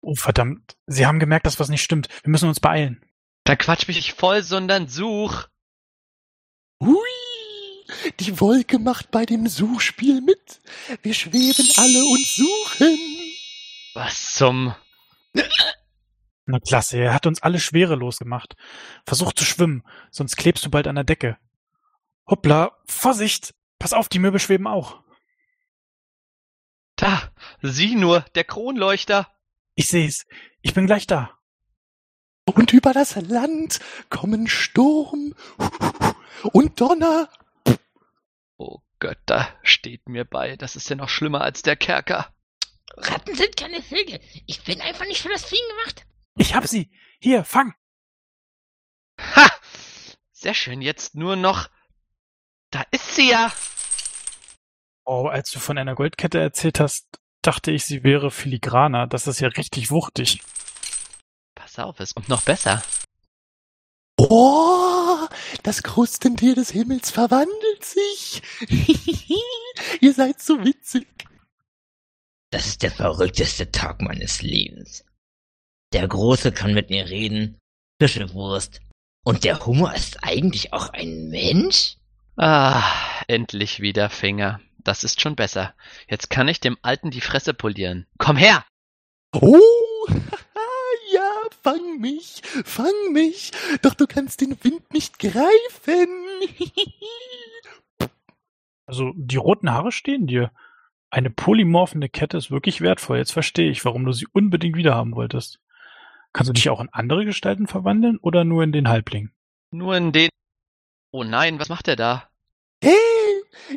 Oh 0.00 0.14
verdammt, 0.14 0.76
sie 0.86 1.06
haben 1.06 1.20
gemerkt, 1.20 1.46
dass 1.46 1.60
was 1.60 1.68
nicht 1.68 1.82
stimmt. 1.82 2.08
Wir 2.22 2.30
müssen 2.30 2.48
uns 2.48 2.60
beeilen. 2.60 3.04
Dann 3.44 3.58
quatsch 3.58 3.88
mich 3.88 3.96
nicht 3.96 4.14
voll, 4.14 4.42
sondern 4.42 4.88
such. 4.88 5.48
Hui. 6.80 7.31
Die 8.20 8.40
Wolke 8.40 8.78
macht 8.78 9.10
bei 9.10 9.24
dem 9.24 9.46
Suchspiel 9.46 10.20
mit. 10.20 10.60
Wir 11.02 11.14
schweben 11.14 11.68
alle 11.76 12.04
und 12.04 12.26
suchen. 12.26 12.98
Was 13.94 14.34
zum... 14.34 14.74
Na 16.44 16.58
klasse, 16.58 16.98
er 16.98 17.14
hat 17.14 17.26
uns 17.26 17.42
alle 17.42 17.60
schwerelos 17.60 18.18
gemacht. 18.18 18.56
Versuch 19.06 19.32
zu 19.32 19.44
schwimmen, 19.44 19.84
sonst 20.10 20.36
klebst 20.36 20.64
du 20.64 20.70
bald 20.70 20.86
an 20.86 20.96
der 20.96 21.04
Decke. 21.04 21.38
Hoppla, 22.26 22.76
Vorsicht! 22.86 23.54
Pass 23.78 23.92
auf, 23.92 24.08
die 24.08 24.18
Möbel 24.18 24.40
schweben 24.40 24.66
auch. 24.66 25.02
Da, 26.96 27.32
sieh 27.62 27.96
nur, 27.96 28.20
der 28.34 28.44
Kronleuchter. 28.44 29.28
Ich 29.74 29.88
seh's. 29.88 30.26
Ich 30.60 30.74
bin 30.74 30.86
gleich 30.86 31.06
da. 31.06 31.30
Und 32.44 32.72
über 32.72 32.92
das 32.92 33.16
Land 33.16 33.80
kommen 34.08 34.46
Sturm 34.48 35.34
und 36.52 36.80
Donner. 36.80 37.28
Oh 38.56 38.80
Götter, 38.98 39.48
steht 39.62 40.08
mir 40.08 40.24
bei. 40.24 40.56
Das 40.56 40.76
ist 40.76 40.88
ja 40.88 40.96
noch 40.96 41.08
schlimmer 41.08 41.40
als 41.40 41.62
der 41.62 41.76
Kerker. 41.76 42.34
Ratten 42.96 43.34
sind 43.34 43.56
keine 43.56 43.82
Vögel. 43.82 44.20
Ich 44.46 44.62
bin 44.64 44.80
einfach 44.80 45.06
nicht 45.06 45.22
für 45.22 45.28
das 45.28 45.44
Fliegen 45.44 45.68
gemacht. 45.68 46.06
Ich 46.36 46.54
hab 46.54 46.66
sie. 46.66 46.90
Hier, 47.20 47.44
fang. 47.44 47.74
Ha! 49.18 49.50
Sehr 50.32 50.54
schön, 50.54 50.82
jetzt 50.82 51.14
nur 51.14 51.36
noch... 51.36 51.68
Da 52.70 52.84
ist 52.90 53.14
sie 53.14 53.30
ja! 53.30 53.52
Oh, 55.04 55.26
als 55.26 55.50
du 55.50 55.58
von 55.58 55.78
einer 55.78 55.94
Goldkette 55.94 56.40
erzählt 56.40 56.80
hast, 56.80 57.06
dachte 57.42 57.70
ich, 57.70 57.84
sie 57.84 58.02
wäre 58.02 58.30
filigraner. 58.30 59.06
Das 59.06 59.26
ist 59.26 59.40
ja 59.40 59.48
richtig 59.48 59.90
wuchtig. 59.90 60.42
Pass 61.54 61.78
auf, 61.78 62.00
es 62.00 62.14
kommt 62.14 62.28
noch 62.28 62.42
besser. 62.42 62.82
Oh, 64.18 65.26
das 65.62 65.82
Krustentier 65.82 66.54
des 66.54 66.70
Himmels 66.70 67.10
verwandelt 67.10 67.84
sich. 67.84 68.42
Ihr 70.00 70.12
seid 70.14 70.40
so 70.40 70.64
witzig. 70.64 71.06
Das 72.50 72.66
ist 72.66 72.82
der 72.82 72.90
verrückteste 72.90 73.70
Tag 73.70 74.02
meines 74.02 74.42
Lebens. 74.42 75.04
Der 75.92 76.06
Große 76.06 76.52
kann 76.52 76.74
mit 76.74 76.90
mir 76.90 77.08
reden, 77.08 77.58
frische 78.00 78.32
Wurst. 78.34 78.80
Und 79.24 79.44
der 79.44 79.64
Hummer 79.64 79.94
ist 79.94 80.22
eigentlich 80.22 80.72
auch 80.72 80.90
ein 80.90 81.28
Mensch? 81.28 81.96
Ah, 82.36 82.82
endlich 83.28 83.80
wieder 83.80 84.10
Finger. 84.10 84.60
Das 84.78 85.04
ist 85.04 85.20
schon 85.20 85.36
besser. 85.36 85.74
Jetzt 86.08 86.28
kann 86.28 86.48
ich 86.48 86.60
dem 86.60 86.76
Alten 86.82 87.10
die 87.10 87.20
Fresse 87.20 87.54
polieren. 87.54 88.06
Komm 88.18 88.36
her! 88.36 88.64
Oh, 89.32 89.60
fang 91.62 91.98
mich, 91.98 92.42
fang 92.64 93.12
mich. 93.12 93.52
Doch 93.82 93.94
du 93.94 94.06
kannst 94.06 94.40
den 94.40 94.56
Wind 94.62 94.92
nicht 94.92 95.18
greifen. 95.18 96.08
Also, 98.84 99.12
die 99.14 99.36
roten 99.36 99.70
Haare 99.72 99.90
stehen 99.90 100.26
dir. 100.26 100.50
Eine 101.08 101.30
polymorphene 101.30 102.10
Kette 102.10 102.36
ist 102.36 102.50
wirklich 102.50 102.82
wertvoll. 102.82 103.16
Jetzt 103.16 103.32
verstehe 103.32 103.70
ich, 103.70 103.86
warum 103.86 104.04
du 104.04 104.12
sie 104.12 104.26
unbedingt 104.32 104.76
wiederhaben 104.76 105.14
wolltest. 105.14 105.60
Kannst 106.34 106.50
du 106.50 106.52
dich 106.52 106.68
auch 106.68 106.80
in 106.80 106.90
andere 106.90 107.24
Gestalten 107.24 107.68
verwandeln 107.68 108.18
oder 108.18 108.44
nur 108.44 108.62
in 108.64 108.72
den 108.72 108.88
Halbling? 108.88 109.30
Nur 109.70 109.96
in 109.96 110.12
den... 110.12 110.28
Oh 111.10 111.24
nein, 111.24 111.58
was 111.58 111.70
macht 111.70 111.88
er 111.88 111.96
da? 111.96 112.28
Hey, 112.82 112.92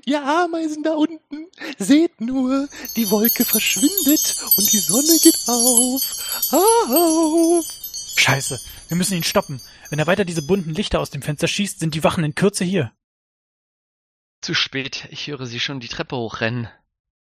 ihr 0.05 0.23
Ameisen 0.23 0.83
da 0.83 0.93
unten, 0.93 1.47
seht 1.77 2.21
nur, 2.21 2.67
die 2.95 3.09
Wolke 3.09 3.45
verschwindet 3.45 4.35
und 4.57 4.71
die 4.71 4.79
Sonne 4.79 5.17
geht 5.21 5.37
auf. 5.47 6.51
Auf. 6.51 7.65
Scheiße, 8.17 8.59
wir 8.87 8.97
müssen 8.97 9.15
ihn 9.15 9.23
stoppen. 9.23 9.61
Wenn 9.89 9.99
er 9.99 10.07
weiter 10.07 10.25
diese 10.25 10.45
bunten 10.45 10.73
Lichter 10.73 10.99
aus 10.99 11.09
dem 11.09 11.21
Fenster 11.21 11.47
schießt, 11.47 11.79
sind 11.79 11.95
die 11.95 12.03
Wachen 12.03 12.23
in 12.23 12.35
Kürze 12.35 12.63
hier. 12.63 12.91
Zu 14.41 14.53
spät. 14.53 15.07
Ich 15.11 15.27
höre 15.27 15.45
sie 15.45 15.59
schon 15.59 15.79
die 15.79 15.87
Treppe 15.87 16.15
hochrennen. 16.15 16.69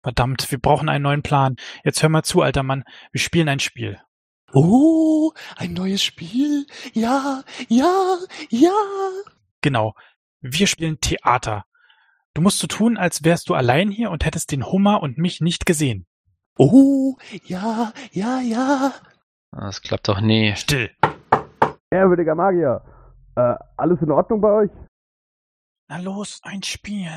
Verdammt, 0.03 0.49
wir 0.49 0.59
brauchen 0.59 0.89
einen 0.89 1.03
neuen 1.03 1.21
Plan. 1.21 1.55
Jetzt 1.83 2.01
hör 2.01 2.09
mal 2.09 2.23
zu, 2.23 2.41
alter 2.41 2.63
Mann. 2.63 2.83
Wir 3.11 3.21
spielen 3.21 3.49
ein 3.49 3.59
Spiel. 3.59 4.01
Oh, 4.53 5.31
ein 5.55 5.73
neues 5.73 6.03
Spiel. 6.03 6.65
Ja, 6.93 7.43
ja, 7.69 8.17
ja. 8.49 8.73
Genau. 9.61 9.93
Wir 10.41 10.67
spielen 10.67 10.99
Theater. 10.99 11.65
Du 12.33 12.41
musst 12.41 12.59
so 12.59 12.67
tun, 12.67 12.97
als 12.97 13.25
wärst 13.25 13.49
du 13.49 13.55
allein 13.55 13.89
hier 13.89 14.09
und 14.09 14.25
hättest 14.25 14.51
den 14.51 14.65
Hummer 14.65 15.03
und 15.03 15.17
mich 15.17 15.41
nicht 15.41 15.65
gesehen. 15.65 16.05
Oh, 16.57 17.17
ja, 17.43 17.91
ja, 18.11 18.39
ja. 18.39 18.93
Das 19.51 19.81
klappt 19.81 20.07
doch 20.07 20.21
nie. 20.21 20.55
Still. 20.55 20.89
Ehrwürdiger 21.89 22.35
Magier, 22.35 22.81
äh, 23.35 23.55
alles 23.75 24.01
in 24.01 24.11
Ordnung 24.11 24.39
bei 24.39 24.49
euch? 24.49 24.71
Na 25.89 25.99
los, 25.99 26.39
ein 26.43 26.63
Spiel. 26.63 27.11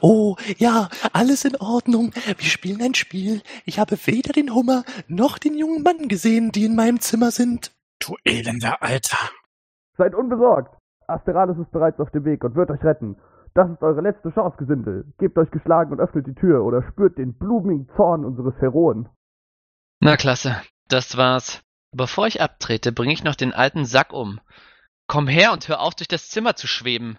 Oh, 0.00 0.36
ja, 0.56 0.88
alles 1.12 1.44
in 1.44 1.56
Ordnung. 1.56 2.12
Wir 2.14 2.48
spielen 2.48 2.80
ein 2.80 2.94
Spiel. 2.94 3.42
Ich 3.66 3.78
habe 3.78 3.98
weder 4.06 4.32
den 4.32 4.54
Hummer 4.54 4.84
noch 5.06 5.36
den 5.36 5.54
jungen 5.58 5.82
Mann 5.82 6.08
gesehen, 6.08 6.50
die 6.50 6.64
in 6.64 6.76
meinem 6.76 7.00
Zimmer 7.00 7.30
sind. 7.30 7.72
Du 7.98 8.16
elender 8.24 8.80
Alter. 8.80 9.18
Seid 9.98 10.14
unbesorgt. 10.14 10.74
Asterales 11.08 11.58
ist 11.58 11.72
bereits 11.72 11.98
auf 12.00 12.10
dem 12.10 12.24
Weg 12.24 12.44
und 12.44 12.54
wird 12.54 12.70
euch 12.70 12.82
retten. 12.84 13.16
Das 13.58 13.68
ist 13.68 13.82
eure 13.82 14.02
letzte 14.02 14.30
Chance, 14.30 14.56
Gesindel. 14.56 15.04
Gebt 15.18 15.36
euch 15.36 15.50
geschlagen 15.50 15.90
und 15.90 15.98
öffnet 15.98 16.28
die 16.28 16.34
Tür 16.34 16.62
oder 16.62 16.80
spürt 16.84 17.18
den 17.18 17.36
blumigen 17.36 17.88
Zorn 17.96 18.24
unseres 18.24 18.54
Heroen. 18.60 19.08
Na 19.98 20.16
klasse, 20.16 20.62
das 20.86 21.16
war's. 21.16 21.60
Bevor 21.90 22.28
ich 22.28 22.40
abtrete, 22.40 22.92
bringe 22.92 23.12
ich 23.12 23.24
noch 23.24 23.34
den 23.34 23.52
alten 23.52 23.84
Sack 23.84 24.12
um. 24.12 24.38
Komm 25.08 25.26
her 25.26 25.52
und 25.52 25.66
hör 25.66 25.80
auf, 25.80 25.96
durch 25.96 26.06
das 26.06 26.28
Zimmer 26.28 26.54
zu 26.54 26.68
schweben. 26.68 27.18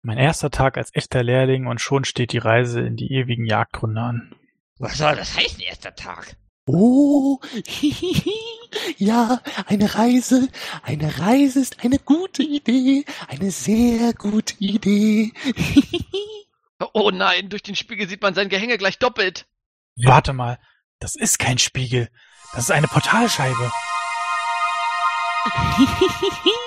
Mein 0.00 0.16
erster 0.16 0.50
Tag 0.50 0.78
als 0.78 0.88
echter 0.94 1.22
Lehrling 1.22 1.66
und 1.66 1.82
schon 1.82 2.04
steht 2.04 2.32
die 2.32 2.38
Reise 2.38 2.80
in 2.80 2.96
die 2.96 3.12
ewigen 3.12 3.44
Jagdgründe 3.44 4.00
an. 4.00 4.34
Was 4.78 4.96
soll 4.96 5.16
das 5.16 5.36
heißen, 5.36 5.60
erster 5.60 5.94
Tag? 5.94 6.34
Oh, 6.66 7.40
hihihi. 7.66 8.32
Ja, 8.98 9.40
eine 9.66 9.94
Reise. 9.94 10.48
Eine 10.82 11.20
Reise 11.20 11.60
ist 11.60 11.84
eine 11.84 12.00
gute 12.00 12.42
Idee. 12.42 13.04
Eine 13.28 13.52
sehr 13.52 14.12
gute 14.14 14.54
Idee. 14.58 15.32
Oh 16.92 17.10
nein, 17.12 17.48
durch 17.48 17.62
den 17.62 17.76
Spiegel 17.76 18.08
sieht 18.08 18.20
man 18.20 18.34
sein 18.34 18.48
Gehänge 18.48 18.76
gleich 18.76 18.98
doppelt. 18.98 19.46
Warte 19.96 20.32
mal, 20.32 20.58
das 20.98 21.14
ist 21.14 21.38
kein 21.38 21.56
Spiegel. 21.58 22.10
Das 22.52 22.64
ist 22.64 22.72
eine 22.72 22.88
Portalscheibe. 22.88 23.72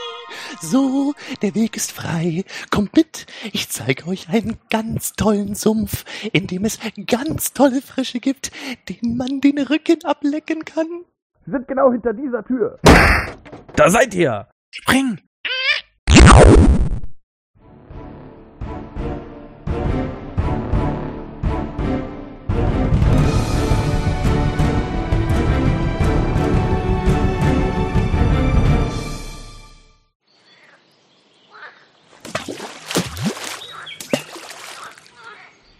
So, 0.61 1.13
der 1.41 1.53
Weg 1.55 1.77
ist 1.77 1.91
frei. 1.91 2.43
Kommt 2.71 2.95
mit, 2.95 3.27
ich 3.53 3.69
zeige 3.69 4.07
euch 4.07 4.29
einen 4.29 4.57
ganz 4.69 5.13
tollen 5.13 5.53
Sumpf, 5.53 6.03
in 6.33 6.47
dem 6.47 6.65
es 6.65 6.79
ganz 7.05 7.53
tolle 7.53 7.81
Frische 7.81 8.19
gibt, 8.19 8.51
denen 8.89 9.17
man 9.17 9.39
den 9.41 9.59
Rücken 9.59 10.03
ablecken 10.03 10.65
kann. 10.65 10.87
Sie 11.45 11.51
sind 11.51 11.67
genau 11.67 11.91
hinter 11.91 12.13
dieser 12.13 12.43
Tür. 12.43 12.79
Da 13.75 13.89
seid 13.89 14.15
ihr! 14.15 14.47
Spring! 14.71 15.19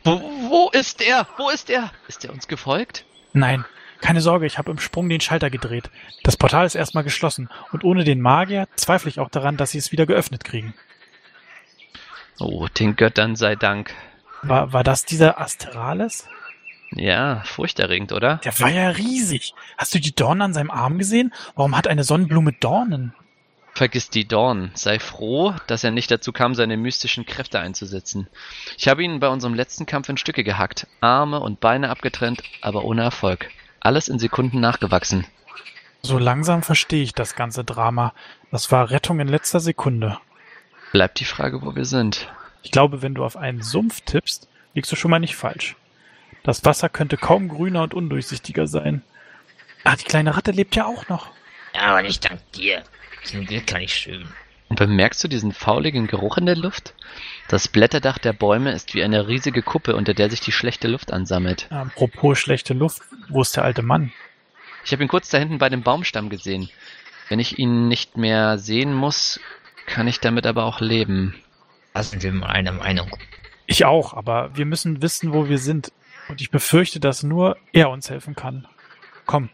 Wo, 0.08 0.22
wo 0.50 0.70
ist 0.72 1.02
er? 1.02 1.28
Wo 1.38 1.50
ist 1.50 1.70
er? 1.70 1.92
Ist 2.08 2.24
er 2.24 2.32
uns 2.32 2.48
gefolgt? 2.48 3.04
Nein, 3.34 3.66
keine 4.00 4.22
Sorge, 4.22 4.46
ich 4.46 4.58
habe 4.58 4.72
im 4.72 4.80
Sprung 4.80 5.10
den 5.10 5.20
Schalter 5.20 5.50
gedreht. 5.50 5.90
Das 6.24 6.38
Portal 6.38 6.66
ist 6.66 6.76
erstmal 6.76 7.04
geschlossen 7.04 7.50
und 7.74 7.84
ohne 7.84 8.06
den 8.06 8.22
Magier 8.22 8.68
zweifle 8.78 9.10
ich 9.10 9.20
auch 9.20 9.30
daran, 9.30 9.58
dass 9.58 9.72
sie 9.72 9.80
es 9.80 9.92
wieder 9.92 10.06
geöffnet 10.06 10.46
kriegen. 10.46 10.74
Oh, 12.40 12.68
den 12.68 12.96
Göttern 12.96 13.36
sei 13.36 13.56
Dank. 13.56 13.94
War, 14.44 14.72
war 14.72 14.84
das 14.86 15.04
dieser 15.04 15.42
Asterales? 15.42 16.28
Ja, 16.92 17.42
furchterregend, 17.44 18.14
oder? 18.14 18.38
Der 18.46 18.58
war 18.60 18.70
ja 18.70 18.90
riesig. 18.90 19.54
Hast 19.78 19.94
du 19.94 20.00
die 20.00 20.16
Dornen 20.16 20.42
an 20.42 20.54
seinem 20.54 20.72
Arm 20.72 20.98
gesehen? 21.00 21.34
Warum 21.56 21.76
hat 21.76 21.88
eine 21.88 22.06
Sonnenblume 22.06 22.54
Dornen? 22.54 23.14
Vergiss 23.78 24.10
die 24.10 24.28
Dorn. 24.28 24.72
Sei 24.74 24.98
froh, 24.98 25.54
dass 25.68 25.84
er 25.84 25.92
nicht 25.92 26.10
dazu 26.10 26.32
kam, 26.32 26.56
seine 26.56 26.78
mystischen 26.78 27.28
Kräfte 27.28 27.60
einzusetzen. 27.60 28.28
Ich 28.76 28.88
habe 28.88 29.04
ihn 29.04 29.20
bei 29.20 29.28
unserem 29.28 29.54
letzten 29.54 29.86
Kampf 29.86 30.10
in 30.10 30.18
Stücke 30.18 30.44
gehackt, 30.44 30.88
Arme 31.00 31.40
und 31.40 31.60
Beine 31.60 31.92
abgetrennt, 31.92 32.42
aber 32.62 32.86
ohne 32.86 33.04
Erfolg. 33.04 33.52
Alles 33.80 34.08
in 34.08 34.18
Sekunden 34.18 34.60
nachgewachsen. 34.60 35.28
So 36.02 36.18
langsam 36.18 36.64
verstehe 36.64 37.04
ich 37.04 37.14
das 37.14 37.36
ganze 37.36 37.64
Drama. 37.64 38.16
Das 38.50 38.72
war 38.72 38.90
Rettung 38.90 39.20
in 39.20 39.28
letzter 39.28 39.60
Sekunde. 39.60 40.18
Bleibt 40.92 41.20
die 41.20 41.26
Frage, 41.26 41.62
wo 41.62 41.76
wir 41.76 41.86
sind. 41.86 42.34
Ich 42.64 42.72
glaube, 42.72 43.04
wenn 43.04 43.14
du 43.14 43.24
auf 43.24 43.38
einen 43.38 43.62
Sumpf 43.62 44.02
tippst, 44.02 44.50
liegst 44.74 44.92
du 44.92 44.96
schon 44.96 45.12
mal 45.12 45.20
nicht 45.20 45.36
falsch. 45.36 45.76
Das 46.42 46.66
Wasser 46.66 46.90
könnte 46.90 47.16
kaum 47.16 47.48
grüner 47.48 47.84
und 47.84 47.94
undurchsichtiger 47.94 48.66
sein. 48.66 49.04
Ah, 49.84 49.96
die 49.96 50.04
kleine 50.04 50.36
Ratte 50.36 50.50
lebt 50.50 50.76
ja 50.76 50.88
auch 50.88 51.10
noch. 51.10 51.37
Aber 51.78 52.02
nicht 52.02 52.26
dank 52.26 52.40
dir. 52.54 52.84
Zum 53.24 53.46
Glück 53.46 53.68
kann 53.68 53.82
ich 53.82 53.96
schwimmen. 53.96 54.34
Und 54.70 54.80
bemerkst 54.80 55.24
du 55.24 55.28
diesen 55.28 55.54
fauligen 55.54 56.08
Geruch 56.08 56.38
in 56.38 56.46
der 56.46 56.58
Luft? 56.58 56.94
Das 57.48 57.68
Blätterdach 57.68 58.18
der 58.18 58.34
Bäume 58.34 58.74
ist 58.74 58.94
wie 58.94 59.04
eine 59.04 59.28
riesige 59.28 59.62
Kuppe, 59.62 59.96
unter 59.96 60.14
der 60.14 60.30
sich 60.30 60.42
die 60.42 60.52
schlechte 60.52 60.88
Luft 60.88 61.14
ansammelt. 61.14 61.72
Apropos 61.72 62.38
schlechte 62.38 62.74
Luft, 62.74 63.02
wo 63.30 63.42
ist 63.42 63.56
der 63.56 63.64
alte 63.64 63.82
Mann? 63.82 64.12
Ich 64.84 64.92
habe 64.92 65.04
ihn 65.04 65.10
kurz 65.10 65.30
da 65.30 65.38
hinten 65.38 65.58
bei 65.58 65.70
dem 65.70 65.84
Baumstamm 65.84 66.30
gesehen. 66.30 66.70
Wenn 67.30 67.40
ich 67.40 67.60
ihn 67.60 67.88
nicht 67.88 68.18
mehr 68.18 68.58
sehen 68.58 68.94
muss, 68.94 69.40
kann 69.86 70.08
ich 70.08 70.20
damit 70.20 70.46
aber 70.46 70.66
auch 70.66 70.82
leben. 70.82 71.36
Da 71.94 72.04
sind 72.04 72.24
wir 72.24 72.32
mal 72.32 72.48
einer 72.48 72.74
Meinung. 72.74 73.10
Ich 73.66 73.86
auch, 73.86 74.14
aber 74.14 74.56
wir 74.56 74.66
müssen 74.66 75.02
wissen, 75.02 75.34
wo 75.34 75.50
wir 75.50 75.58
sind. 75.58 75.92
Und 76.30 76.42
ich 76.42 76.52
befürchte, 76.52 77.00
dass 77.00 77.24
nur 77.24 77.58
er 77.72 77.90
uns 77.90 78.10
helfen 78.10 78.36
kann. 78.36 78.68
Komm. 79.26 79.50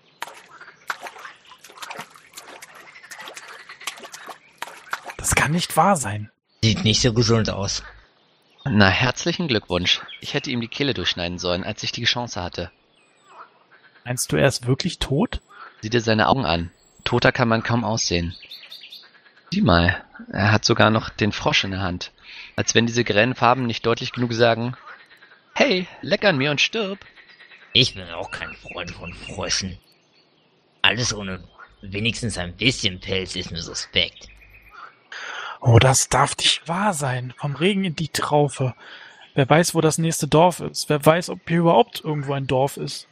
Das 5.23 5.35
kann 5.35 5.53
nicht 5.53 5.77
wahr 5.77 5.95
sein. 5.95 6.29
Sieht 6.61 6.83
nicht 6.83 6.99
so 6.99 7.13
gesund 7.13 7.49
aus. 7.49 7.81
Na, 8.65 8.89
herzlichen 8.89 9.47
Glückwunsch. 9.47 10.01
Ich 10.19 10.33
hätte 10.33 10.51
ihm 10.51 10.59
die 10.59 10.67
Kehle 10.67 10.93
durchschneiden 10.93 11.39
sollen, 11.39 11.63
als 11.63 11.81
ich 11.81 11.93
die 11.93 12.03
Chance 12.03 12.43
hatte. 12.43 12.71
Meinst 14.03 14.29
du, 14.29 14.35
er 14.35 14.49
ist 14.49 14.67
wirklich 14.67 14.99
tot? 14.99 15.39
Sieh 15.81 15.89
dir 15.89 16.01
seine 16.01 16.27
Augen 16.27 16.43
an. 16.45 16.71
Toter 17.05 17.31
kann 17.31 17.47
man 17.47 17.63
kaum 17.63 17.85
aussehen. 17.85 18.35
Sieh 19.49 19.61
mal, 19.61 20.03
er 20.29 20.51
hat 20.51 20.65
sogar 20.65 20.89
noch 20.89 21.07
den 21.07 21.31
Frosch 21.31 21.63
in 21.63 21.71
der 21.71 21.79
Hand. 21.79 22.11
Als 22.57 22.75
wenn 22.75 22.85
diese 22.85 23.05
grellen 23.05 23.33
Farben 23.33 23.65
nicht 23.65 23.85
deutlich 23.85 24.11
genug 24.11 24.33
sagen, 24.33 24.75
hey, 25.55 25.87
leck 26.01 26.25
an 26.25 26.37
mir 26.37 26.51
und 26.51 26.59
stirb. 26.59 26.99
Ich 27.71 27.95
bin 27.95 28.09
auch 28.09 28.29
kein 28.29 28.53
Freund 28.55 28.91
von 28.91 29.13
Fröschen. 29.13 29.79
Alles 30.81 31.13
ohne 31.13 31.41
wenigstens 31.81 32.37
ein 32.37 32.57
bisschen 32.57 32.99
Pelz 32.99 33.37
ist 33.37 33.51
mir 33.51 33.61
suspekt. 33.61 34.27
Oh, 35.65 35.79
das 35.79 36.09
darf 36.09 36.35
nicht 36.37 36.67
wahr 36.67 36.93
sein. 36.93 37.33
Vom 37.37 37.55
Regen 37.55 37.85
in 37.85 37.95
die 37.95 38.09
Traufe. 38.09 38.75
Wer 39.33 39.49
weiß, 39.49 39.73
wo 39.73 39.79
das 39.79 39.97
nächste 39.97 40.27
Dorf 40.27 40.59
ist. 40.59 40.89
Wer 40.89 41.03
weiß, 41.03 41.29
ob 41.29 41.39
hier 41.47 41.59
überhaupt 41.59 42.01
irgendwo 42.03 42.33
ein 42.33 42.47
Dorf 42.47 42.75
ist. 42.75 43.07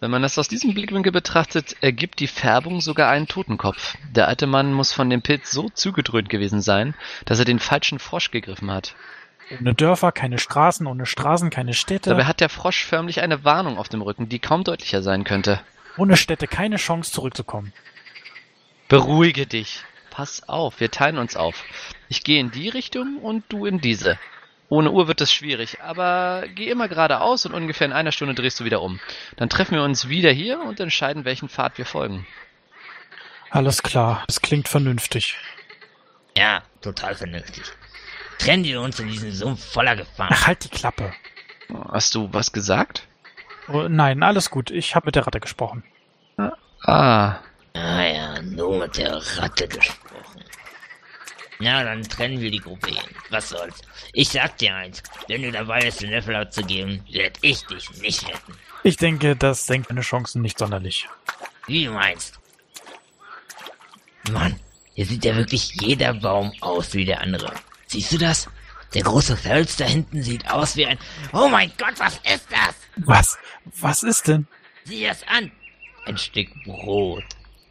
Wenn 0.00 0.10
man 0.10 0.22
das 0.22 0.38
aus 0.38 0.48
diesem 0.48 0.74
Blickwinkel 0.74 1.12
betrachtet, 1.12 1.76
ergibt 1.80 2.18
die 2.18 2.26
Färbung 2.26 2.80
sogar 2.80 3.10
einen 3.10 3.28
Totenkopf. 3.28 3.96
Der 4.10 4.26
alte 4.26 4.48
Mann 4.48 4.72
muss 4.72 4.92
von 4.92 5.08
dem 5.08 5.22
Pilz 5.22 5.52
so 5.52 5.68
zugedröhnt 5.68 6.28
gewesen 6.28 6.60
sein, 6.62 6.94
dass 7.26 7.38
er 7.38 7.44
den 7.44 7.60
falschen 7.60 8.00
Frosch 8.00 8.32
gegriffen 8.32 8.72
hat. 8.72 8.96
Ohne 9.60 9.74
Dörfer 9.74 10.10
keine 10.10 10.38
Straßen, 10.38 10.86
ohne 10.86 11.06
Straßen 11.06 11.50
keine 11.50 11.74
Städte. 11.74 12.10
Dabei 12.10 12.24
hat 12.24 12.40
der 12.40 12.48
Frosch 12.48 12.84
förmlich 12.84 13.20
eine 13.20 13.44
Warnung 13.44 13.78
auf 13.78 13.88
dem 13.88 14.02
Rücken, 14.02 14.28
die 14.28 14.40
kaum 14.40 14.64
deutlicher 14.64 15.02
sein 15.02 15.22
könnte. 15.22 15.60
Ohne 15.96 16.16
Städte 16.16 16.48
keine 16.48 16.76
Chance 16.76 17.12
zurückzukommen. 17.12 17.72
Beruhige 18.88 19.46
dich. 19.46 19.84
Pass 20.18 20.48
auf, 20.48 20.80
wir 20.80 20.90
teilen 20.90 21.16
uns 21.16 21.36
auf. 21.36 21.62
Ich 22.08 22.24
gehe 22.24 22.40
in 22.40 22.50
die 22.50 22.68
Richtung 22.68 23.18
und 23.18 23.44
du 23.50 23.66
in 23.66 23.80
diese. 23.80 24.18
Ohne 24.68 24.90
Uhr 24.90 25.06
wird 25.06 25.20
es 25.20 25.32
schwierig, 25.32 25.80
aber 25.80 26.42
geh 26.56 26.70
immer 26.70 26.88
geradeaus 26.88 27.46
und 27.46 27.54
ungefähr 27.54 27.86
in 27.86 27.92
einer 27.92 28.10
Stunde 28.10 28.34
drehst 28.34 28.58
du 28.58 28.64
wieder 28.64 28.82
um. 28.82 28.98
Dann 29.36 29.48
treffen 29.48 29.76
wir 29.76 29.84
uns 29.84 30.08
wieder 30.08 30.32
hier 30.32 30.60
und 30.60 30.80
entscheiden, 30.80 31.24
welchen 31.24 31.48
Pfad 31.48 31.78
wir 31.78 31.86
folgen. 31.86 32.26
Alles 33.50 33.84
klar, 33.84 34.24
es 34.26 34.42
klingt 34.42 34.66
vernünftig. 34.66 35.36
Ja, 36.36 36.64
total 36.80 37.14
vernünftig. 37.14 37.62
Trennen 38.40 38.64
wir 38.64 38.80
uns 38.80 38.98
in 38.98 39.06
diesem 39.06 39.30
Sumpf 39.30 39.72
voller 39.72 39.94
Gefahr. 39.94 40.30
Ach, 40.32 40.48
halt 40.48 40.64
die 40.64 40.68
Klappe. 40.68 41.12
Hast 41.92 42.16
du 42.16 42.28
was 42.32 42.50
gesagt? 42.50 43.06
Oh, 43.68 43.86
nein, 43.88 44.20
alles 44.24 44.50
gut. 44.50 44.72
Ich 44.72 44.96
habe 44.96 45.06
mit 45.06 45.14
der 45.14 45.28
Ratte 45.28 45.38
gesprochen. 45.38 45.84
Ah. 46.82 47.36
Ah 47.78 48.04
ja, 48.04 48.42
nur 48.42 48.76
mit 48.76 48.96
der 48.96 49.16
Ratte 49.38 49.68
gesprochen. 49.68 50.42
Ja, 51.60 51.84
dann 51.84 52.02
trennen 52.02 52.40
wir 52.40 52.50
die 52.50 52.58
Gruppe 52.58 52.88
hin. 52.88 53.04
Was 53.30 53.50
soll's. 53.50 53.82
Ich 54.12 54.30
sag 54.30 54.58
dir 54.58 54.74
eins, 54.74 55.02
wenn 55.28 55.42
du 55.42 55.52
dabei 55.52 55.80
bist, 55.80 56.02
den 56.02 56.10
Löffel 56.10 56.34
abzugeben, 56.34 57.04
werd 57.10 57.38
ich 57.40 57.64
dich 57.66 57.90
nicht 58.00 58.26
retten. 58.26 58.54
Ich 58.82 58.96
denke, 58.96 59.36
das 59.36 59.66
senkt 59.66 59.90
meine 59.90 60.00
Chancen 60.02 60.42
nicht 60.42 60.58
sonderlich. 60.58 61.08
Wie 61.66 61.84
du 61.84 61.92
meinst. 61.92 62.38
Mann, 64.30 64.58
hier 64.94 65.06
sieht 65.06 65.24
ja 65.24 65.36
wirklich 65.36 65.72
jeder 65.80 66.14
Baum 66.14 66.52
aus 66.60 66.94
wie 66.94 67.04
der 67.04 67.20
andere. 67.20 67.52
Siehst 67.86 68.12
du 68.12 68.18
das? 68.18 68.48
Der 68.94 69.02
große 69.02 69.36
Fels 69.36 69.76
da 69.76 69.84
hinten 69.84 70.22
sieht 70.22 70.50
aus 70.50 70.76
wie 70.76 70.86
ein... 70.86 70.98
Oh 71.32 71.48
mein 71.48 71.70
Gott, 71.78 71.98
was 71.98 72.14
ist 72.18 72.48
das? 72.50 72.74
Was? 72.96 73.38
Was 73.80 74.02
ist 74.02 74.26
denn? 74.28 74.46
Sieh 74.84 75.06
das 75.06 75.22
an. 75.28 75.52
Ein 76.06 76.18
Stück 76.18 76.48
Brot. 76.64 77.24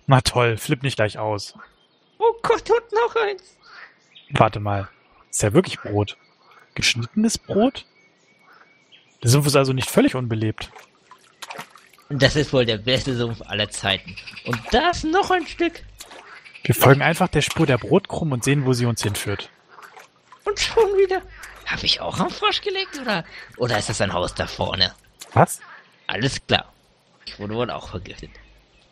Na 0.07 0.21
toll, 0.21 0.57
flipp 0.57 0.83
nicht 0.83 0.95
gleich 0.95 1.17
aus. 1.19 1.53
Oh 2.17 2.33
Gott, 2.41 2.69
und 2.69 2.91
noch 2.93 3.15
eins. 3.15 3.57
Warte 4.31 4.59
mal. 4.59 4.89
Ist 5.29 5.43
ja 5.43 5.53
wirklich 5.53 5.79
Brot. 5.79 6.17
Geschnittenes 6.75 7.37
Brot? 7.37 7.85
Der 9.21 9.29
Sumpf 9.29 9.47
ist 9.47 9.55
also 9.55 9.73
nicht 9.73 9.89
völlig 9.89 10.15
unbelebt. 10.15 10.71
Das 12.09 12.37
ist 12.37 12.53
wohl 12.53 12.65
der 12.65 12.77
beste 12.77 13.15
Sumpf 13.15 13.41
aller 13.41 13.69
Zeiten. 13.69 14.15
Und 14.45 14.59
da 14.71 14.91
ist 14.91 15.03
noch 15.03 15.29
ein 15.29 15.45
Stück. 15.45 15.83
Wir 16.63 16.75
folgen 16.75 17.01
einfach 17.01 17.27
der 17.27 17.41
Spur 17.41 17.65
der 17.65 17.77
Brotkrumm 17.77 18.31
und 18.31 18.43
sehen, 18.43 18.65
wo 18.65 18.73
sie 18.73 18.85
uns 18.85 19.03
hinführt. 19.03 19.49
Und 20.45 20.59
schon 20.59 20.87
wieder. 20.97 21.21
Habe 21.65 21.85
ich 21.85 21.99
auch 21.99 22.17
am 22.19 22.29
Frosch 22.29 22.61
gelegt, 22.61 22.97
oder? 23.01 23.25
Oder 23.57 23.77
ist 23.77 23.89
das 23.89 23.99
ein 23.99 24.13
Haus 24.13 24.33
da 24.33 24.47
vorne? 24.47 24.93
Was? 25.33 25.59
Alles 26.07 26.39
klar. 26.47 26.71
Ich 27.25 27.37
wurde 27.39 27.55
wohl 27.55 27.69
auch 27.69 27.89
vergiftet. 27.89 28.31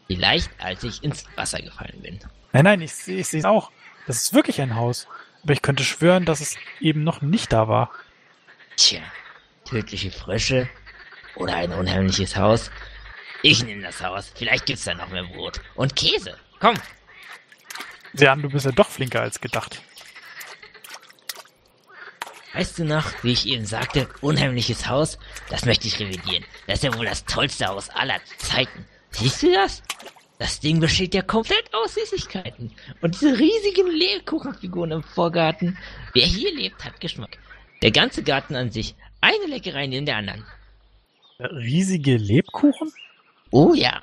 Vielleicht, 0.08 0.51
als 0.60 0.84
ich 0.84 1.03
ins 1.03 1.26
Wasser 1.36 1.62
gefallen 1.62 2.01
bin. 2.01 2.20
Nein, 2.53 2.64
nein, 2.64 2.82
ich 2.82 2.93
sehe 2.93 3.20
ich 3.20 3.34
es 3.34 3.45
auch. 3.45 3.72
Das 4.08 4.18
ist 4.18 4.34
wirklich 4.34 4.62
ein 4.62 4.76
Haus. 4.76 5.08
Aber 5.43 5.53
ich 5.53 5.62
könnte 5.62 5.84
schwören, 5.84 6.26
dass 6.26 6.41
es 6.41 6.56
eben 6.80 7.03
noch 7.03 7.22
nicht 7.22 7.53
da 7.53 7.68
war. 7.68 7.91
Tja, 8.76 9.01
tödliche 9.66 10.12
Frösche 10.12 10.70
oder 11.36 11.56
ein 11.56 11.72
unheimliches 11.72 12.36
Haus. 12.36 12.72
Ich 13.41 13.64
nehme 13.64 13.84
das 13.84 14.01
Haus. 14.01 14.32
Vielleicht 14.36 14.66
gibt's 14.66 14.86
da 14.86 14.93
noch 14.93 15.10
mehr 15.10 15.24
Brot. 15.24 15.62
Und 15.76 15.95
Käse. 15.95 16.38
Komm. 16.60 16.76
Sieh 18.14 18.28
an, 18.28 18.41
du 18.41 18.49
bist 18.49 18.66
ja 18.66 18.72
doch 18.72 18.89
flinker 18.89 19.22
als 19.22 19.41
gedacht. 19.41 19.82
Weißt 22.53 22.80
du 22.80 22.86
noch, 22.86 23.12
wie 23.22 23.34
ich 23.34 23.47
eben 23.47 23.66
sagte, 23.66 24.08
unheimliches 24.22 24.88
Haus? 24.88 25.20
Das 25.49 25.66
möchte 25.66 25.88
ich 25.88 25.99
revidieren. 25.99 26.45
Das 26.68 26.76
ist 26.80 26.84
ja 26.86 26.97
wohl 26.97 27.06
das 27.06 27.26
tollste 27.26 27.68
Haus 27.68 27.89
aller 27.89 28.20
Zeiten. 28.38 28.86
Siehst 29.18 29.43
du 29.43 29.53
das? 29.53 29.82
Das 30.39 30.59
Ding 30.59 30.82
besteht 30.82 31.13
ja 31.13 31.22
komplett 31.22 31.74
aus 31.74 31.93
Süßigkeiten. 31.93 32.72
Und 33.01 33.16
diese 33.16 33.39
riesigen 33.39 33.88
Lebkuchenfiguren 33.88 34.91
im 34.91 35.03
Vorgarten. 35.03 35.78
Wer 36.13 36.26
hier 36.26 36.53
lebt, 36.53 36.84
hat 36.84 36.99
Geschmack. 36.99 37.38
Der 37.82 37.91
ganze 37.91 38.24
Garten 38.24 38.55
an 38.55 38.72
sich. 38.72 38.95
Eine 39.22 39.45
Leckerei 39.45 39.88
neben 39.88 40.05
der 40.05 40.18
anderen. 40.18 40.43
Riesige 41.39 42.18
Lebkuchen? 42.18 42.91
Oh 43.51 43.74
ja. 43.74 44.01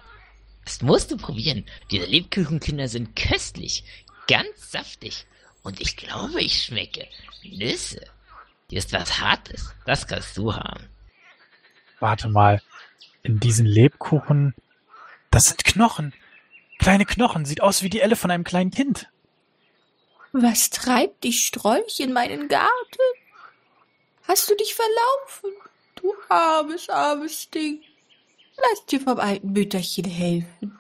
Das 0.65 0.81
musst 0.81 1.11
du 1.11 1.19
probieren. 1.19 1.67
Diese 1.91 2.07
Lebkuchenkinder 2.07 2.89
sind 2.89 3.15
köstlich. 3.15 3.85
Ganz 4.29 4.71
saftig. 4.71 5.27
Und 5.63 5.81
ich 5.81 5.97
glaube, 5.97 6.41
ich 6.41 6.63
schmecke 6.63 7.07
Nüsse. 7.43 8.01
Hier 8.71 8.79
ist 8.79 8.95
was 8.95 9.21
Hartes. 9.21 9.75
Das 9.85 10.07
kannst 10.07 10.39
du 10.39 10.55
haben. 10.55 10.89
Warte 12.01 12.29
mal. 12.29 12.63
In 13.23 13.39
diesen 13.39 13.67
Lebkuchen. 13.67 14.55
Das 15.33 15.47
sind 15.47 15.65
Knochen. 15.65 16.13
Kleine 16.79 17.07
Knochen. 17.07 17.45
Sieht 17.47 17.63
aus 17.63 17.83
wie 17.83 17.89
die 17.89 18.01
Elle 18.01 18.17
von 18.17 18.31
einem 18.31 18.45
kleinen 18.45 18.71
Kind. 18.71 19.09
Was 20.33 20.71
treibt 20.71 21.25
dich 21.25 21.45
Strolch 21.45 22.01
in 22.01 22.13
meinen 22.13 22.49
Garten? 22.49 23.03
Hast 24.29 24.49
du 24.49 24.55
dich 24.55 24.75
verlaufen? 24.75 25.51
Du 25.97 26.15
armes, 26.29 26.89
armes 26.89 27.51
Ding. 27.51 27.83
Lass 28.57 28.87
dir 28.87 29.01
vom 29.01 29.19
alten 29.19 29.53
Mütterchen 29.53 30.05
helfen. 30.05 30.79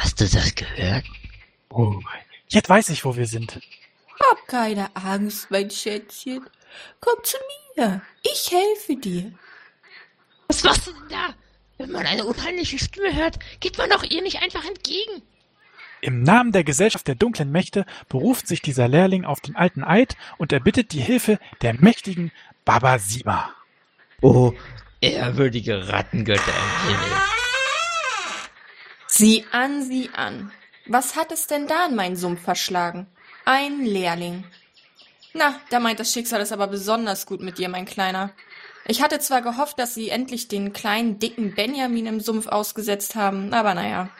Hast 0.00 0.20
du 0.20 0.28
das 0.28 0.54
gehört? 0.54 1.04
Oh, 1.70 2.00
jetzt 2.48 2.68
weiß 2.68 2.88
ich, 2.88 3.04
wo 3.04 3.14
wir 3.14 3.26
sind. 3.26 3.60
Hab 4.28 4.48
keine 4.48 4.94
Angst, 4.96 5.50
mein 5.50 5.70
Schätzchen. 5.70 6.44
Komm 7.00 7.22
zu 7.22 7.36
mir. 7.76 8.02
Ich 8.22 8.50
helfe 8.50 8.96
dir. 8.96 9.32
Was 10.48 10.64
machst 10.64 10.88
du 10.88 10.92
denn 10.92 11.08
da? 11.08 11.34
Wenn 11.80 11.92
man 11.92 12.06
eine 12.06 12.26
unheimliche 12.26 12.78
Stimme 12.78 13.14
hört, 13.14 13.38
geht 13.60 13.78
man 13.78 13.88
doch 13.88 14.02
ihr 14.02 14.20
nicht 14.20 14.42
einfach 14.42 14.66
entgegen. 14.66 15.22
Im 16.02 16.22
Namen 16.22 16.52
der 16.52 16.62
Gesellschaft 16.62 17.08
der 17.08 17.14
dunklen 17.14 17.50
Mächte 17.50 17.86
beruft 18.10 18.46
sich 18.46 18.60
dieser 18.60 18.86
Lehrling 18.86 19.24
auf 19.24 19.40
den 19.40 19.56
alten 19.56 19.82
Eid 19.82 20.18
und 20.36 20.52
erbittet 20.52 20.92
die 20.92 21.00
Hilfe 21.00 21.38
der 21.62 21.72
mächtigen 21.72 22.32
Baba 22.66 22.98
Sima. 22.98 23.54
Oh, 24.20 24.52
ehrwürdige 25.00 25.88
Rattengötter 25.88 26.52
im 26.52 26.90
Himmel. 26.90 27.16
Sieh 29.06 29.46
an, 29.50 29.82
sieh 29.82 30.10
an. 30.14 30.52
Was 30.84 31.16
hat 31.16 31.32
es 31.32 31.46
denn 31.46 31.66
da 31.66 31.86
in 31.86 31.96
meinen 31.96 32.16
Sumpf 32.16 32.42
verschlagen? 32.42 33.06
Ein 33.46 33.86
Lehrling. 33.86 34.44
Na, 35.32 35.58
da 35.70 35.80
meint 35.80 35.98
das 35.98 36.12
Schicksal 36.12 36.42
es 36.42 36.52
aber 36.52 36.66
besonders 36.66 37.24
gut 37.24 37.40
mit 37.40 37.56
dir, 37.56 37.70
mein 37.70 37.86
Kleiner. 37.86 38.34
Ich 38.90 39.02
hatte 39.02 39.20
zwar 39.20 39.40
gehofft, 39.40 39.78
dass 39.78 39.94
sie 39.94 40.08
endlich 40.08 40.48
den 40.48 40.72
kleinen, 40.72 41.20
dicken 41.20 41.54
Benjamin 41.54 42.06
im 42.06 42.18
Sumpf 42.18 42.48
ausgesetzt 42.48 43.14
haben, 43.14 43.54
aber 43.54 43.74
naja. 43.74 44.10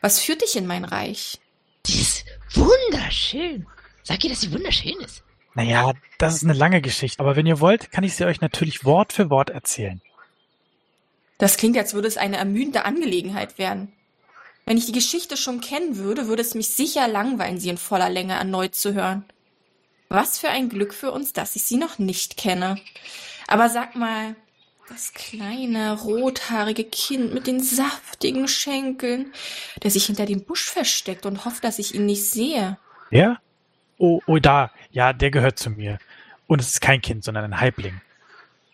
Was 0.00 0.18
führt 0.18 0.40
dich 0.40 0.56
in 0.56 0.66
mein 0.66 0.86
Reich? 0.86 1.38
Die 1.84 2.00
ist 2.00 2.24
wunderschön. 2.54 3.66
Sag 4.02 4.24
ihr, 4.24 4.30
dass 4.30 4.40
sie 4.40 4.50
wunderschön 4.50 4.98
ist. 5.04 5.22
Naja, 5.52 5.92
das 6.16 6.36
ist 6.36 6.42
eine 6.42 6.54
lange 6.54 6.80
Geschichte, 6.80 7.20
aber 7.20 7.36
wenn 7.36 7.44
ihr 7.44 7.60
wollt, 7.60 7.92
kann 7.92 8.02
ich 8.02 8.16
sie 8.16 8.24
euch 8.24 8.40
natürlich 8.40 8.86
Wort 8.86 9.12
für 9.12 9.28
Wort 9.28 9.50
erzählen. 9.50 10.00
Das 11.36 11.58
klingt, 11.58 11.76
als 11.76 11.92
würde 11.92 12.08
es 12.08 12.16
eine 12.16 12.38
ermüdende 12.38 12.86
Angelegenheit 12.86 13.58
werden. 13.58 13.92
Wenn 14.64 14.78
ich 14.78 14.86
die 14.86 14.92
Geschichte 14.92 15.36
schon 15.36 15.60
kennen 15.60 15.98
würde, 15.98 16.28
würde 16.28 16.40
es 16.40 16.54
mich 16.54 16.68
sicher 16.68 17.08
langweilen, 17.08 17.60
sie 17.60 17.68
in 17.68 17.76
voller 17.76 18.08
Länge 18.08 18.32
erneut 18.32 18.74
zu 18.74 18.94
hören. 18.94 19.26
Was 20.08 20.38
für 20.38 20.48
ein 20.48 20.70
Glück 20.70 20.94
für 20.94 21.12
uns, 21.12 21.34
dass 21.34 21.56
ich 21.56 21.64
sie 21.64 21.76
noch 21.76 21.98
nicht 21.98 22.38
kenne. 22.38 22.78
Aber 23.52 23.68
sag 23.68 23.96
mal, 23.96 24.34
das 24.88 25.12
kleine, 25.12 25.92
rothaarige 25.92 26.84
Kind 26.84 27.34
mit 27.34 27.46
den 27.46 27.60
saftigen 27.60 28.48
Schenkeln, 28.48 29.34
der 29.82 29.90
sich 29.90 30.06
hinter 30.06 30.24
dem 30.24 30.42
Busch 30.42 30.70
versteckt 30.70 31.26
und 31.26 31.44
hofft, 31.44 31.62
dass 31.62 31.78
ich 31.78 31.94
ihn 31.94 32.06
nicht 32.06 32.24
sehe. 32.24 32.78
Ja? 33.10 33.38
Oh, 33.98 34.22
oh, 34.26 34.38
da. 34.38 34.70
Ja, 34.90 35.12
der 35.12 35.30
gehört 35.30 35.58
zu 35.58 35.68
mir. 35.68 35.98
Und 36.46 36.62
es 36.62 36.68
ist 36.68 36.80
kein 36.80 37.02
Kind, 37.02 37.24
sondern 37.24 37.44
ein 37.44 37.60
Halbling. 37.60 38.00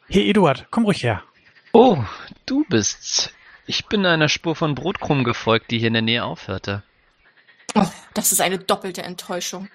Hey, 0.09 0.31
Eduard, 0.31 0.69
komm 0.71 0.85
ruhig 0.85 1.03
her. 1.03 1.25
Oh, 1.73 1.99
du 2.47 2.65
bist's. 2.69 3.33
Ich 3.67 3.87
bin 3.87 4.07
einer 4.07 4.29
Spur 4.29 4.55
von 4.55 4.77
Brotkrumm 4.77 5.25
gefolgt, 5.25 5.73
die 5.73 5.81
hier 5.81 5.89
in 5.89 5.95
der 5.95 6.03
Nähe 6.03 6.23
aufhörte. 6.23 6.85
Oh, 7.75 7.91
das 8.15 8.31
ist 8.31 8.41
eine 8.41 8.61
doppelte 8.61 9.03
Enttäuschung. 9.03 9.69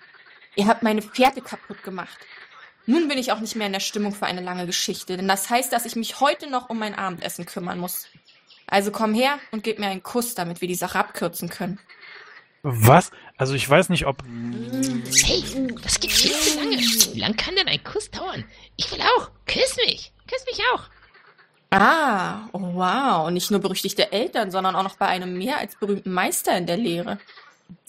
Ihr 0.55 0.67
habt 0.67 0.81
meine 0.81 1.01
Pferde 1.01 1.41
kaputt 1.41 1.83
gemacht. 1.83 2.17
Nun 2.85 3.07
bin 3.07 3.17
ich 3.17 3.31
auch 3.31 3.39
nicht 3.39 3.55
mehr 3.55 3.67
in 3.67 3.73
der 3.73 3.79
Stimmung 3.79 4.13
für 4.13 4.25
eine 4.25 4.41
lange 4.41 4.65
Geschichte, 4.65 5.15
denn 5.15 5.27
das 5.27 5.49
heißt, 5.49 5.71
dass 5.71 5.85
ich 5.85 5.95
mich 5.95 6.19
heute 6.19 6.49
noch 6.49 6.69
um 6.69 6.79
mein 6.79 6.95
Abendessen 6.95 7.45
kümmern 7.45 7.79
muss. 7.79 8.07
Also 8.67 8.91
komm 8.91 9.13
her 9.13 9.39
und 9.51 9.63
gib 9.63 9.79
mir 9.79 9.87
einen 9.87 10.03
Kuss, 10.03 10.35
damit 10.35 10.61
wir 10.61 10.67
die 10.67 10.75
Sache 10.75 10.99
abkürzen 10.99 11.49
können. 11.49 11.79
Was? 12.63 13.11
Also 13.37 13.55
ich 13.55 13.69
weiß 13.69 13.89
nicht, 13.89 14.05
ob. 14.05 14.23
Hey, 14.23 15.43
das 15.81 15.99
geht 15.99 16.11
viel 16.11 16.31
zu 16.31 16.59
lange. 16.59 16.77
Wie 16.77 17.19
lang 17.19 17.35
kann 17.35 17.55
denn 17.55 17.67
ein 17.67 17.83
Kuss 17.83 18.09
dauern? 18.09 18.45
Ich 18.77 18.89
will 18.91 19.01
auch. 19.01 19.29
Küss 19.45 19.75
mich. 19.85 20.13
Küss 20.27 20.45
mich 20.45 20.59
auch. 20.73 20.83
Ah, 21.71 22.47
oh 22.53 22.73
wow. 22.75 23.27
Und 23.27 23.33
nicht 23.33 23.51
nur 23.51 23.59
berüchtigte 23.59 24.11
Eltern, 24.11 24.49
sondern 24.49 24.75
auch 24.75 24.83
noch 24.83 24.95
bei 24.95 25.07
einem 25.07 25.37
mehr 25.37 25.57
als 25.57 25.75
berühmten 25.75 26.13
Meister 26.13 26.57
in 26.57 26.65
der 26.65 26.77
Lehre. 26.77 27.19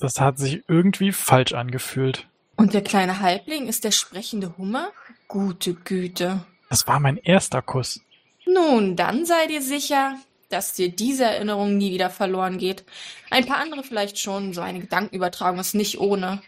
Das 0.00 0.20
hat 0.20 0.38
sich 0.38 0.62
irgendwie 0.68 1.12
falsch 1.12 1.52
angefühlt. 1.52 2.26
Und 2.56 2.74
der 2.74 2.82
kleine 2.82 3.20
Halbling 3.20 3.66
ist 3.66 3.84
der 3.84 3.90
sprechende 3.90 4.56
Hummer? 4.56 4.90
Gute 5.28 5.74
Güte. 5.74 6.44
Das 6.68 6.86
war 6.86 7.00
mein 7.00 7.16
erster 7.16 7.62
Kuss. 7.62 8.00
Nun, 8.46 8.96
dann 8.96 9.24
sei 9.24 9.46
dir 9.46 9.62
sicher, 9.62 10.16
dass 10.48 10.74
dir 10.74 10.90
diese 10.90 11.24
Erinnerung 11.24 11.76
nie 11.76 11.92
wieder 11.92 12.10
verloren 12.10 12.58
geht. 12.58 12.84
Ein 13.30 13.46
paar 13.46 13.58
andere 13.58 13.82
vielleicht 13.82 14.18
schon, 14.18 14.52
so 14.52 14.60
eine 14.60 14.80
Gedankenübertragung 14.80 15.58
ist 15.58 15.74
nicht 15.74 15.98
ohne. 15.98 16.42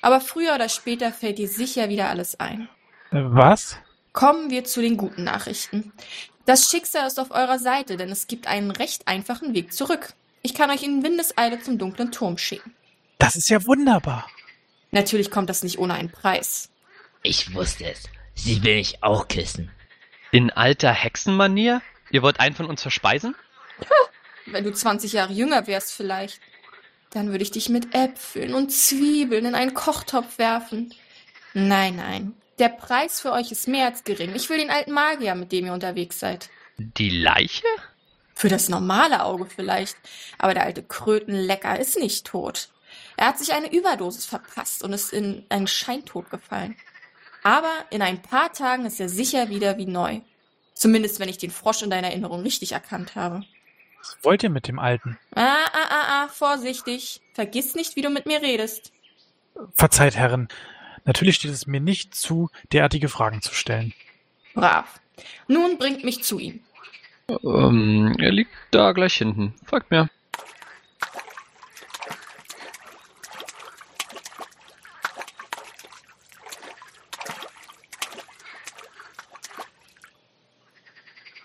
Aber 0.00 0.20
früher 0.20 0.54
oder 0.54 0.68
später 0.68 1.12
fällt 1.12 1.38
dir 1.38 1.48
sicher 1.48 1.88
wieder 1.88 2.08
alles 2.08 2.40
ein. 2.40 2.68
Äh, 3.12 3.22
Was? 3.22 3.76
Kommen 4.12 4.50
wir 4.50 4.64
zu 4.64 4.80
den 4.80 4.96
guten 4.96 5.24
Nachrichten. 5.24 5.92
Das 6.44 6.70
Schicksal 6.70 7.06
ist 7.06 7.20
auf 7.20 7.30
eurer 7.30 7.58
Seite, 7.58 7.96
denn 7.96 8.10
es 8.10 8.26
gibt 8.26 8.46
einen 8.48 8.72
recht 8.72 9.06
einfachen 9.06 9.54
Weg 9.54 9.72
zurück. 9.72 10.14
Ich 10.42 10.54
kann 10.54 10.70
euch 10.70 10.82
in 10.82 11.04
Windeseile 11.04 11.60
zum 11.60 11.78
dunklen 11.78 12.10
Turm 12.10 12.36
schicken. 12.36 12.74
Das 13.18 13.36
ist 13.36 13.48
ja 13.48 13.64
wunderbar. 13.64 14.26
Natürlich 14.92 15.30
kommt 15.30 15.50
das 15.50 15.62
nicht 15.62 15.78
ohne 15.78 15.94
einen 15.94 16.12
Preis. 16.12 16.70
Ich 17.22 17.54
wusste 17.54 17.90
es. 17.90 18.04
Sie 18.34 18.62
will 18.62 18.76
mich 18.76 19.02
auch 19.02 19.26
küssen. 19.26 19.70
In 20.30 20.50
alter 20.50 20.92
Hexenmanier? 20.92 21.82
Ihr 22.10 22.22
wollt 22.22 22.40
einen 22.40 22.54
von 22.54 22.66
uns 22.66 22.82
verspeisen? 22.82 23.34
Wenn 24.46 24.64
du 24.64 24.72
20 24.72 25.14
Jahre 25.14 25.32
jünger 25.32 25.66
wärst 25.66 25.92
vielleicht. 25.92 26.40
Dann 27.10 27.30
würde 27.30 27.42
ich 27.42 27.50
dich 27.50 27.68
mit 27.68 27.94
Äpfeln 27.94 28.54
und 28.54 28.70
Zwiebeln 28.70 29.46
in 29.46 29.54
einen 29.54 29.74
Kochtopf 29.74 30.38
werfen. 30.38 30.94
Nein, 31.54 31.96
nein. 31.96 32.34
Der 32.58 32.68
Preis 32.68 33.20
für 33.20 33.32
euch 33.32 33.50
ist 33.50 33.68
mehr 33.68 33.86
als 33.86 34.04
gering. 34.04 34.34
Ich 34.34 34.48
will 34.50 34.58
den 34.58 34.70
alten 34.70 34.92
Magier, 34.92 35.34
mit 35.34 35.52
dem 35.52 35.66
ihr 35.66 35.72
unterwegs 35.72 36.20
seid. 36.20 36.50
Die 36.76 37.10
Leiche? 37.10 37.66
Für 38.34 38.48
das 38.48 38.68
normale 38.68 39.24
Auge 39.24 39.46
vielleicht. 39.46 39.96
Aber 40.38 40.54
der 40.54 40.64
alte 40.64 40.82
Krötenlecker 40.82 41.78
ist 41.78 41.98
nicht 41.98 42.26
tot. 42.26 42.70
Er 43.16 43.28
hat 43.28 43.38
sich 43.38 43.52
eine 43.52 43.72
Überdosis 43.72 44.26
verpasst 44.26 44.82
und 44.82 44.92
ist 44.92 45.12
in 45.12 45.44
einen 45.48 45.66
Scheintod 45.66 46.30
gefallen. 46.30 46.76
Aber 47.42 47.72
in 47.90 48.02
ein 48.02 48.22
paar 48.22 48.52
Tagen 48.52 48.86
ist 48.86 49.00
er 49.00 49.08
sicher 49.08 49.48
wieder 49.48 49.76
wie 49.76 49.86
neu. 49.86 50.20
Zumindest 50.74 51.20
wenn 51.20 51.28
ich 51.28 51.38
den 51.38 51.50
Frosch 51.50 51.82
in 51.82 51.90
deiner 51.90 52.08
Erinnerung 52.08 52.42
richtig 52.42 52.72
erkannt 52.72 53.14
habe. 53.14 53.42
Was 53.98 54.18
wollt 54.22 54.42
ihr 54.42 54.50
mit 54.50 54.66
dem 54.66 54.78
Alten? 54.78 55.18
Ah, 55.34 55.66
ah, 55.72 55.88
ah, 55.90 56.04
ah, 56.08 56.28
vorsichtig. 56.28 57.20
Vergiss 57.34 57.74
nicht, 57.74 57.94
wie 57.94 58.02
du 58.02 58.10
mit 58.10 58.26
mir 58.26 58.42
redest. 58.42 58.92
Verzeiht, 59.74 60.16
Herren. 60.16 60.48
Natürlich 61.04 61.36
steht 61.36 61.52
es 61.52 61.66
mir 61.66 61.80
nicht 61.80 62.14
zu, 62.14 62.48
derartige 62.72 63.08
Fragen 63.08 63.42
zu 63.42 63.54
stellen. 63.54 63.92
Brav. 64.54 65.00
Nun 65.46 65.78
bringt 65.78 66.04
mich 66.04 66.22
zu 66.24 66.38
ihm. 66.38 66.60
Ähm, 67.28 68.16
er 68.18 68.32
liegt 68.32 68.50
da 68.70 68.92
gleich 68.92 69.14
hinten. 69.14 69.54
Folgt 69.64 69.90
mir. 69.90 70.08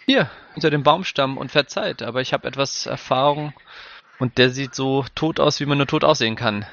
Hier, 0.05 0.31
hinter 0.57 0.71
dem 0.71 0.81
Baumstamm 0.81 1.37
und 1.37 1.51
verzeiht, 1.51 2.01
aber 2.01 2.21
ich 2.21 2.33
habe 2.33 2.47
etwas 2.47 2.87
Erfahrung 2.87 3.53
und 4.17 4.39
der 4.39 4.49
sieht 4.49 4.73
so 4.73 5.05
tot 5.13 5.39
aus, 5.39 5.59
wie 5.59 5.67
man 5.67 5.77
nur 5.77 5.85
tot 5.85 6.03
aussehen 6.03 6.35
kann. 6.35 6.65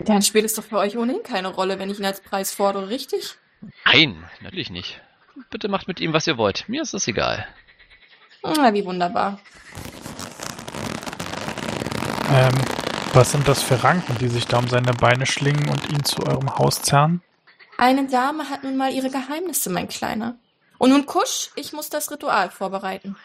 Dann 0.00 0.20
spielt 0.22 0.44
es 0.44 0.54
doch 0.54 0.64
für 0.64 0.78
euch 0.78 0.98
ohnehin 0.98 1.22
keine 1.22 1.46
Rolle, 1.46 1.78
wenn 1.78 1.90
ich 1.90 2.00
ihn 2.00 2.04
als 2.04 2.20
Preis 2.20 2.52
fordere, 2.52 2.88
richtig? 2.88 3.36
Nein, 3.86 4.24
natürlich 4.40 4.70
nicht. 4.70 5.00
Bitte 5.50 5.68
macht 5.68 5.86
mit 5.86 6.00
ihm, 6.00 6.12
was 6.12 6.26
ihr 6.26 6.36
wollt. 6.36 6.68
Mir 6.68 6.82
ist 6.82 6.92
das 6.92 7.06
egal. 7.06 7.46
Na, 8.42 8.74
wie 8.74 8.84
wunderbar. 8.84 9.38
Ähm, 12.32 12.54
was 13.12 13.30
sind 13.30 13.46
das 13.46 13.62
für 13.62 13.84
Ranken, 13.84 14.18
die 14.18 14.28
sich 14.28 14.48
da 14.48 14.58
um 14.58 14.66
seine 14.66 14.92
Beine 14.92 15.24
schlingen 15.24 15.68
und 15.68 15.88
ihn 15.92 16.02
zu 16.02 16.26
eurem 16.26 16.58
Haus 16.58 16.82
zerren? 16.82 17.22
Eine 17.78 18.08
Dame 18.08 18.50
hat 18.50 18.64
nun 18.64 18.76
mal 18.76 18.92
ihre 18.92 19.10
Geheimnisse, 19.10 19.70
mein 19.70 19.88
Kleiner. 19.88 20.36
Und 20.78 20.90
nun 20.90 21.06
kusch, 21.06 21.50
ich 21.56 21.72
muss 21.72 21.90
das 21.90 22.10
Ritual 22.10 22.50
vorbereiten. 22.50 23.16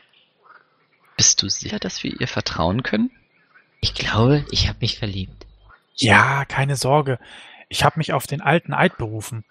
Bist 1.17 1.41
du 1.41 1.49
sicher, 1.49 1.79
dass 1.79 2.03
wir 2.03 2.19
ihr 2.19 2.27
vertrauen 2.27 2.83
können? 2.83 3.11
Ich 3.81 3.93
glaube, 3.93 4.45
ich 4.51 4.67
habe 4.67 4.79
mich 4.81 4.97
verliebt. 4.97 5.45
Ja, 5.95 6.45
keine 6.45 6.75
Sorge. 6.75 7.19
Ich 7.67 7.83
habe 7.83 7.99
mich 7.99 8.13
auf 8.13 8.27
den 8.27 8.41
alten 8.41 8.73
Eid 8.73 8.97
berufen. 8.97 9.43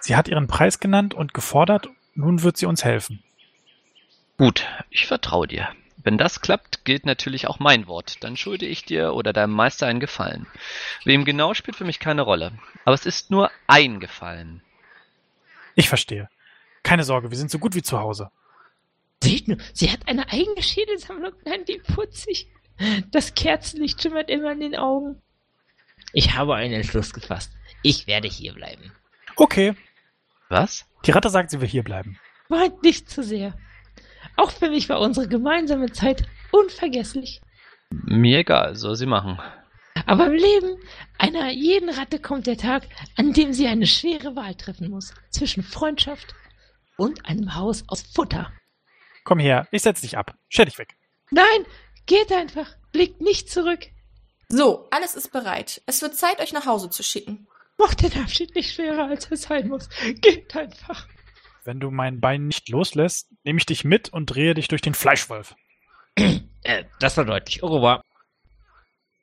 Sie 0.00 0.16
hat 0.16 0.28
ihren 0.28 0.46
Preis 0.46 0.78
genannt 0.78 1.14
und 1.14 1.34
gefordert, 1.34 1.88
nun 2.14 2.42
wird 2.42 2.56
sie 2.56 2.66
uns 2.66 2.84
helfen. 2.84 3.22
Gut, 4.38 4.66
ich 4.90 5.06
vertraue 5.06 5.46
dir. 5.46 5.68
Wenn 5.96 6.18
das 6.18 6.40
klappt, 6.40 6.84
gilt 6.84 7.04
natürlich 7.04 7.48
auch 7.48 7.58
mein 7.58 7.88
Wort. 7.88 8.22
Dann 8.22 8.36
schulde 8.36 8.66
ich 8.66 8.84
dir 8.84 9.14
oder 9.14 9.32
deinem 9.32 9.52
Meister 9.52 9.88
einen 9.88 9.98
Gefallen. 9.98 10.46
Wem 11.04 11.24
genau 11.24 11.54
spielt 11.54 11.76
für 11.76 11.84
mich 11.84 11.98
keine 11.98 12.22
Rolle. 12.22 12.52
Aber 12.84 12.94
es 12.94 13.06
ist 13.06 13.32
nur 13.32 13.50
ein 13.66 13.98
Gefallen. 13.98 14.62
Ich 15.74 15.88
verstehe. 15.88 16.28
Keine 16.86 17.02
Sorge, 17.02 17.32
wir 17.32 17.36
sind 17.36 17.50
so 17.50 17.58
gut 17.58 17.74
wie 17.74 17.82
zu 17.82 17.98
Hause. 17.98 18.30
Seht 19.20 19.48
nur, 19.48 19.56
sie 19.72 19.90
hat 19.90 20.06
eine 20.06 20.30
eigene 20.30 20.62
Schädelsammlung. 20.62 21.32
Nein, 21.44 21.62
wie 21.66 21.78
putzig. 21.78 22.46
Das 23.10 23.34
Kerzenlicht 23.34 24.00
schimmert 24.00 24.30
immer 24.30 24.52
in 24.52 24.60
den 24.60 24.76
Augen. 24.76 25.20
Ich 26.12 26.36
habe 26.36 26.54
einen 26.54 26.74
Entschluss 26.74 27.12
gefasst. 27.12 27.50
Ich 27.82 28.06
werde 28.06 28.28
hier 28.28 28.54
bleiben. 28.54 28.92
Okay. 29.34 29.74
Was? 30.48 30.86
Die 31.04 31.10
Ratte 31.10 31.28
sagt, 31.28 31.50
sie 31.50 31.60
will 31.60 31.66
hier 31.66 31.82
bleiben. 31.82 32.20
Weint 32.48 32.80
nicht 32.84 33.10
zu 33.10 33.24
sehr. 33.24 33.58
Auch 34.36 34.52
für 34.52 34.70
mich 34.70 34.88
war 34.88 35.00
unsere 35.00 35.26
gemeinsame 35.26 35.90
Zeit 35.90 36.22
unvergesslich. 36.52 37.40
Mir 37.90 38.38
egal, 38.38 38.76
soll 38.76 38.94
sie 38.94 39.06
machen. 39.06 39.40
Aber 40.06 40.26
im 40.26 40.34
Leben 40.34 40.78
einer 41.18 41.50
jeden 41.50 41.88
Ratte 41.88 42.20
kommt 42.20 42.46
der 42.46 42.58
Tag, 42.58 42.84
an 43.16 43.32
dem 43.32 43.52
sie 43.52 43.66
eine 43.66 43.88
schwere 43.88 44.36
Wahl 44.36 44.54
treffen 44.54 44.88
muss. 44.88 45.12
Zwischen 45.30 45.64
Freundschaft 45.64 46.36
und 46.96 47.26
einem 47.26 47.54
Haus 47.54 47.84
aus 47.88 48.02
Futter. 48.02 48.52
Komm 49.24 49.38
her, 49.38 49.66
ich 49.72 49.82
setz 49.82 50.00
dich 50.00 50.16
ab. 50.16 50.34
Stell 50.48 50.66
dich 50.66 50.78
weg. 50.78 50.96
Nein, 51.30 51.66
geht 52.06 52.32
einfach. 52.32 52.76
Blickt 52.92 53.20
nicht 53.20 53.50
zurück. 53.50 53.86
So, 54.48 54.88
alles 54.90 55.14
ist 55.16 55.32
bereit. 55.32 55.82
Es 55.86 56.02
wird 56.02 56.14
Zeit, 56.14 56.40
euch 56.40 56.52
nach 56.52 56.66
Hause 56.66 56.88
zu 56.90 57.02
schicken. 57.02 57.48
Macht 57.78 58.02
den 58.02 58.22
Abschied 58.22 58.54
nicht 58.54 58.72
schwerer, 58.72 59.08
als 59.08 59.30
er 59.30 59.36
sein 59.36 59.68
muss. 59.68 59.88
Geht 60.20 60.56
einfach. 60.56 61.06
Wenn 61.64 61.80
du 61.80 61.90
mein 61.90 62.20
Bein 62.20 62.46
nicht 62.46 62.68
loslässt, 62.68 63.28
nehme 63.42 63.58
ich 63.58 63.66
dich 63.66 63.84
mit 63.84 64.08
und 64.12 64.26
drehe 64.26 64.54
dich 64.54 64.68
durch 64.68 64.82
den 64.82 64.94
Fleischwolf. 64.94 65.56
äh, 66.14 66.84
das 67.00 67.16
war 67.16 67.24
deutlich. 67.24 67.62
Au 67.62 67.66
revoir. 67.66 68.02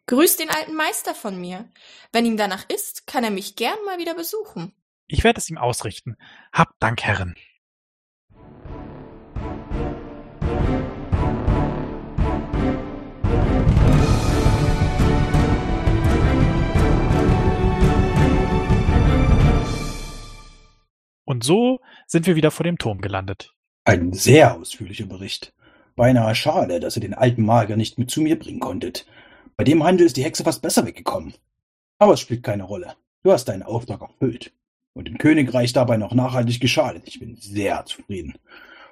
Grüßt 0.07 0.39
den 0.39 0.49
alten 0.49 0.75
Meister 0.75 1.15
von 1.15 1.39
mir. 1.39 1.69
Wenn 2.11 2.25
ihm 2.25 2.35
danach 2.35 2.69
ist, 2.69 3.07
kann 3.07 3.23
er 3.23 3.31
mich 3.31 3.55
gern 3.55 3.77
mal 3.85 3.97
wieder 3.97 4.13
besuchen. 4.13 4.73
Ich 5.07 5.23
werde 5.23 5.39
es 5.39 5.49
ihm 5.49 5.57
ausrichten. 5.57 6.17
Hab 6.51 6.77
Dank, 6.79 7.01
Herren. 7.01 7.35
Und 21.33 21.43
so 21.43 21.79
sind 22.05 22.27
wir 22.27 22.35
wieder 22.35 22.51
vor 22.51 22.63
dem 22.63 22.77
Turm 22.77 23.01
gelandet. 23.01 23.55
Ein 23.85 24.13
sehr 24.13 24.55
ausführlicher 24.55 25.07
Bericht. 25.07 25.51
Beinahe 25.95 26.35
schade, 26.35 26.79
dass 26.79 26.95
ihr 26.95 27.01
den 27.01 27.15
alten 27.15 27.43
Magier 27.43 27.75
nicht 27.75 27.97
mit 27.97 28.11
zu 28.11 28.21
mir 28.21 28.37
bringen 28.37 28.59
konntet. 28.59 29.07
Bei 29.57 29.63
dem 29.63 29.83
Handel 29.83 30.05
ist 30.05 30.15
die 30.15 30.23
Hexe 30.23 30.43
fast 30.43 30.61
besser 30.61 30.85
weggekommen. 30.85 31.33
Aber 31.97 32.13
es 32.13 32.19
spielt 32.19 32.43
keine 32.43 32.65
Rolle. 32.65 32.95
Du 33.23 33.31
hast 33.31 33.45
deinen 33.45 33.63
Auftrag 33.63 34.03
erfüllt. 34.03 34.53
Und 34.93 35.07
dem 35.07 35.17
Königreich 35.17 35.73
dabei 35.73 35.97
noch 35.97 36.13
nachhaltig 36.13 36.59
geschadet. 36.59 37.07
Ich 37.07 37.19
bin 37.19 37.35
sehr 37.35 37.83
zufrieden. 37.85 38.37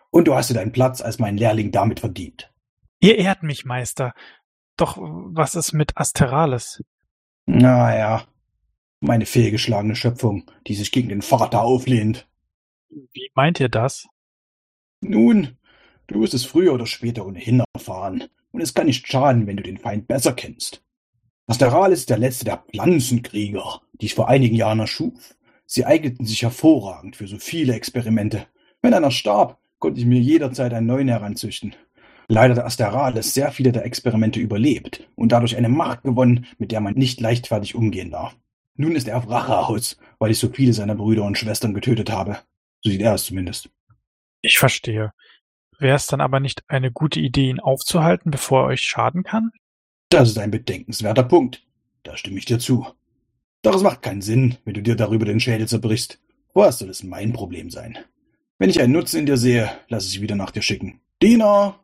Und 0.09 0.27
du 0.27 0.33
hast 0.33 0.49
dir 0.49 0.55
deinen 0.55 0.71
Platz 0.71 0.99
als 0.99 1.19
mein 1.19 1.37
Lehrling 1.37 1.71
damit 1.71 1.99
verdient. 1.99 2.51
Ihr 3.01 3.19
ehrt 3.19 3.43
mich, 3.43 3.65
Meister. 3.65 4.15
Doch 4.77 4.97
was 4.99 5.53
ist 5.53 5.73
mit 5.73 5.95
Asterales? 5.95 6.81
Naja, 7.45 8.25
meine 8.99 9.27
fehlgeschlagene 9.27 9.95
Schöpfung, 9.95 10.49
die 10.65 10.73
sich 10.73 10.91
gegen 10.91 11.09
den 11.09 11.21
Vater 11.21 11.61
auflehnt. 11.61 12.27
Wie 12.91 13.31
meint 13.35 13.59
ihr 13.59 13.69
das? 13.69 14.07
Nun, 15.01 15.57
du 16.07 16.21
wirst 16.21 16.33
es 16.33 16.45
früher 16.45 16.73
oder 16.73 16.85
später 16.85 17.25
ohnehin 17.25 17.63
erfahren. 17.73 18.25
Und 18.51 18.61
es 18.61 18.73
kann 18.73 18.87
nicht 18.87 19.07
schaden, 19.07 19.47
wenn 19.47 19.57
du 19.57 19.63
den 19.63 19.77
Feind 19.77 20.07
besser 20.07 20.33
kennst. 20.33 20.83
Asterales 21.47 21.99
ist 21.99 22.09
der 22.09 22.17
letzte 22.17 22.45
der 22.45 22.57
Pflanzenkrieger, 22.57 23.81
die 23.93 24.07
ich 24.07 24.15
vor 24.15 24.27
einigen 24.27 24.55
Jahren 24.55 24.79
erschuf. 24.79 25.35
Sie 25.65 25.85
eigneten 25.85 26.25
sich 26.25 26.41
hervorragend 26.43 27.15
für 27.15 27.27
so 27.27 27.37
viele 27.37 27.73
Experimente. 27.73 28.45
Wenn 28.81 28.93
einer 28.93 29.11
starb, 29.11 29.57
konnte 29.79 30.01
ich 30.01 30.05
mir 30.05 30.19
jederzeit 30.19 30.73
einen 30.73 30.87
neuen 30.87 31.07
heranzüchten. 31.07 31.75
Leider 32.27 32.55
hat 32.55 32.65
Asterales 32.65 33.33
sehr 33.33 33.51
viele 33.51 33.71
der 33.71 33.85
Experimente 33.85 34.39
überlebt 34.39 35.09
und 35.15 35.31
dadurch 35.31 35.55
eine 35.55 35.69
Macht 35.69 36.03
gewonnen, 36.03 36.45
mit 36.57 36.71
der 36.71 36.81
man 36.81 36.93
nicht 36.93 37.21
leichtfertig 37.21 37.75
umgehen 37.75 38.11
darf. 38.11 38.35
Nun 38.75 38.95
ist 38.95 39.07
er 39.07 39.17
auf 39.17 39.29
Rache 39.29 39.57
aus, 39.57 39.97
weil 40.19 40.31
ich 40.31 40.39
so 40.39 40.49
viele 40.49 40.73
seiner 40.73 40.95
Brüder 40.95 41.23
und 41.23 41.37
Schwestern 41.37 41.73
getötet 41.73 42.11
habe. 42.11 42.39
So 42.83 42.89
sieht 42.89 43.01
er 43.01 43.15
es 43.15 43.25
zumindest. 43.25 43.69
Ich 44.41 44.57
verstehe. 44.57 45.13
Wäre 45.79 45.95
es 45.95 46.07
dann 46.07 46.21
aber 46.21 46.39
nicht 46.39 46.63
eine 46.67 46.91
gute 46.91 47.19
Idee, 47.19 47.49
ihn 47.49 47.59
aufzuhalten, 47.59 48.31
bevor 48.31 48.63
er 48.63 48.67
euch 48.67 48.81
schaden 48.81 49.23
kann? 49.23 49.51
Das 50.09 50.29
ist 50.29 50.37
ein 50.37 50.51
bedenkenswerter 50.51 51.23
Punkt. 51.23 51.65
Da 52.03 52.17
stimme 52.17 52.37
ich 52.37 52.45
dir 52.45 52.59
zu. 52.59 52.85
Doch 53.61 53.75
es 53.75 53.83
macht 53.83 54.01
keinen 54.01 54.21
Sinn, 54.21 54.57
wenn 54.65 54.73
du 54.73 54.81
dir 54.81 54.95
darüber 54.95 55.25
den 55.25 55.39
Schädel 55.39 55.67
zerbrichst. 55.67 56.19
Vorerst 56.53 56.79
soll 56.79 56.89
es 56.89 57.03
mein 57.03 57.33
Problem 57.33 57.69
sein. 57.69 57.97
Wenn 58.57 58.69
ich 58.69 58.81
einen 58.81 58.93
Nutzen 58.93 59.19
in 59.19 59.25
dir 59.25 59.37
sehe, 59.37 59.71
lass 59.87 60.07
ich 60.07 60.21
wieder 60.21 60.35
nach 60.35 60.51
dir 60.51 60.61
schicken. 60.61 61.01
Diener! 61.21 61.83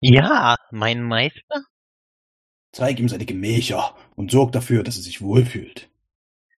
Ja, 0.00 0.56
mein 0.70 1.02
Meister? 1.02 1.64
Zeig 2.72 2.98
ihm 3.00 3.08
seine 3.08 3.24
Gemächer 3.24 3.96
und 4.14 4.30
sorg 4.30 4.52
dafür, 4.52 4.82
dass 4.82 4.96
er 4.96 5.02
sich 5.02 5.22
wohlfühlt. 5.22 5.88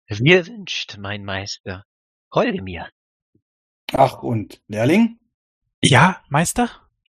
Wie 0.08 0.30
ihr 0.30 0.46
wünscht, 0.46 0.96
mein 0.98 1.24
Meister. 1.24 1.84
Folge 2.32 2.62
mir. 2.62 2.88
Ach, 3.92 4.22
und 4.22 4.60
Lehrling? 4.68 5.18
Ja, 5.82 6.22
Meister? 6.28 6.70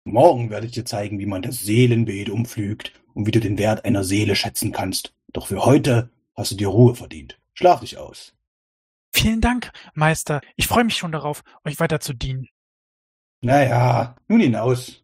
Morgen 0.05 0.51
werde 0.51 0.66
ich 0.66 0.73
dir 0.73 0.85
zeigen, 0.85 1.18
wie 1.18 1.27
man 1.27 1.43
das 1.43 1.61
Seelenbeet 1.61 2.31
umpflügt 2.31 2.93
und 3.14 3.27
wie 3.27 3.31
du 3.31 3.41
den 3.41 3.59
Wert 3.59 3.85
einer 3.85 4.05
Seele 4.05 4.37
schätzen 4.37 4.73
kannst. 4.73 5.14
Doch 5.33 5.47
für 5.47 5.64
heute 5.64 6.11
hast 6.35 6.53
du 6.53 6.57
dir 6.57 6.68
Ruhe 6.68 6.95
verdient. 6.95 7.39
Schlaf 7.55 7.81
dich 7.81 7.99
aus. 7.99 8.35
Vielen 9.12 9.41
Dank, 9.41 9.73
Meister. 9.95 10.41
Ich 10.57 10.66
freue 10.66 10.85
mich 10.85 10.97
schon 10.97 11.12
darauf, 11.12 11.45
euch 11.64 11.79
weiter 11.79 12.01
zu 12.01 12.14
dienen. 12.14 12.49
Naja, 13.43 14.16
nun 14.29 14.41
hinaus. 14.41 15.01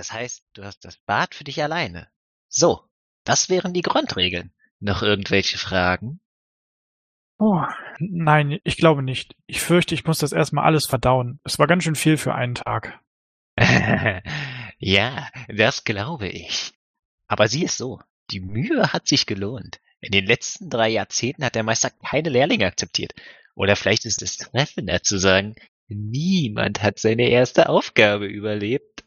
Das 0.00 0.14
heißt, 0.14 0.46
du 0.54 0.64
hast 0.64 0.86
das 0.86 0.96
Bad 0.96 1.34
für 1.34 1.44
dich 1.44 1.62
alleine. 1.62 2.08
So, 2.48 2.88
das 3.24 3.50
wären 3.50 3.74
die 3.74 3.82
Grundregeln. 3.82 4.50
Noch 4.78 5.02
irgendwelche 5.02 5.58
Fragen? 5.58 6.20
Oh, 7.38 7.64
nein, 7.98 8.60
ich 8.64 8.78
glaube 8.78 9.02
nicht. 9.02 9.36
Ich 9.46 9.60
fürchte, 9.60 9.94
ich 9.94 10.06
muss 10.06 10.20
das 10.20 10.32
erstmal 10.32 10.64
alles 10.64 10.86
verdauen. 10.86 11.38
Es 11.44 11.58
war 11.58 11.66
ganz 11.66 11.84
schön 11.84 11.96
viel 11.96 12.16
für 12.16 12.34
einen 12.34 12.54
Tag. 12.54 12.98
ja, 14.78 15.28
das 15.48 15.84
glaube 15.84 16.28
ich. 16.28 16.72
Aber 17.26 17.46
sieh 17.46 17.66
es 17.66 17.76
so, 17.76 18.00
die 18.30 18.40
Mühe 18.40 18.94
hat 18.94 19.06
sich 19.06 19.26
gelohnt. 19.26 19.82
In 20.00 20.12
den 20.12 20.24
letzten 20.24 20.70
drei 20.70 20.88
Jahrzehnten 20.88 21.44
hat 21.44 21.56
der 21.56 21.62
Meister 21.62 21.90
keine 21.90 22.30
Lehrlinge 22.30 22.64
akzeptiert. 22.64 23.12
Oder 23.54 23.76
vielleicht 23.76 24.06
ist 24.06 24.22
es 24.22 24.38
treffender 24.38 25.02
zu 25.02 25.18
sagen, 25.18 25.56
niemand 25.88 26.82
hat 26.82 26.98
seine 26.98 27.28
erste 27.28 27.68
Aufgabe 27.68 28.24
überlebt. 28.24 29.04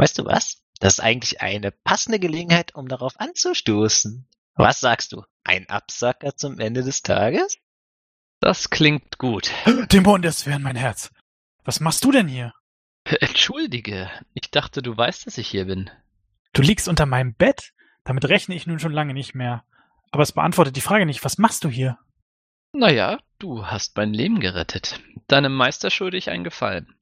Weißt 0.00 0.18
du 0.18 0.24
was? 0.24 0.64
Das 0.78 0.94
ist 0.94 1.00
eigentlich 1.00 1.42
eine 1.42 1.72
passende 1.72 2.18
Gelegenheit, 2.18 2.74
um 2.74 2.88
darauf 2.88 3.20
anzustoßen. 3.20 4.26
Was 4.54 4.80
sagst 4.80 5.12
du? 5.12 5.24
Ein 5.44 5.68
Absacker 5.68 6.34
zum 6.36 6.58
Ende 6.58 6.82
des 6.82 7.02
Tages? 7.02 7.58
Das 8.40 8.70
klingt 8.70 9.18
gut. 9.18 9.50
Dämon, 9.92 10.22
das 10.22 10.46
wäre 10.46 10.58
mein 10.58 10.76
Herz. 10.76 11.10
Was 11.64 11.80
machst 11.80 12.02
du 12.02 12.12
denn 12.12 12.28
hier? 12.28 12.54
Entschuldige, 13.04 14.10
ich 14.32 14.50
dachte, 14.50 14.80
du 14.80 14.96
weißt, 14.96 15.26
dass 15.26 15.36
ich 15.36 15.48
hier 15.48 15.66
bin. 15.66 15.90
Du 16.54 16.62
liegst 16.62 16.88
unter 16.88 17.04
meinem 17.04 17.34
Bett? 17.34 17.74
Damit 18.04 18.24
rechne 18.24 18.54
ich 18.54 18.66
nun 18.66 18.78
schon 18.78 18.92
lange 18.92 19.12
nicht 19.12 19.34
mehr. 19.34 19.64
Aber 20.12 20.22
es 20.22 20.32
beantwortet 20.32 20.76
die 20.76 20.80
Frage 20.80 21.04
nicht. 21.04 21.22
Was 21.26 21.36
machst 21.36 21.62
du 21.62 21.68
hier? 21.68 21.98
Naja, 22.72 23.18
du 23.38 23.66
hast 23.66 23.98
mein 23.98 24.14
Leben 24.14 24.40
gerettet. 24.40 24.98
Deinem 25.26 25.54
Meister 25.54 25.90
schulde 25.90 26.16
ich 26.16 26.30
einen 26.30 26.44
Gefallen. 26.44 26.94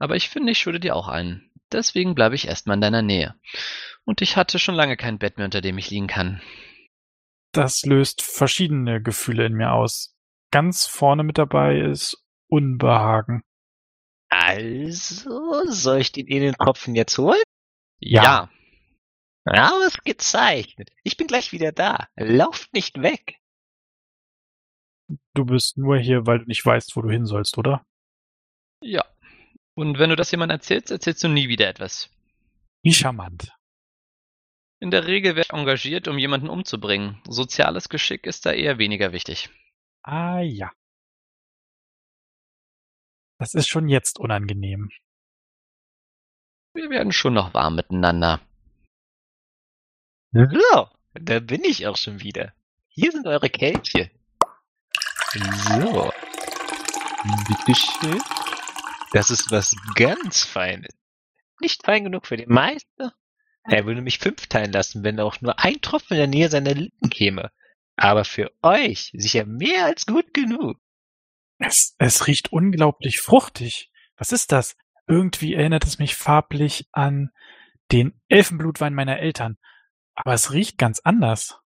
Aber 0.00 0.16
ich 0.16 0.28
finde, 0.30 0.50
ich 0.50 0.58
schulde 0.58 0.80
dir 0.80 0.96
auch 0.96 1.06
einen. 1.06 1.49
Deswegen 1.72 2.14
bleibe 2.14 2.34
ich 2.34 2.48
erstmal 2.48 2.74
in 2.74 2.80
deiner 2.80 3.02
Nähe. 3.02 3.34
Und 4.04 4.22
ich 4.22 4.36
hatte 4.36 4.58
schon 4.58 4.74
lange 4.74 4.96
kein 4.96 5.18
Bett 5.18 5.36
mehr, 5.36 5.44
unter 5.44 5.60
dem 5.60 5.78
ich 5.78 5.90
liegen 5.90 6.06
kann. 6.06 6.42
Das 7.52 7.82
löst 7.82 8.22
verschiedene 8.22 9.02
Gefühle 9.02 9.46
in 9.46 9.54
mir 9.54 9.72
aus. 9.72 10.16
Ganz 10.52 10.86
vorne 10.86 11.22
mit 11.22 11.38
dabei 11.38 11.80
ist 11.80 12.24
Unbehagen. 12.48 13.42
Also, 14.28 15.64
soll 15.66 16.00
ich 16.00 16.12
den 16.12 16.28
Edeltropfen 16.28 16.94
jetzt 16.94 17.18
holen? 17.18 17.42
Ja. 17.98 18.48
Ja, 19.44 19.70
ausgezeichnet. 19.72 20.90
Ich 21.02 21.16
bin 21.16 21.26
gleich 21.26 21.52
wieder 21.52 21.72
da. 21.72 22.08
Lauft 22.16 22.72
nicht 22.72 23.00
weg. 23.02 23.38
Du 25.34 25.44
bist 25.44 25.76
nur 25.76 25.98
hier, 25.98 26.26
weil 26.26 26.40
du 26.40 26.44
nicht 26.44 26.64
weißt, 26.64 26.94
wo 26.94 27.02
du 27.02 27.10
hin 27.10 27.26
sollst, 27.26 27.58
oder? 27.58 27.84
Ja. 28.82 29.04
Und 29.80 29.98
wenn 29.98 30.10
du 30.10 30.16
das 30.16 30.30
jemandem 30.30 30.56
erzählst, 30.56 30.90
erzählst 30.90 31.24
du 31.24 31.28
nie 31.28 31.48
wieder 31.48 31.66
etwas. 31.66 32.10
Wie 32.82 32.92
charmant. 32.92 33.50
In 34.78 34.90
der 34.90 35.06
Regel 35.06 35.36
werde 35.36 35.48
ich 35.50 35.58
engagiert, 35.58 36.06
um 36.06 36.18
jemanden 36.18 36.50
umzubringen. 36.50 37.22
Soziales 37.26 37.88
Geschick 37.88 38.26
ist 38.26 38.44
da 38.44 38.52
eher 38.52 38.76
weniger 38.76 39.14
wichtig. 39.14 39.48
Ah 40.02 40.40
ja. 40.40 40.70
Das 43.38 43.54
ist 43.54 43.68
schon 43.68 43.88
jetzt 43.88 44.20
unangenehm. 44.20 44.90
Wir 46.74 46.90
werden 46.90 47.12
schon 47.12 47.32
noch 47.32 47.54
warm 47.54 47.76
miteinander. 47.76 48.42
So, 50.32 50.88
da 51.14 51.40
bin 51.40 51.64
ich 51.64 51.86
auch 51.86 51.96
schon 51.96 52.20
wieder. 52.20 52.52
Hier 52.88 53.12
sind 53.12 53.26
eure 53.26 53.48
Kelche. 53.48 54.10
So. 55.32 56.12
Bitteschön. 57.48 58.20
Das 59.12 59.30
ist 59.30 59.50
was 59.50 59.74
ganz 59.94 60.44
Feines. 60.44 60.94
Nicht 61.60 61.84
fein 61.84 62.04
genug 62.04 62.26
für 62.26 62.36
den 62.36 62.50
Meister. 62.50 63.14
Er 63.64 63.84
würde 63.84 64.00
mich 64.00 64.18
fünf 64.18 64.46
teilen 64.46 64.72
lassen, 64.72 65.04
wenn 65.04 65.20
auch 65.20 65.40
nur 65.40 65.58
ein 65.58 65.80
Tropfen 65.80 66.14
in 66.14 66.18
der 66.18 66.26
Nähe 66.26 66.48
seiner 66.48 66.74
Lippen 66.74 67.10
käme. 67.10 67.50
Aber 67.96 68.24
für 68.24 68.50
euch 68.62 69.10
sicher 69.12 69.44
mehr 69.44 69.84
als 69.84 70.06
gut 70.06 70.32
genug. 70.32 70.78
Es, 71.58 71.94
es 71.98 72.26
riecht 72.26 72.52
unglaublich 72.52 73.20
fruchtig. 73.20 73.90
Was 74.16 74.32
ist 74.32 74.52
das? 74.52 74.76
Irgendwie 75.06 75.54
erinnert 75.54 75.84
es 75.84 75.98
mich 75.98 76.14
farblich 76.14 76.88
an 76.92 77.30
den 77.92 78.18
Elfenblutwein 78.28 78.94
meiner 78.94 79.18
Eltern. 79.18 79.58
Aber 80.14 80.32
es 80.32 80.52
riecht 80.52 80.78
ganz 80.78 81.00
anders. 81.00 81.60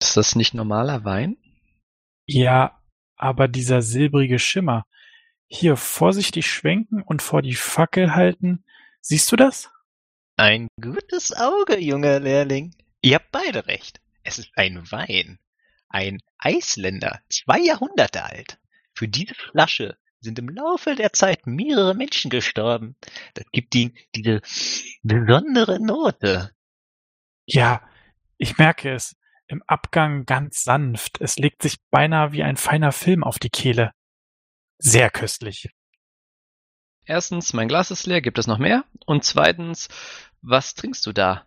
Ist 0.00 0.16
das 0.16 0.34
nicht 0.34 0.54
normaler 0.54 1.04
Wein? 1.04 1.36
Ja, 2.26 2.82
aber 3.16 3.48
dieser 3.48 3.82
silbrige 3.82 4.38
Schimmer. 4.38 4.86
Hier 5.54 5.76
vorsichtig 5.76 6.46
schwenken 6.46 7.02
und 7.02 7.20
vor 7.20 7.42
die 7.42 7.54
Fackel 7.54 8.14
halten. 8.14 8.64
Siehst 9.02 9.30
du 9.30 9.36
das? 9.36 9.70
Ein 10.38 10.68
gutes 10.80 11.36
Auge, 11.36 11.78
junger 11.78 12.20
Lehrling. 12.20 12.74
Ihr 13.02 13.16
habt 13.16 13.30
beide 13.32 13.66
recht. 13.66 14.00
Es 14.22 14.38
ist 14.38 14.50
ein 14.56 14.90
Wein. 14.90 15.38
Ein 15.90 16.22
Eisländer, 16.38 17.20
zwei 17.28 17.58
Jahrhunderte 17.58 18.24
alt. 18.24 18.58
Für 18.94 19.08
diese 19.08 19.34
Flasche 19.34 19.98
sind 20.20 20.38
im 20.38 20.48
Laufe 20.48 20.94
der 20.94 21.12
Zeit 21.12 21.46
mehrere 21.46 21.94
Menschen 21.94 22.30
gestorben. 22.30 22.96
Das 23.34 23.44
gibt 23.52 23.74
ihm 23.74 23.92
diese 24.14 24.40
besondere 25.02 25.84
Note. 25.84 26.50
Ja, 27.44 27.86
ich 28.38 28.56
merke 28.56 28.94
es. 28.94 29.16
Im 29.48 29.62
Abgang 29.66 30.24
ganz 30.24 30.64
sanft. 30.64 31.20
Es 31.20 31.36
legt 31.36 31.60
sich 31.60 31.76
beinahe 31.90 32.32
wie 32.32 32.42
ein 32.42 32.56
feiner 32.56 32.90
Film 32.90 33.22
auf 33.22 33.38
die 33.38 33.50
Kehle. 33.50 33.92
Sehr 34.84 35.10
köstlich. 35.10 35.70
Erstens, 37.04 37.52
mein 37.52 37.68
Glas 37.68 37.92
ist 37.92 38.04
leer, 38.04 38.20
gibt 38.20 38.38
es 38.38 38.48
noch 38.48 38.58
mehr? 38.58 38.84
Und 39.06 39.24
zweitens, 39.24 39.88
was 40.40 40.74
trinkst 40.74 41.06
du 41.06 41.12
da? 41.12 41.46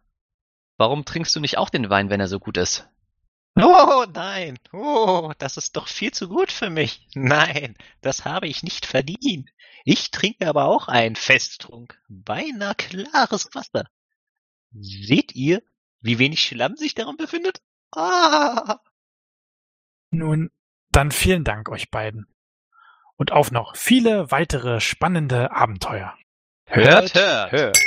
Warum 0.78 1.04
trinkst 1.04 1.36
du 1.36 1.42
nicht 1.42 1.58
auch 1.58 1.70
den 1.70 1.90
Wein, 1.90 2.10
wenn 2.10 2.22
er 2.22 2.30
so 2.30 2.40
gut 2.40 2.58
ist? 2.58 2.90
Oh 3.58 4.06
nein, 4.14 4.60
oh, 4.74 5.32
das 5.38 5.56
ist 5.56 5.78
doch 5.78 5.88
viel 5.88 6.12
zu 6.12 6.28
gut 6.28 6.52
für 6.52 6.70
mich. 6.70 7.08
Nein, 7.16 7.78
das 8.02 8.26
habe 8.26 8.48
ich 8.48 8.64
nicht 8.64 8.86
verdient. 8.86 9.50
Ich 9.86 10.12
trinke 10.12 10.46
aber 10.48 10.66
auch 10.66 10.90
einen 10.90 11.16
Festtrunk, 11.16 11.98
beinahe 12.10 12.76
klares 12.76 13.50
Wasser. 13.54 13.86
Seht 14.74 15.36
ihr, 15.36 15.64
wie 16.02 16.20
wenig 16.20 16.44
Schlamm 16.44 16.76
sich 16.76 16.96
darin 16.96 17.16
befindet? 17.16 17.62
Ah! 17.92 18.80
Nun, 20.12 20.52
dann 20.92 21.12
vielen 21.12 21.46
Dank 21.46 21.70
euch 21.70 21.90
beiden. 21.90 22.28
Und 23.18 23.32
auf 23.32 23.52
noch 23.52 23.76
viele 23.76 24.32
weitere 24.32 24.80
spannende 24.82 25.52
Abenteuer. 25.52 26.16
Hört, 26.68 27.14
hört, 27.16 27.52
hört. 27.52 27.78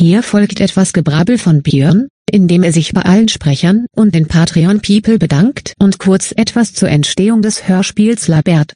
Hier 0.00 0.22
folgt 0.22 0.60
etwas 0.60 0.92
Gebrabbel 0.92 1.38
von 1.38 1.60
Björn, 1.60 2.06
indem 2.30 2.62
er 2.62 2.72
sich 2.72 2.92
bei 2.92 3.02
allen 3.02 3.26
Sprechern 3.26 3.86
und 3.90 4.14
den 4.14 4.28
Patreon-People 4.28 5.18
bedankt 5.18 5.74
und 5.80 5.98
kurz 5.98 6.30
etwas 6.36 6.72
zur 6.72 6.88
Entstehung 6.88 7.42
des 7.42 7.66
Hörspiels 7.66 8.28
labert. 8.28 8.74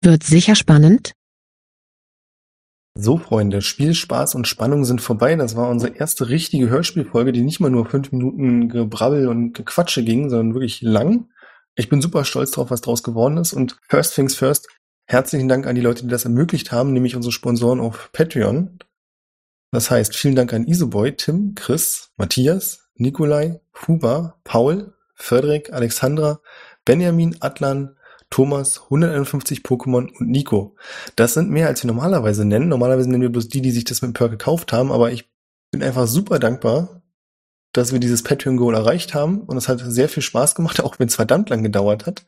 Wird 0.00 0.22
sicher 0.22 0.54
spannend? 0.54 1.12
So, 2.94 3.18
Freunde, 3.18 3.60
Spiel, 3.60 3.92
Spaß 3.92 4.34
und 4.34 4.48
Spannung 4.48 4.86
sind 4.86 5.02
vorbei. 5.02 5.36
Das 5.36 5.54
war 5.54 5.68
unsere 5.68 5.94
erste 5.96 6.30
richtige 6.30 6.70
Hörspielfolge, 6.70 7.32
die 7.32 7.42
nicht 7.42 7.60
mal 7.60 7.68
nur 7.68 7.84
fünf 7.84 8.10
Minuten 8.10 8.70
Gebrabbel 8.70 9.28
und 9.28 9.52
Gequatsche 9.52 10.02
ging, 10.02 10.30
sondern 10.30 10.54
wirklich 10.54 10.80
lang. 10.80 11.28
Ich 11.74 11.90
bin 11.90 12.00
super 12.00 12.24
stolz 12.24 12.52
drauf, 12.52 12.70
was 12.70 12.80
draus 12.80 13.02
geworden 13.02 13.36
ist. 13.36 13.52
Und 13.52 13.78
first 13.86 14.14
things 14.14 14.34
first, 14.34 14.66
herzlichen 15.04 15.48
Dank 15.48 15.66
an 15.66 15.74
die 15.74 15.82
Leute, 15.82 16.04
die 16.04 16.10
das 16.10 16.24
ermöglicht 16.24 16.72
haben, 16.72 16.94
nämlich 16.94 17.16
unsere 17.16 17.32
Sponsoren 17.32 17.80
auf 17.80 18.08
Patreon. 18.14 18.78
Das 19.72 19.90
heißt, 19.90 20.14
vielen 20.14 20.36
Dank 20.36 20.52
an 20.52 20.66
Isoboy, 20.66 21.16
Tim, 21.16 21.54
Chris, 21.54 22.10
Matthias, 22.18 22.90
Nikolai, 22.94 23.60
Huber, 23.86 24.38
Paul, 24.44 24.92
Frederik, 25.14 25.72
Alexandra, 25.72 26.40
Benjamin, 26.84 27.36
Atlan, 27.40 27.96
Thomas, 28.28 28.82
151 28.84 29.60
Pokémon 29.60 30.10
und 30.18 30.28
Nico. 30.28 30.76
Das 31.16 31.34
sind 31.34 31.50
mehr, 31.50 31.68
als 31.68 31.82
wir 31.82 31.88
normalerweise 31.88 32.44
nennen. 32.44 32.68
Normalerweise 32.68 33.08
nennen 33.08 33.22
wir 33.22 33.32
bloß 33.32 33.48
die, 33.48 33.62
die 33.62 33.70
sich 33.70 33.84
das 33.84 34.02
mit 34.02 34.14
Perk 34.14 34.30
gekauft 34.30 34.72
haben, 34.72 34.92
aber 34.92 35.10
ich 35.10 35.30
bin 35.70 35.82
einfach 35.82 36.06
super 36.06 36.38
dankbar, 36.38 37.02
dass 37.72 37.92
wir 37.92 37.98
dieses 37.98 38.22
Patreon-Goal 38.22 38.74
erreicht 38.74 39.14
haben 39.14 39.40
und 39.40 39.56
es 39.56 39.68
hat 39.68 39.80
sehr 39.80 40.10
viel 40.10 40.22
Spaß 40.22 40.54
gemacht, 40.54 40.80
auch 40.84 40.98
wenn 40.98 41.08
es 41.08 41.16
verdammt 41.16 41.48
lang 41.48 41.62
gedauert 41.62 42.04
hat. 42.06 42.26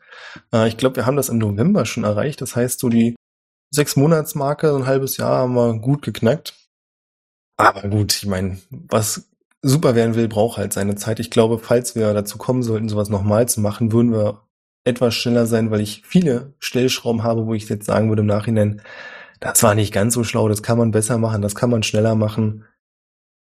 Äh, 0.51 0.67
ich 0.67 0.77
glaube, 0.77 0.95
wir 0.95 1.05
haben 1.05 1.17
das 1.17 1.29
im 1.29 1.37
November 1.37 1.85
schon 1.85 2.03
erreicht. 2.05 2.41
Das 2.41 2.55
heißt, 2.55 2.79
so 2.79 2.89
die 2.89 3.15
sechs 3.71 3.95
Monatsmarke, 3.95 4.69
so 4.69 4.77
ein 4.77 4.87
halbes 4.87 5.17
Jahr 5.17 5.37
haben 5.39 5.53
wir 5.53 5.79
gut 5.79 6.01
geknackt. 6.01 6.64
Aber 7.57 7.87
gut, 7.87 8.13
ich 8.13 8.25
meine, 8.25 8.57
was 8.69 9.29
super 9.61 9.95
werden 9.95 10.15
will, 10.15 10.27
braucht 10.27 10.57
halt 10.57 10.73
seine 10.73 10.95
Zeit. 10.95 11.19
Ich 11.19 11.31
glaube, 11.31 11.57
falls 11.57 11.95
wir 11.95 12.13
dazu 12.13 12.37
kommen 12.37 12.63
sollten, 12.63 12.89
sowas 12.89 13.09
nochmal 13.09 13.47
zu 13.47 13.61
machen, 13.61 13.91
würden 13.91 14.11
wir 14.11 14.41
etwas 14.83 15.15
schneller 15.15 15.47
sein, 15.47 15.71
weil 15.71 15.81
ich 15.81 16.03
viele 16.05 16.53
Stellschrauben 16.59 17.23
habe, 17.23 17.47
wo 17.47 17.53
ich 17.53 17.67
jetzt 17.67 17.85
sagen 17.85 18.09
würde 18.09 18.21
im 18.21 18.27
Nachhinein, 18.27 18.81
das 19.39 19.63
war 19.63 19.75
nicht 19.75 19.93
ganz 19.93 20.13
so 20.13 20.23
schlau, 20.23 20.47
das 20.47 20.63
kann 20.63 20.77
man 20.77 20.91
besser 20.91 21.17
machen, 21.17 21.41
das 21.41 21.55
kann 21.55 21.69
man 21.69 21.83
schneller 21.83 22.15
machen. 22.15 22.65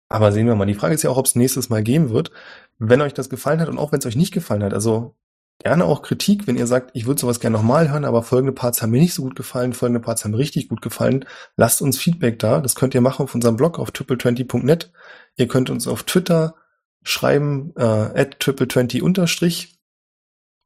Aber 0.09 0.32
sehen 0.32 0.47
wir 0.47 0.55
mal. 0.55 0.66
Die 0.66 0.74
Frage 0.74 0.93
ist 0.93 1.03
ja 1.03 1.09
auch, 1.09 1.18
ob 1.18 1.26
es 1.26 1.36
nächstes 1.36 1.70
Mal 1.70 1.84
geben 1.84 2.09
wird. 2.09 2.32
Wenn 2.80 3.01
euch 3.01 3.14
das 3.14 3.30
gefallen 3.30 3.62
hat 3.62 3.70
und 3.70 3.78
auch 3.78 3.91
wenn 3.91 3.99
es 3.99 4.05
euch 4.05 4.16
nicht 4.16 4.34
gefallen 4.34 4.64
hat, 4.64 4.74
also 4.74 5.16
gerne 5.64 5.86
auch 5.86 6.01
Kritik, 6.01 6.47
wenn 6.47 6.57
ihr 6.57 6.68
sagt, 6.68 6.91
ich 6.93 7.05
würde 7.05 7.22
sowas 7.22 7.39
gerne 7.39 7.57
nochmal 7.57 7.89
hören, 7.89 8.05
aber 8.05 8.24
folgende 8.24 8.53
Parts 8.53 8.82
haben 8.82 8.91
mir 8.91 8.99
nicht 8.99 9.14
so 9.14 9.24
gut 9.24 9.36
gefallen, 9.36 9.74
folgende 9.74 9.99
Parts 9.99 10.24
haben 10.24 10.32
mir 10.32 10.38
richtig 10.38 10.70
gut 10.70 10.82
gefallen. 10.82 11.26
Lasst 11.55 11.82
uns 11.82 11.97
Feedback 11.97 12.39
da. 12.39 12.62
Das 12.62 12.76
könnt 12.76 12.95
ihr 12.95 13.01
machen 13.01 13.24
auf 13.24 13.36
unserem 13.36 13.55
Blog 13.55 13.80
auf 13.80 13.91
triple20.net. 13.91 14.91
Ihr 15.38 15.47
könnt 15.47 15.70
uns 15.70 15.88
auf 15.88 16.03
Twitter 16.03 16.55
schreiben, 17.03 17.74
äh, 17.78 17.84
at 17.84 18.41
triple20 18.41 19.01
unterstrich. 19.01 19.80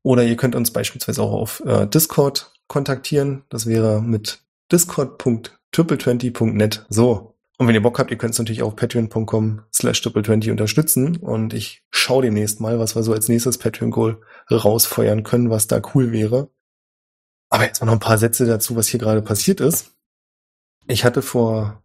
Oder 0.03 0.23
ihr 0.23 0.37
könnt 0.37 0.55
uns 0.55 0.71
beispielsweise 0.71 1.21
auch 1.21 1.33
auf 1.33 1.61
äh, 1.65 1.87
Discord 1.87 2.53
kontaktieren. 2.67 3.43
Das 3.49 3.65
wäre 3.65 4.01
mit 4.01 4.39
discord.triple20.net. 4.71 6.85
So. 6.89 7.34
Und 7.57 7.67
wenn 7.67 7.75
ihr 7.75 7.81
Bock 7.81 7.99
habt, 7.99 8.11
ihr 8.11 8.17
könnt 8.17 8.33
es 8.33 8.39
natürlich 8.39 8.63
auf 8.63 8.75
patreon.com 8.75 9.61
slash 9.73 10.01
triple20 10.01 10.51
unterstützen. 10.51 11.17
Und 11.17 11.53
ich 11.53 11.83
schaue 11.89 12.23
demnächst 12.23 12.59
mal, 12.59 12.79
was 12.79 12.95
wir 12.95 13.03
so 13.03 13.13
als 13.13 13.29
nächstes 13.29 13.57
Patreon-Goal 13.57 14.21
rausfeuern 14.51 15.23
können, 15.23 15.49
was 15.49 15.67
da 15.67 15.81
cool 15.93 16.11
wäre. 16.11 16.49
Aber 17.49 17.63
jetzt 17.63 17.83
noch 17.83 17.93
ein 17.93 17.99
paar 17.99 18.17
Sätze 18.17 18.45
dazu, 18.45 18.75
was 18.75 18.87
hier 18.87 18.99
gerade 18.99 19.21
passiert 19.21 19.61
ist. 19.61 19.91
Ich 20.87 21.05
hatte 21.05 21.21
vor 21.21 21.81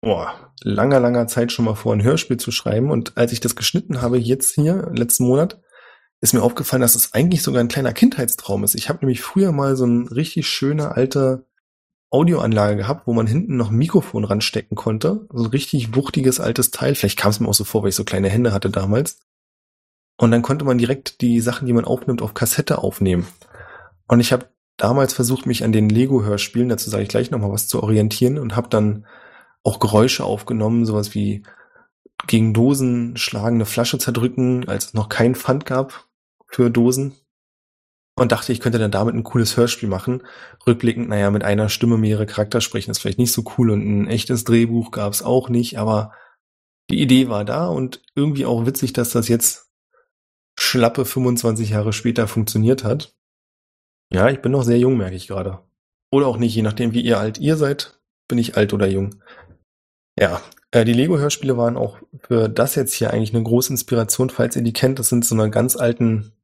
boah, 0.00 0.52
langer, 0.62 1.00
langer 1.00 1.26
Zeit 1.26 1.52
schon 1.52 1.64
mal 1.64 1.74
vor, 1.74 1.92
ein 1.92 2.02
Hörspiel 2.02 2.38
zu 2.38 2.50
schreiben. 2.50 2.90
Und 2.90 3.16
als 3.16 3.32
ich 3.32 3.40
das 3.40 3.56
geschnitten 3.56 4.00
habe, 4.00 4.18
jetzt 4.18 4.54
hier, 4.54 4.90
letzten 4.94 5.24
Monat, 5.24 5.60
ist 6.20 6.34
mir 6.34 6.42
aufgefallen, 6.42 6.82
dass 6.82 6.94
es 6.94 7.14
eigentlich 7.14 7.42
sogar 7.42 7.60
ein 7.60 7.68
kleiner 7.68 7.92
Kindheitstraum 7.92 8.64
ist. 8.64 8.74
Ich 8.74 8.88
habe 8.88 9.00
nämlich 9.00 9.22
früher 9.22 9.52
mal 9.52 9.76
so 9.76 9.86
ein 9.86 10.08
richtig 10.08 10.48
schöner 10.48 10.96
alter 10.96 11.44
Audioanlage 12.10 12.76
gehabt, 12.76 13.06
wo 13.06 13.12
man 13.12 13.26
hinten 13.26 13.56
noch 13.56 13.70
ein 13.70 13.76
Mikrofon 13.76 14.24
ranstecken 14.24 14.76
konnte. 14.76 15.26
So 15.32 15.44
ein 15.44 15.50
richtig 15.50 15.94
wuchtiges 15.94 16.40
altes 16.40 16.70
Teil. 16.70 16.94
Vielleicht 16.94 17.18
kam 17.18 17.30
es 17.30 17.40
mir 17.40 17.48
auch 17.48 17.54
so 17.54 17.64
vor, 17.64 17.82
weil 17.82 17.90
ich 17.90 17.94
so 17.94 18.04
kleine 18.04 18.28
Hände 18.28 18.52
hatte 18.52 18.68
damals. 18.70 19.20
Und 20.16 20.32
dann 20.32 20.42
konnte 20.42 20.64
man 20.64 20.78
direkt 20.78 21.20
die 21.20 21.40
Sachen, 21.40 21.66
die 21.66 21.72
man 21.72 21.84
aufnimmt, 21.84 22.20
auf 22.20 22.34
Kassette 22.34 22.78
aufnehmen. 22.78 23.26
Und 24.06 24.20
ich 24.20 24.32
habe 24.32 24.50
damals 24.76 25.14
versucht, 25.14 25.46
mich 25.46 25.62
an 25.62 25.72
den 25.72 25.88
Lego-Hörspielen, 25.88 26.68
dazu 26.68 26.90
sage 26.90 27.04
ich 27.04 27.08
gleich 27.08 27.30
nochmal 27.30 27.52
was, 27.52 27.68
zu 27.68 27.82
orientieren 27.82 28.38
und 28.38 28.56
habe 28.56 28.68
dann 28.68 29.06
auch 29.62 29.78
Geräusche 29.78 30.24
aufgenommen, 30.24 30.84
sowas 30.84 31.14
wie 31.14 31.44
gegen 32.26 32.52
Dosen 32.52 33.16
schlagende 33.16 33.66
Flasche 33.66 33.98
zerdrücken, 33.98 34.68
als 34.68 34.86
es 34.86 34.94
noch 34.94 35.08
kein 35.08 35.34
Pfand 35.34 35.64
gab 35.64 36.06
für 36.48 36.70
Dosen 36.70 37.14
und 38.20 38.32
dachte, 38.32 38.52
ich 38.52 38.60
könnte 38.60 38.78
dann 38.78 38.90
damit 38.90 39.14
ein 39.14 39.24
cooles 39.24 39.56
Hörspiel 39.56 39.88
machen. 39.88 40.22
Rückblickend, 40.66 41.08
naja, 41.08 41.30
mit 41.30 41.42
einer 41.42 41.70
Stimme 41.70 41.96
mehrere 41.96 42.26
Charakter 42.26 42.60
sprechen 42.60 42.90
ist 42.90 42.98
vielleicht 42.98 43.18
nicht 43.18 43.32
so 43.32 43.42
cool 43.56 43.70
und 43.70 43.80
ein 43.80 44.08
echtes 44.08 44.44
Drehbuch 44.44 44.90
gab 44.90 45.14
es 45.14 45.22
auch 45.22 45.48
nicht, 45.48 45.78
aber 45.78 46.12
die 46.90 47.00
Idee 47.00 47.30
war 47.30 47.46
da 47.46 47.68
und 47.68 48.02
irgendwie 48.14 48.44
auch 48.44 48.66
witzig, 48.66 48.92
dass 48.92 49.12
das 49.12 49.28
jetzt 49.28 49.70
schlappe 50.54 51.06
25 51.06 51.70
Jahre 51.70 51.94
später 51.94 52.28
funktioniert 52.28 52.84
hat. 52.84 53.16
Ja, 54.12 54.28
ich 54.28 54.42
bin 54.42 54.52
noch 54.52 54.64
sehr 54.64 54.78
jung, 54.78 54.98
merke 54.98 55.16
ich 55.16 55.26
gerade. 55.26 55.60
Oder 56.12 56.26
auch 56.26 56.36
nicht, 56.36 56.54
je 56.54 56.60
nachdem, 56.60 56.92
wie 56.92 57.00
ihr 57.00 57.18
alt 57.18 57.38
ihr 57.38 57.56
seid, 57.56 58.02
bin 58.28 58.36
ich 58.36 58.54
alt 58.54 58.74
oder 58.74 58.86
jung. 58.86 59.22
Ja, 60.18 60.42
äh, 60.72 60.84
die 60.84 60.92
Lego-Hörspiele 60.92 61.56
waren 61.56 61.78
auch 61.78 61.96
für 62.18 62.50
das 62.50 62.74
jetzt 62.74 62.92
hier 62.92 63.14
eigentlich 63.14 63.34
eine 63.34 63.44
große 63.44 63.72
Inspiration, 63.72 64.28
falls 64.28 64.56
ihr 64.56 64.62
die 64.62 64.74
kennt. 64.74 64.98
Das 64.98 65.08
sind 65.08 65.24
so 65.24 65.34
eine 65.34 65.48
ganz 65.48 65.74
alten 65.74 66.34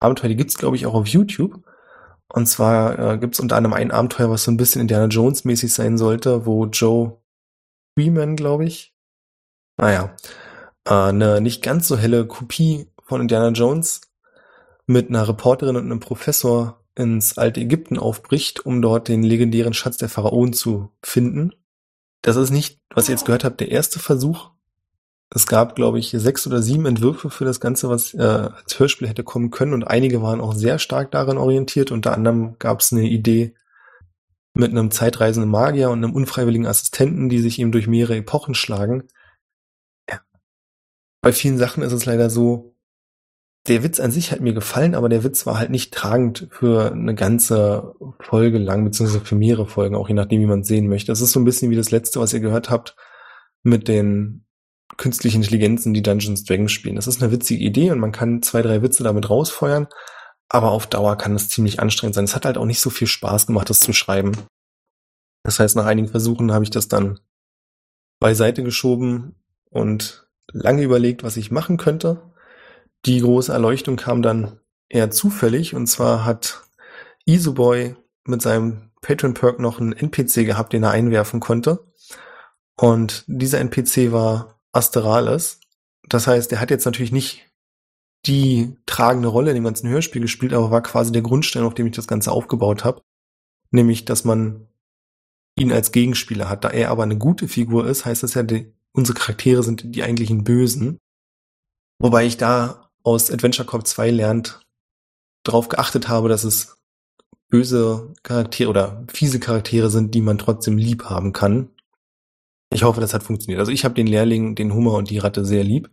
Abenteuer, 0.00 0.28
die 0.28 0.36
gibt's 0.36 0.58
glaube 0.58 0.76
ich 0.76 0.86
auch 0.86 0.94
auf 0.94 1.06
YouTube. 1.06 1.62
Und 2.32 2.46
zwar 2.46 2.98
äh, 2.98 3.18
gibt's 3.18 3.40
unter 3.40 3.56
anderem 3.56 3.74
ein 3.74 3.90
Abenteuer, 3.90 4.30
was 4.30 4.44
so 4.44 4.50
ein 4.50 4.56
bisschen 4.56 4.80
Indiana 4.82 5.06
Jones 5.06 5.44
mäßig 5.44 5.72
sein 5.72 5.98
sollte, 5.98 6.46
wo 6.46 6.66
Joe 6.66 7.18
Freeman, 7.94 8.36
glaube 8.36 8.64
ich, 8.64 8.94
naja, 9.76 10.14
äh, 10.84 10.94
eine 10.94 11.40
nicht 11.40 11.62
ganz 11.62 11.88
so 11.88 11.96
helle 11.96 12.26
Kopie 12.26 12.88
von 13.02 13.20
Indiana 13.20 13.48
Jones 13.48 14.02
mit 14.86 15.08
einer 15.08 15.26
Reporterin 15.26 15.76
und 15.76 15.84
einem 15.84 16.00
Professor 16.00 16.84
ins 16.94 17.38
alte 17.38 17.60
Ägypten 17.60 17.98
aufbricht, 17.98 18.64
um 18.66 18.82
dort 18.82 19.08
den 19.08 19.22
legendären 19.22 19.74
Schatz 19.74 19.96
der 19.96 20.08
Pharaonen 20.08 20.52
zu 20.52 20.90
finden. 21.02 21.52
Das 22.22 22.36
ist 22.36 22.50
nicht, 22.50 22.80
was 22.94 23.08
ihr 23.08 23.14
jetzt 23.14 23.24
gehört 23.24 23.44
habt, 23.44 23.60
der 23.60 23.70
erste 23.70 23.98
Versuch, 23.98 24.50
es 25.32 25.46
gab, 25.46 25.76
glaube 25.76 25.98
ich, 25.98 26.10
sechs 26.10 26.46
oder 26.46 26.60
sieben 26.60 26.86
Entwürfe 26.86 27.30
für 27.30 27.44
das 27.44 27.60
Ganze, 27.60 27.88
was 27.88 28.14
äh, 28.14 28.20
als 28.20 28.78
Hörspiel 28.78 29.08
hätte 29.08 29.22
kommen 29.22 29.50
können 29.50 29.74
und 29.74 29.84
einige 29.84 30.22
waren 30.22 30.40
auch 30.40 30.54
sehr 30.54 30.78
stark 30.78 31.12
daran 31.12 31.38
orientiert. 31.38 31.92
Unter 31.92 32.14
anderem 32.14 32.56
gab 32.58 32.80
es 32.80 32.92
eine 32.92 33.08
Idee 33.08 33.54
mit 34.54 34.72
einem 34.72 34.90
zeitreisenden 34.90 35.50
Magier 35.50 35.90
und 35.90 36.02
einem 36.02 36.14
unfreiwilligen 36.14 36.66
Assistenten, 36.66 37.28
die 37.28 37.38
sich 37.38 37.60
eben 37.60 37.70
durch 37.70 37.86
mehrere 37.86 38.16
Epochen 38.16 38.54
schlagen. 38.54 39.04
Ja. 40.10 40.20
Bei 41.22 41.32
vielen 41.32 41.58
Sachen 41.58 41.84
ist 41.84 41.92
es 41.92 42.06
leider 42.06 42.28
so, 42.28 42.74
der 43.68 43.84
Witz 43.84 44.00
an 44.00 44.10
sich 44.10 44.32
hat 44.32 44.40
mir 44.40 44.54
gefallen, 44.54 44.96
aber 44.96 45.08
der 45.08 45.22
Witz 45.22 45.46
war 45.46 45.58
halt 45.58 45.70
nicht 45.70 45.94
tragend 45.94 46.48
für 46.50 46.90
eine 46.90 47.14
ganze 47.14 47.94
Folge 48.18 48.58
lang, 48.58 48.84
beziehungsweise 48.84 49.24
für 49.24 49.36
mehrere 49.36 49.66
Folgen, 49.66 49.94
auch 49.94 50.08
je 50.08 50.14
nachdem, 50.14 50.40
wie 50.40 50.46
man 50.46 50.60
es 50.60 50.68
sehen 50.68 50.88
möchte. 50.88 51.12
Es 51.12 51.20
ist 51.20 51.30
so 51.30 51.38
ein 51.38 51.44
bisschen 51.44 51.70
wie 51.70 51.76
das 51.76 51.92
letzte, 51.92 52.18
was 52.18 52.32
ihr 52.32 52.40
gehört 52.40 52.70
habt, 52.70 52.96
mit 53.62 53.86
den 53.86 54.46
künstliche 55.00 55.38
Intelligenzen, 55.38 55.94
die 55.94 56.02
Dungeons 56.02 56.44
Dragons 56.44 56.70
spielen. 56.70 56.96
Das 56.96 57.06
ist 57.06 57.22
eine 57.22 57.32
witzige 57.32 57.64
Idee 57.64 57.90
und 57.90 57.98
man 57.98 58.12
kann 58.12 58.42
zwei, 58.42 58.60
drei 58.60 58.82
Witze 58.82 59.02
damit 59.02 59.30
rausfeuern, 59.30 59.88
aber 60.50 60.70
auf 60.72 60.86
Dauer 60.86 61.16
kann 61.16 61.32
das 61.32 61.48
ziemlich 61.48 61.80
anstrengend 61.80 62.14
sein. 62.14 62.26
Es 62.26 62.36
hat 62.36 62.44
halt 62.44 62.58
auch 62.58 62.66
nicht 62.66 62.80
so 62.80 62.90
viel 62.90 63.06
Spaß 63.06 63.46
gemacht, 63.46 63.70
das 63.70 63.80
zu 63.80 63.94
schreiben. 63.94 64.32
Das 65.42 65.58
heißt, 65.58 65.74
nach 65.74 65.86
einigen 65.86 66.08
Versuchen 66.08 66.52
habe 66.52 66.64
ich 66.64 66.70
das 66.70 66.86
dann 66.86 67.18
beiseite 68.20 68.62
geschoben 68.62 69.36
und 69.70 70.28
lange 70.52 70.82
überlegt, 70.82 71.22
was 71.22 71.38
ich 71.38 71.50
machen 71.50 71.78
könnte. 71.78 72.20
Die 73.06 73.20
große 73.20 73.52
Erleuchtung 73.52 73.96
kam 73.96 74.20
dann 74.20 74.60
eher 74.90 75.10
zufällig 75.10 75.74
und 75.74 75.86
zwar 75.86 76.26
hat 76.26 76.62
Isoboy 77.24 77.96
mit 78.24 78.42
seinem 78.42 78.90
Patron 79.00 79.32
Perk 79.32 79.60
noch 79.60 79.80
einen 79.80 79.94
NPC 79.94 80.44
gehabt, 80.44 80.74
den 80.74 80.82
er 80.82 80.90
einwerfen 80.90 81.40
konnte. 81.40 81.86
Und 82.76 83.24
dieser 83.26 83.60
NPC 83.60 84.12
war 84.12 84.59
Asterales. 84.72 85.60
Das 86.08 86.26
heißt, 86.26 86.52
er 86.52 86.60
hat 86.60 86.70
jetzt 86.70 86.84
natürlich 86.84 87.12
nicht 87.12 87.46
die 88.26 88.76
tragende 88.86 89.28
Rolle 89.28 89.50
in 89.50 89.54
dem 89.54 89.64
ganzen 89.64 89.88
Hörspiel 89.88 90.22
gespielt, 90.22 90.52
aber 90.52 90.70
war 90.70 90.82
quasi 90.82 91.12
der 91.12 91.22
Grundstein, 91.22 91.62
auf 91.62 91.74
dem 91.74 91.86
ich 91.86 91.96
das 91.96 92.06
Ganze 92.06 92.32
aufgebaut 92.32 92.84
habe. 92.84 93.02
Nämlich, 93.70 94.04
dass 94.04 94.24
man 94.24 94.66
ihn 95.56 95.72
als 95.72 95.92
Gegenspieler 95.92 96.48
hat. 96.48 96.64
Da 96.64 96.70
er 96.70 96.90
aber 96.90 97.02
eine 97.02 97.18
gute 97.18 97.48
Figur 97.48 97.86
ist, 97.86 98.04
heißt 98.04 98.22
das 98.22 98.34
ja, 98.34 98.42
die, 98.42 98.72
unsere 98.92 99.18
Charaktere 99.18 99.62
sind 99.62 99.94
die 99.94 100.02
eigentlichen 100.02 100.44
Bösen. 100.44 100.98
Wobei 101.98 102.26
ich 102.26 102.36
da 102.36 102.90
aus 103.02 103.30
Adventure 103.30 103.66
Corp 103.66 103.86
2 103.86 104.10
lernt, 104.10 104.60
darauf 105.44 105.68
geachtet 105.68 106.08
habe, 106.08 106.28
dass 106.28 106.44
es 106.44 106.78
böse 107.48 108.14
Charaktere 108.22 108.70
oder 108.70 109.04
fiese 109.12 109.40
Charaktere 109.40 109.90
sind, 109.90 110.14
die 110.14 110.20
man 110.20 110.38
trotzdem 110.38 110.76
lieb 110.78 111.04
haben 111.04 111.32
kann. 111.32 111.70
Ich 112.72 112.84
hoffe, 112.84 113.00
das 113.00 113.14
hat 113.14 113.22
funktioniert. 113.22 113.58
Also 113.58 113.72
ich 113.72 113.84
habe 113.84 113.94
den 113.94 114.06
Lehrling, 114.06 114.54
den 114.54 114.72
Hummer 114.72 114.94
und 114.94 115.10
die 115.10 115.18
Ratte 115.18 115.44
sehr 115.44 115.64
lieb. 115.64 115.90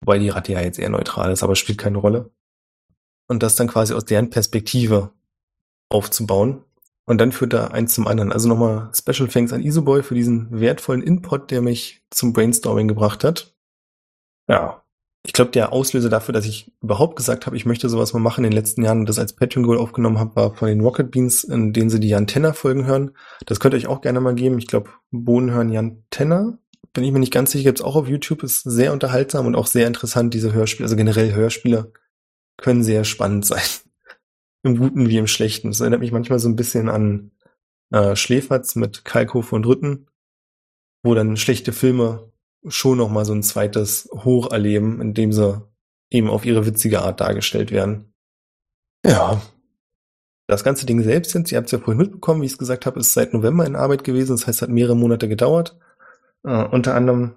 Wobei 0.00 0.18
die 0.18 0.30
Ratte 0.30 0.52
ja 0.52 0.60
jetzt 0.60 0.78
eher 0.78 0.88
neutral 0.88 1.30
ist, 1.30 1.42
aber 1.42 1.54
spielt 1.54 1.78
keine 1.78 1.98
Rolle. 1.98 2.30
Und 3.28 3.42
das 3.42 3.56
dann 3.56 3.68
quasi 3.68 3.94
aus 3.94 4.04
deren 4.04 4.30
Perspektive 4.30 5.12
aufzubauen. 5.88 6.64
Und 7.04 7.20
dann 7.20 7.32
führt 7.32 7.52
da 7.52 7.68
eins 7.68 7.94
zum 7.94 8.06
anderen. 8.06 8.32
Also 8.32 8.48
nochmal 8.48 8.90
Special 8.94 9.28
Thanks 9.28 9.52
an 9.52 9.62
Isoboy 9.62 10.02
für 10.02 10.14
diesen 10.14 10.60
wertvollen 10.60 11.02
Input, 11.02 11.50
der 11.50 11.60
mich 11.60 12.02
zum 12.10 12.32
Brainstorming 12.32 12.88
gebracht 12.88 13.22
hat. 13.24 13.54
Ja, 14.48 14.81
ich 15.24 15.32
glaube, 15.32 15.52
der 15.52 15.72
Auslöser 15.72 16.08
dafür, 16.08 16.32
dass 16.32 16.46
ich 16.46 16.72
überhaupt 16.82 17.14
gesagt 17.14 17.46
habe, 17.46 17.56
ich 17.56 17.64
möchte 17.64 17.88
sowas 17.88 18.12
mal 18.12 18.18
machen 18.18 18.44
in 18.44 18.50
den 18.50 18.56
letzten 18.56 18.82
Jahren 18.82 19.00
und 19.00 19.08
das 19.08 19.20
als 19.20 19.34
Patreon 19.34 19.64
Goal 19.64 19.78
aufgenommen 19.78 20.18
habe, 20.18 20.34
war 20.34 20.54
von 20.54 20.68
den 20.68 20.80
Rocket 20.80 21.12
Beans, 21.12 21.44
in 21.44 21.72
denen 21.72 21.90
sie 21.90 22.00
die 22.00 22.08
Jan 22.08 22.26
Tenner 22.26 22.54
Folgen 22.54 22.86
hören. 22.86 23.12
Das 23.46 23.60
könnt 23.60 23.74
ihr 23.74 23.76
euch 23.76 23.86
auch 23.86 24.00
gerne 24.00 24.20
mal 24.20 24.34
geben. 24.34 24.58
Ich 24.58 24.66
glaube, 24.66 24.90
Bohnen 25.12 25.52
hören 25.52 25.70
Jan 25.70 26.02
Tenner. 26.10 26.58
Bin 26.92 27.04
ich 27.04 27.12
mir 27.12 27.20
nicht 27.20 27.32
ganz 27.32 27.52
sicher, 27.52 27.64
gibt's 27.64 27.82
auch 27.82 27.94
auf 27.94 28.08
YouTube, 28.08 28.42
ist 28.42 28.62
sehr 28.62 28.92
unterhaltsam 28.92 29.46
und 29.46 29.54
auch 29.54 29.66
sehr 29.66 29.86
interessant, 29.86 30.34
diese 30.34 30.52
Hörspiele. 30.52 30.86
Also 30.86 30.96
generell 30.96 31.32
Hörspiele 31.32 31.92
können 32.56 32.82
sehr 32.82 33.04
spannend 33.04 33.46
sein. 33.46 33.62
Im 34.64 34.76
Guten 34.76 35.08
wie 35.08 35.18
im 35.18 35.26
Schlechten. 35.26 35.68
Das 35.68 35.80
erinnert 35.80 36.00
mich 36.00 36.12
manchmal 36.12 36.38
so 36.38 36.48
ein 36.48 36.56
bisschen 36.56 36.88
an 36.88 37.32
äh, 37.90 38.14
Schläferz 38.16 38.74
mit 38.74 39.04
Kalkhof 39.04 39.52
und 39.52 39.66
Rütten, 39.66 40.06
wo 41.02 41.14
dann 41.14 41.36
schlechte 41.36 41.72
Filme 41.72 42.31
schon 42.68 42.98
noch 42.98 43.10
mal 43.10 43.24
so 43.24 43.32
ein 43.32 43.42
zweites 43.42 44.08
Hoch 44.12 44.50
erleben, 44.50 45.00
indem 45.00 45.32
sie 45.32 45.62
eben 46.10 46.28
auf 46.28 46.44
ihre 46.44 46.66
witzige 46.66 47.02
Art 47.02 47.20
dargestellt 47.20 47.70
werden. 47.70 48.12
Ja. 49.04 49.42
Das 50.46 50.64
ganze 50.64 50.86
Ding 50.86 51.02
selbst 51.02 51.30
sind, 51.30 51.50
ihr 51.50 51.58
habt 51.58 51.66
es 51.66 51.72
ja 51.72 51.78
vorhin 51.78 51.98
mitbekommen, 51.98 52.42
wie 52.42 52.46
ich 52.46 52.52
es 52.52 52.58
gesagt 52.58 52.84
habe, 52.84 53.00
ist 53.00 53.14
seit 53.14 53.32
November 53.32 53.64
in 53.64 53.76
Arbeit 53.76 54.04
gewesen. 54.04 54.32
Das 54.32 54.46
heißt, 54.46 54.58
es 54.58 54.62
hat 54.62 54.70
mehrere 54.70 54.96
Monate 54.96 55.28
gedauert. 55.28 55.78
Äh, 56.44 56.64
unter 56.66 56.94
anderem, 56.94 57.34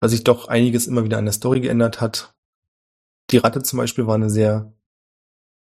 weil 0.00 0.10
sich 0.10 0.24
doch 0.24 0.48
einiges 0.48 0.86
immer 0.86 1.04
wieder 1.04 1.18
an 1.18 1.26
der 1.26 1.32
Story 1.32 1.60
geändert 1.60 2.00
hat. 2.00 2.34
Die 3.30 3.38
Ratte 3.38 3.62
zum 3.62 3.78
Beispiel 3.78 4.06
war 4.06 4.14
eine 4.14 4.30
sehr 4.30 4.72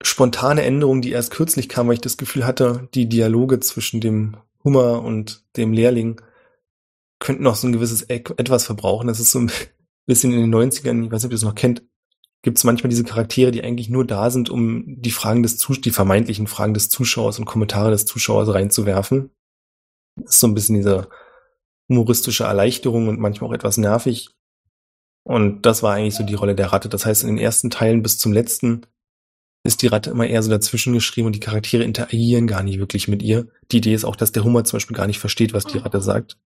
spontane 0.02 0.64
Änderung, 0.64 1.02
die 1.02 1.12
erst 1.12 1.32
kürzlich 1.32 1.68
kam, 1.68 1.88
weil 1.88 1.96
ich 1.96 2.02
das 2.02 2.18
Gefühl 2.18 2.48
hatte, 2.48 2.88
die 2.94 3.10
Dialoge 3.10 3.60
zwischen 3.60 4.00
dem 4.00 4.38
Hummer 4.64 5.04
und 5.04 5.44
dem 5.58 5.74
Lehrling 5.74 6.22
könnten 7.20 7.44
noch 7.44 7.56
so 7.56 7.68
ein 7.68 7.74
gewisses 7.74 8.04
etwas 8.04 8.66
verbrauchen. 8.66 9.08
Das 9.08 9.20
ist 9.20 9.32
so 9.32 9.40
ein 9.40 9.52
bisschen 10.06 10.34
in 10.34 10.40
den 10.42 10.54
90ern, 10.54 11.06
ich 11.06 11.12
weiß 11.12 11.24
nicht, 11.24 11.26
ob 11.26 11.32
ihr 11.32 11.36
das 11.36 11.44
noch 11.44 11.56
kennt, 11.56 11.84
gibt 12.42 12.58
es 12.58 12.64
manchmal 12.64 12.90
diese 12.90 13.04
Charaktere, 13.04 13.52
die 13.52 13.64
eigentlich 13.64 13.90
nur 13.90 14.06
da 14.06 14.30
sind, 14.30 14.50
um 14.50 14.84
die 15.02 15.12
Fragen 15.12 15.44
des 15.44 15.58
Zus 15.58 15.82
die 15.82 15.92
vermeintlichen 15.92 16.48
Fragen 16.48 16.74
des 16.74 16.90
Zuschauers 16.90 17.38
und 17.38 17.46
Kommentare 17.46 17.92
des 17.92 18.06
Zuschauers 18.06 18.54
reinzuwerfen. 18.54 19.32
Das 20.16 20.36
ist 20.36 20.40
so 20.40 20.48
ein 20.48 20.54
bisschen 20.54 20.76
diese 20.76 21.10
humoristische 21.90 22.46
Erleichterung 22.46 23.08
und 23.08 23.20
manchmal 23.20 23.50
auch 23.50 23.54
etwas 23.54 23.78
nervig. 23.78 24.30
Und 25.24 25.66
das 25.66 25.84
war 25.84 25.96
eigentlich 25.96 26.16
so 26.16 26.24
die 26.24 26.36
Rolle 26.36 26.56
der 26.56 26.72
Ratte. 26.72 26.88
Das 26.88 27.06
heißt, 27.06 27.24
in 27.24 27.30
den 27.30 27.38
ersten 27.38 27.70
Teilen 27.70 28.04
bis 28.04 28.18
zum 28.18 28.32
letzten 28.32 28.86
ist 29.66 29.82
die 29.82 29.88
Ratte 29.88 30.10
immer 30.10 30.26
eher 30.26 30.42
so 30.42 30.50
dazwischen 30.50 30.94
geschrieben 30.94 31.28
und 31.28 31.36
die 31.36 31.42
Charaktere 31.42 31.84
interagieren 31.84 32.48
gar 32.48 32.64
nicht 32.64 32.80
wirklich 32.80 33.08
mit 33.08 33.22
ihr. 33.22 33.48
Die 33.72 33.78
Idee 33.78 33.94
ist 33.94 34.06
auch, 34.06 34.16
dass 34.16 34.32
der 34.32 34.44
Hummer 34.44 34.64
zum 34.64 34.78
Beispiel 34.78 34.96
gar 34.96 35.08
nicht 35.08 35.20
versteht, 35.20 35.54
was 35.54 35.66
die 35.66 35.80
Ratte 35.80 36.02
sagt. 36.02 36.38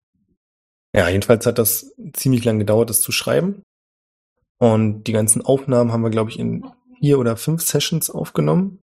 Ja, 0.96 1.10
jedenfalls 1.10 1.46
hat 1.46 1.58
das 1.58 1.94
ziemlich 2.14 2.44
lang 2.46 2.60
gedauert, 2.60 2.90
das 2.90 3.02
zu 3.02 3.12
schreiben. 3.12 3.64
Und 4.60 5.06
die 5.06 5.12
ganzen 5.12 5.42
Aufnahmen 5.42 5.92
haben 5.92 6.04
wir, 6.04 6.10
glaube 6.10 6.30
ich, 6.30 6.40
in 6.40 6.66
vier 7.00 7.20
oder 7.20 7.36
fünf 7.36 7.64
Sessions 7.64 8.10
aufgenommen. 8.10 8.80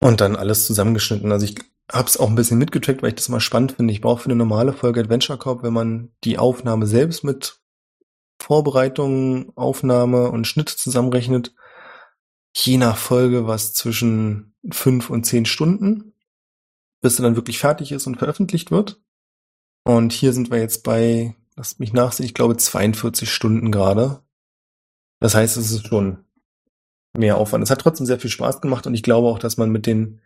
Und 0.00 0.20
dann 0.20 0.36
alles 0.36 0.66
zusammengeschnitten. 0.66 1.32
Also 1.32 1.44
ich 1.44 1.56
habe 1.90 2.06
es 2.06 2.16
auch 2.16 2.28
ein 2.28 2.36
bisschen 2.36 2.58
mitgetrackt, 2.58 3.02
weil 3.02 3.10
ich 3.10 3.16
das 3.16 3.28
immer 3.28 3.40
spannend 3.40 3.72
finde. 3.72 3.92
Ich 3.92 4.00
brauche 4.00 4.22
für 4.22 4.26
eine 4.26 4.36
normale 4.36 4.72
Folge 4.72 5.00
Adventure 5.00 5.38
Corp, 5.38 5.62
wenn 5.62 5.72
man 5.72 6.12
die 6.24 6.38
Aufnahme 6.38 6.86
selbst 6.86 7.24
mit 7.24 7.60
Vorbereitung, 8.40 9.52
Aufnahme 9.56 10.30
und 10.30 10.46
Schnitt 10.46 10.68
zusammenrechnet, 10.68 11.54
je 12.54 12.76
nach 12.76 12.96
Folge 12.96 13.46
was 13.46 13.74
zwischen 13.74 14.54
fünf 14.70 15.10
und 15.10 15.24
zehn 15.24 15.44
Stunden, 15.44 16.14
bis 17.00 17.16
sie 17.16 17.22
dann 17.22 17.36
wirklich 17.36 17.58
fertig 17.58 17.90
ist 17.90 18.06
und 18.06 18.16
veröffentlicht 18.16 18.70
wird. 18.70 19.00
Und 19.88 20.12
hier 20.12 20.34
sind 20.34 20.50
wir 20.50 20.58
jetzt 20.58 20.82
bei, 20.84 21.34
lasst 21.56 21.80
mich 21.80 21.94
nachsehen, 21.94 22.26
ich 22.26 22.34
glaube 22.34 22.58
42 22.58 23.32
Stunden 23.32 23.72
gerade. 23.72 24.20
Das 25.18 25.34
heißt, 25.34 25.56
es 25.56 25.70
ist 25.70 25.88
schon 25.88 26.26
mehr 27.16 27.38
Aufwand. 27.38 27.64
Es 27.64 27.70
hat 27.70 27.80
trotzdem 27.80 28.04
sehr 28.04 28.20
viel 28.20 28.28
Spaß 28.28 28.60
gemacht 28.60 28.86
und 28.86 28.92
ich 28.92 29.02
glaube 29.02 29.28
auch, 29.28 29.38
dass 29.38 29.56
man 29.56 29.70
mit 29.70 29.86
den 29.86 30.20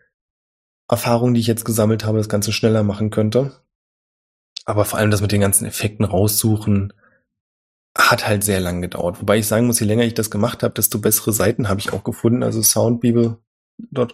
Erfahrungen, 0.89 1.33
die 1.33 1.39
ich 1.39 1.47
jetzt 1.47 1.63
gesammelt 1.63 2.03
habe, 2.03 2.17
das 2.17 2.27
Ganze 2.27 2.51
schneller 2.51 2.83
machen 2.83 3.09
könnte. 3.09 3.53
Aber 4.65 4.83
vor 4.83 4.99
allem 4.99 5.11
das 5.11 5.21
mit 5.21 5.31
den 5.31 5.39
ganzen 5.39 5.65
Effekten 5.65 6.03
raussuchen, 6.03 6.91
hat 7.97 8.27
halt 8.27 8.43
sehr 8.43 8.59
lang 8.59 8.81
gedauert. 8.81 9.21
Wobei 9.21 9.37
ich 9.37 9.47
sagen 9.47 9.67
muss, 9.67 9.79
je 9.79 9.87
länger 9.87 10.03
ich 10.03 10.13
das 10.13 10.29
gemacht 10.29 10.61
habe, 10.61 10.73
desto 10.73 10.99
bessere 10.99 11.31
Seiten 11.31 11.69
habe 11.69 11.79
ich 11.79 11.93
auch 11.93 12.03
gefunden. 12.03 12.43
Also 12.43 12.61
soundbibel.com 12.61 13.39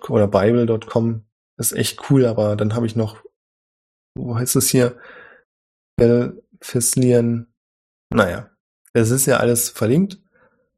oder 0.10 0.28
bible.com 0.28 1.24
ist 1.58 1.72
echt 1.72 2.12
cool, 2.12 2.28
aber 2.28 2.56
dann 2.56 2.76
habe 2.76 2.86
ich 2.86 2.96
noch, 2.96 3.18
wo 4.16 4.38
heißt 4.38 4.56
es 4.56 4.70
hier? 4.70 4.96
Belfislien. 6.00 7.48
Naja, 8.10 8.50
es 8.94 9.12
ist 9.12 9.26
ja 9.26 9.38
alles 9.38 9.70
verlinkt. 9.70 10.20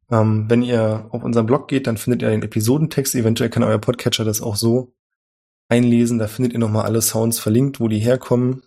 Ähm, 0.10 0.50
wenn 0.50 0.64
ihr 0.64 1.08
auf 1.12 1.24
unseren 1.24 1.46
Blog 1.46 1.68
geht, 1.68 1.88
dann 1.88 1.98
findet 1.98 2.22
ihr 2.22 2.30
den 2.30 2.44
Episodentext. 2.44 3.16
Eventuell 3.16 3.50
kann 3.50 3.64
euer 3.64 3.78
Podcatcher 3.78 4.26
das 4.26 4.42
auch 4.42 4.56
so 4.56 4.94
einlesen. 5.70 6.20
Da 6.20 6.28
findet 6.28 6.54
ihr 6.54 6.60
nochmal 6.60 6.86
alle 6.86 7.02
Sounds 7.02 7.40
verlinkt, 7.40 7.80
wo 7.80 7.88
die 7.88 8.00
herkommen. 8.00 8.64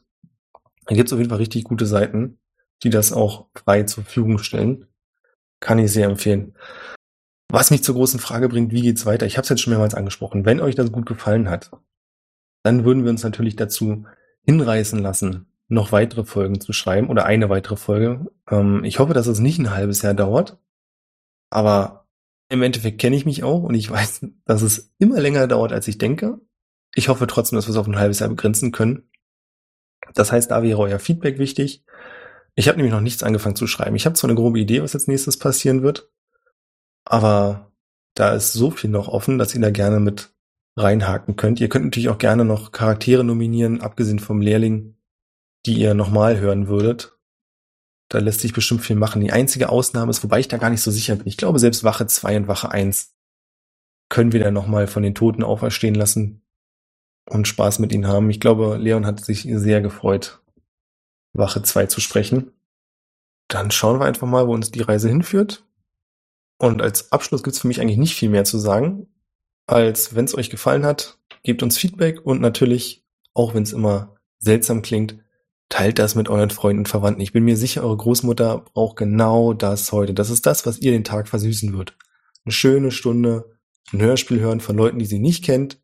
Da 0.86 0.94
gibt's 0.94 1.12
auf 1.12 1.18
jeden 1.18 1.30
Fall 1.30 1.38
richtig 1.38 1.64
gute 1.64 1.86
Seiten, 1.86 2.38
die 2.82 2.90
das 2.90 3.12
auch 3.12 3.48
frei 3.54 3.82
zur 3.82 4.04
Verfügung 4.04 4.38
stellen. 4.38 4.86
Kann 5.60 5.78
ich 5.78 5.92
sehr 5.92 6.06
empfehlen. 6.06 6.54
Was 7.50 7.70
mich 7.70 7.82
zur 7.84 7.94
großen 7.94 8.20
Frage 8.20 8.48
bringt, 8.48 8.72
wie 8.72 8.82
geht's 8.82 9.06
weiter? 9.06 9.26
Ich 9.26 9.36
habe 9.36 9.42
es 9.42 9.48
jetzt 9.48 9.60
schon 9.60 9.72
mehrmals 9.72 9.94
angesprochen. 9.94 10.44
Wenn 10.44 10.60
euch 10.60 10.74
das 10.74 10.92
gut 10.92 11.06
gefallen 11.06 11.48
hat, 11.50 11.70
dann 12.62 12.84
würden 12.84 13.04
wir 13.04 13.10
uns 13.10 13.22
natürlich 13.22 13.56
dazu 13.56 14.06
hinreißen 14.42 14.98
lassen, 14.98 15.46
noch 15.68 15.92
weitere 15.92 16.24
Folgen 16.24 16.60
zu 16.60 16.72
schreiben 16.72 17.08
oder 17.08 17.24
eine 17.24 17.48
weitere 17.48 17.76
Folge. 17.76 18.30
Ähm, 18.50 18.84
ich 18.84 18.98
hoffe, 18.98 19.14
dass 19.14 19.26
es 19.26 19.38
nicht 19.38 19.58
ein 19.58 19.70
halbes 19.70 20.02
Jahr 20.02 20.14
dauert. 20.14 20.58
Aber 21.50 22.06
im 22.48 22.62
Endeffekt 22.62 23.00
kenne 23.00 23.16
ich 23.16 23.26
mich 23.26 23.44
auch 23.44 23.62
und 23.62 23.74
ich 23.74 23.90
weiß, 23.90 24.26
dass 24.44 24.62
es 24.62 24.92
immer 24.98 25.20
länger 25.20 25.46
dauert, 25.46 25.72
als 25.72 25.88
ich 25.88 25.98
denke. 25.98 26.40
Ich 26.94 27.08
hoffe 27.08 27.26
trotzdem, 27.26 27.56
dass 27.56 27.66
wir 27.66 27.72
es 27.72 27.76
auf 27.76 27.88
ein 27.88 27.98
halbes 27.98 28.20
Jahr 28.20 28.28
begrenzen 28.28 28.72
können. 28.72 29.08
Das 30.14 30.32
heißt, 30.32 30.50
da 30.50 30.62
wäre 30.62 30.78
euer 30.78 30.98
Feedback 30.98 31.38
wichtig. 31.38 31.84
Ich 32.54 32.68
habe 32.68 32.76
nämlich 32.76 32.92
noch 32.92 33.00
nichts 33.00 33.22
angefangen 33.22 33.56
zu 33.56 33.66
schreiben. 33.66 33.96
Ich 33.96 34.06
habe 34.06 34.14
zwar 34.14 34.30
eine 34.30 34.36
grobe 34.36 34.60
Idee, 34.60 34.82
was 34.82 34.92
jetzt 34.92 35.08
nächstes 35.08 35.38
passieren 35.38 35.82
wird, 35.82 36.10
aber 37.04 37.72
da 38.14 38.32
ist 38.32 38.52
so 38.52 38.70
viel 38.70 38.90
noch 38.90 39.08
offen, 39.08 39.38
dass 39.38 39.54
ihr 39.54 39.60
da 39.60 39.70
gerne 39.70 39.98
mit 39.98 40.32
reinhaken 40.76 41.36
könnt. 41.36 41.60
Ihr 41.60 41.68
könnt 41.68 41.86
natürlich 41.86 42.08
auch 42.08 42.18
gerne 42.18 42.44
noch 42.44 42.70
Charaktere 42.70 43.24
nominieren, 43.24 43.80
abgesehen 43.80 44.20
vom 44.20 44.40
Lehrling, 44.40 44.93
die 45.66 45.74
ihr 45.74 45.94
nochmal 45.94 46.38
hören 46.38 46.68
würdet. 46.68 47.16
Da 48.08 48.18
lässt 48.18 48.40
sich 48.40 48.52
bestimmt 48.52 48.82
viel 48.82 48.96
machen. 48.96 49.20
Die 49.20 49.32
einzige 49.32 49.70
Ausnahme 49.70 50.10
ist, 50.10 50.22
wobei 50.22 50.40
ich 50.40 50.48
da 50.48 50.58
gar 50.58 50.70
nicht 50.70 50.82
so 50.82 50.90
sicher 50.90 51.16
bin. 51.16 51.26
Ich 51.26 51.36
glaube, 51.36 51.58
selbst 51.58 51.84
Wache 51.84 52.06
2 52.06 52.36
und 52.36 52.48
Wache 52.48 52.70
1 52.70 53.14
können 54.08 54.32
wir 54.32 54.40
dann 54.40 54.54
nochmal 54.54 54.86
von 54.86 55.02
den 55.02 55.14
Toten 55.14 55.42
auferstehen 55.42 55.94
lassen 55.94 56.42
und 57.28 57.48
Spaß 57.48 57.78
mit 57.78 57.92
ihnen 57.92 58.06
haben. 58.06 58.30
Ich 58.30 58.40
glaube, 58.40 58.76
Leon 58.76 59.06
hat 59.06 59.24
sich 59.24 59.48
sehr 59.50 59.80
gefreut, 59.80 60.42
Wache 61.32 61.62
2 61.62 61.86
zu 61.86 62.00
sprechen. 62.00 62.52
Dann 63.48 63.70
schauen 63.70 64.00
wir 64.00 64.06
einfach 64.06 64.28
mal, 64.28 64.46
wo 64.46 64.54
uns 64.54 64.70
die 64.70 64.82
Reise 64.82 65.08
hinführt. 65.08 65.64
Und 66.58 66.82
als 66.82 67.10
Abschluss 67.12 67.42
gibt's 67.42 67.60
für 67.60 67.68
mich 67.68 67.80
eigentlich 67.80 67.98
nicht 67.98 68.14
viel 68.14 68.28
mehr 68.28 68.44
zu 68.44 68.58
sagen, 68.58 69.08
als 69.66 70.14
wenn 70.14 70.26
es 70.26 70.36
euch 70.36 70.50
gefallen 70.50 70.84
hat, 70.84 71.18
gebt 71.42 71.62
uns 71.62 71.78
Feedback 71.78 72.24
und 72.24 72.40
natürlich, 72.40 73.04
auch 73.32 73.54
wenn 73.54 73.62
es 73.62 73.72
immer 73.72 74.16
seltsam 74.38 74.82
klingt, 74.82 75.23
teilt 75.68 75.98
das 75.98 76.14
mit 76.14 76.28
euren 76.28 76.50
Freunden 76.50 76.80
und 76.80 76.88
Verwandten. 76.88 77.22
Ich 77.22 77.32
bin 77.32 77.44
mir 77.44 77.56
sicher, 77.56 77.82
eure 77.82 77.96
Großmutter 77.96 78.64
braucht 78.74 78.96
genau 78.96 79.52
das 79.52 79.90
heute. 79.92 80.14
Das 80.14 80.30
ist 80.30 80.46
das, 80.46 80.66
was 80.66 80.78
ihr 80.78 80.92
den 80.92 81.04
Tag 81.04 81.28
versüßen 81.28 81.76
wird. 81.76 81.96
Eine 82.44 82.52
schöne 82.52 82.90
Stunde, 82.90 83.56
ein 83.92 84.00
Hörspiel 84.00 84.40
hören 84.40 84.60
von 84.60 84.76
Leuten, 84.76 84.98
die 84.98 85.06
sie 85.06 85.18
nicht 85.18 85.44
kennt, 85.44 85.80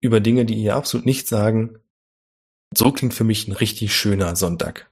über 0.00 0.20
Dinge, 0.20 0.44
die 0.44 0.54
ihr 0.54 0.76
absolut 0.76 1.06
nicht 1.06 1.28
sagen. 1.28 1.78
So 2.74 2.92
klingt 2.92 3.14
für 3.14 3.24
mich 3.24 3.48
ein 3.48 3.52
richtig 3.52 3.94
schöner 3.94 4.36
Sonntag. 4.36 4.91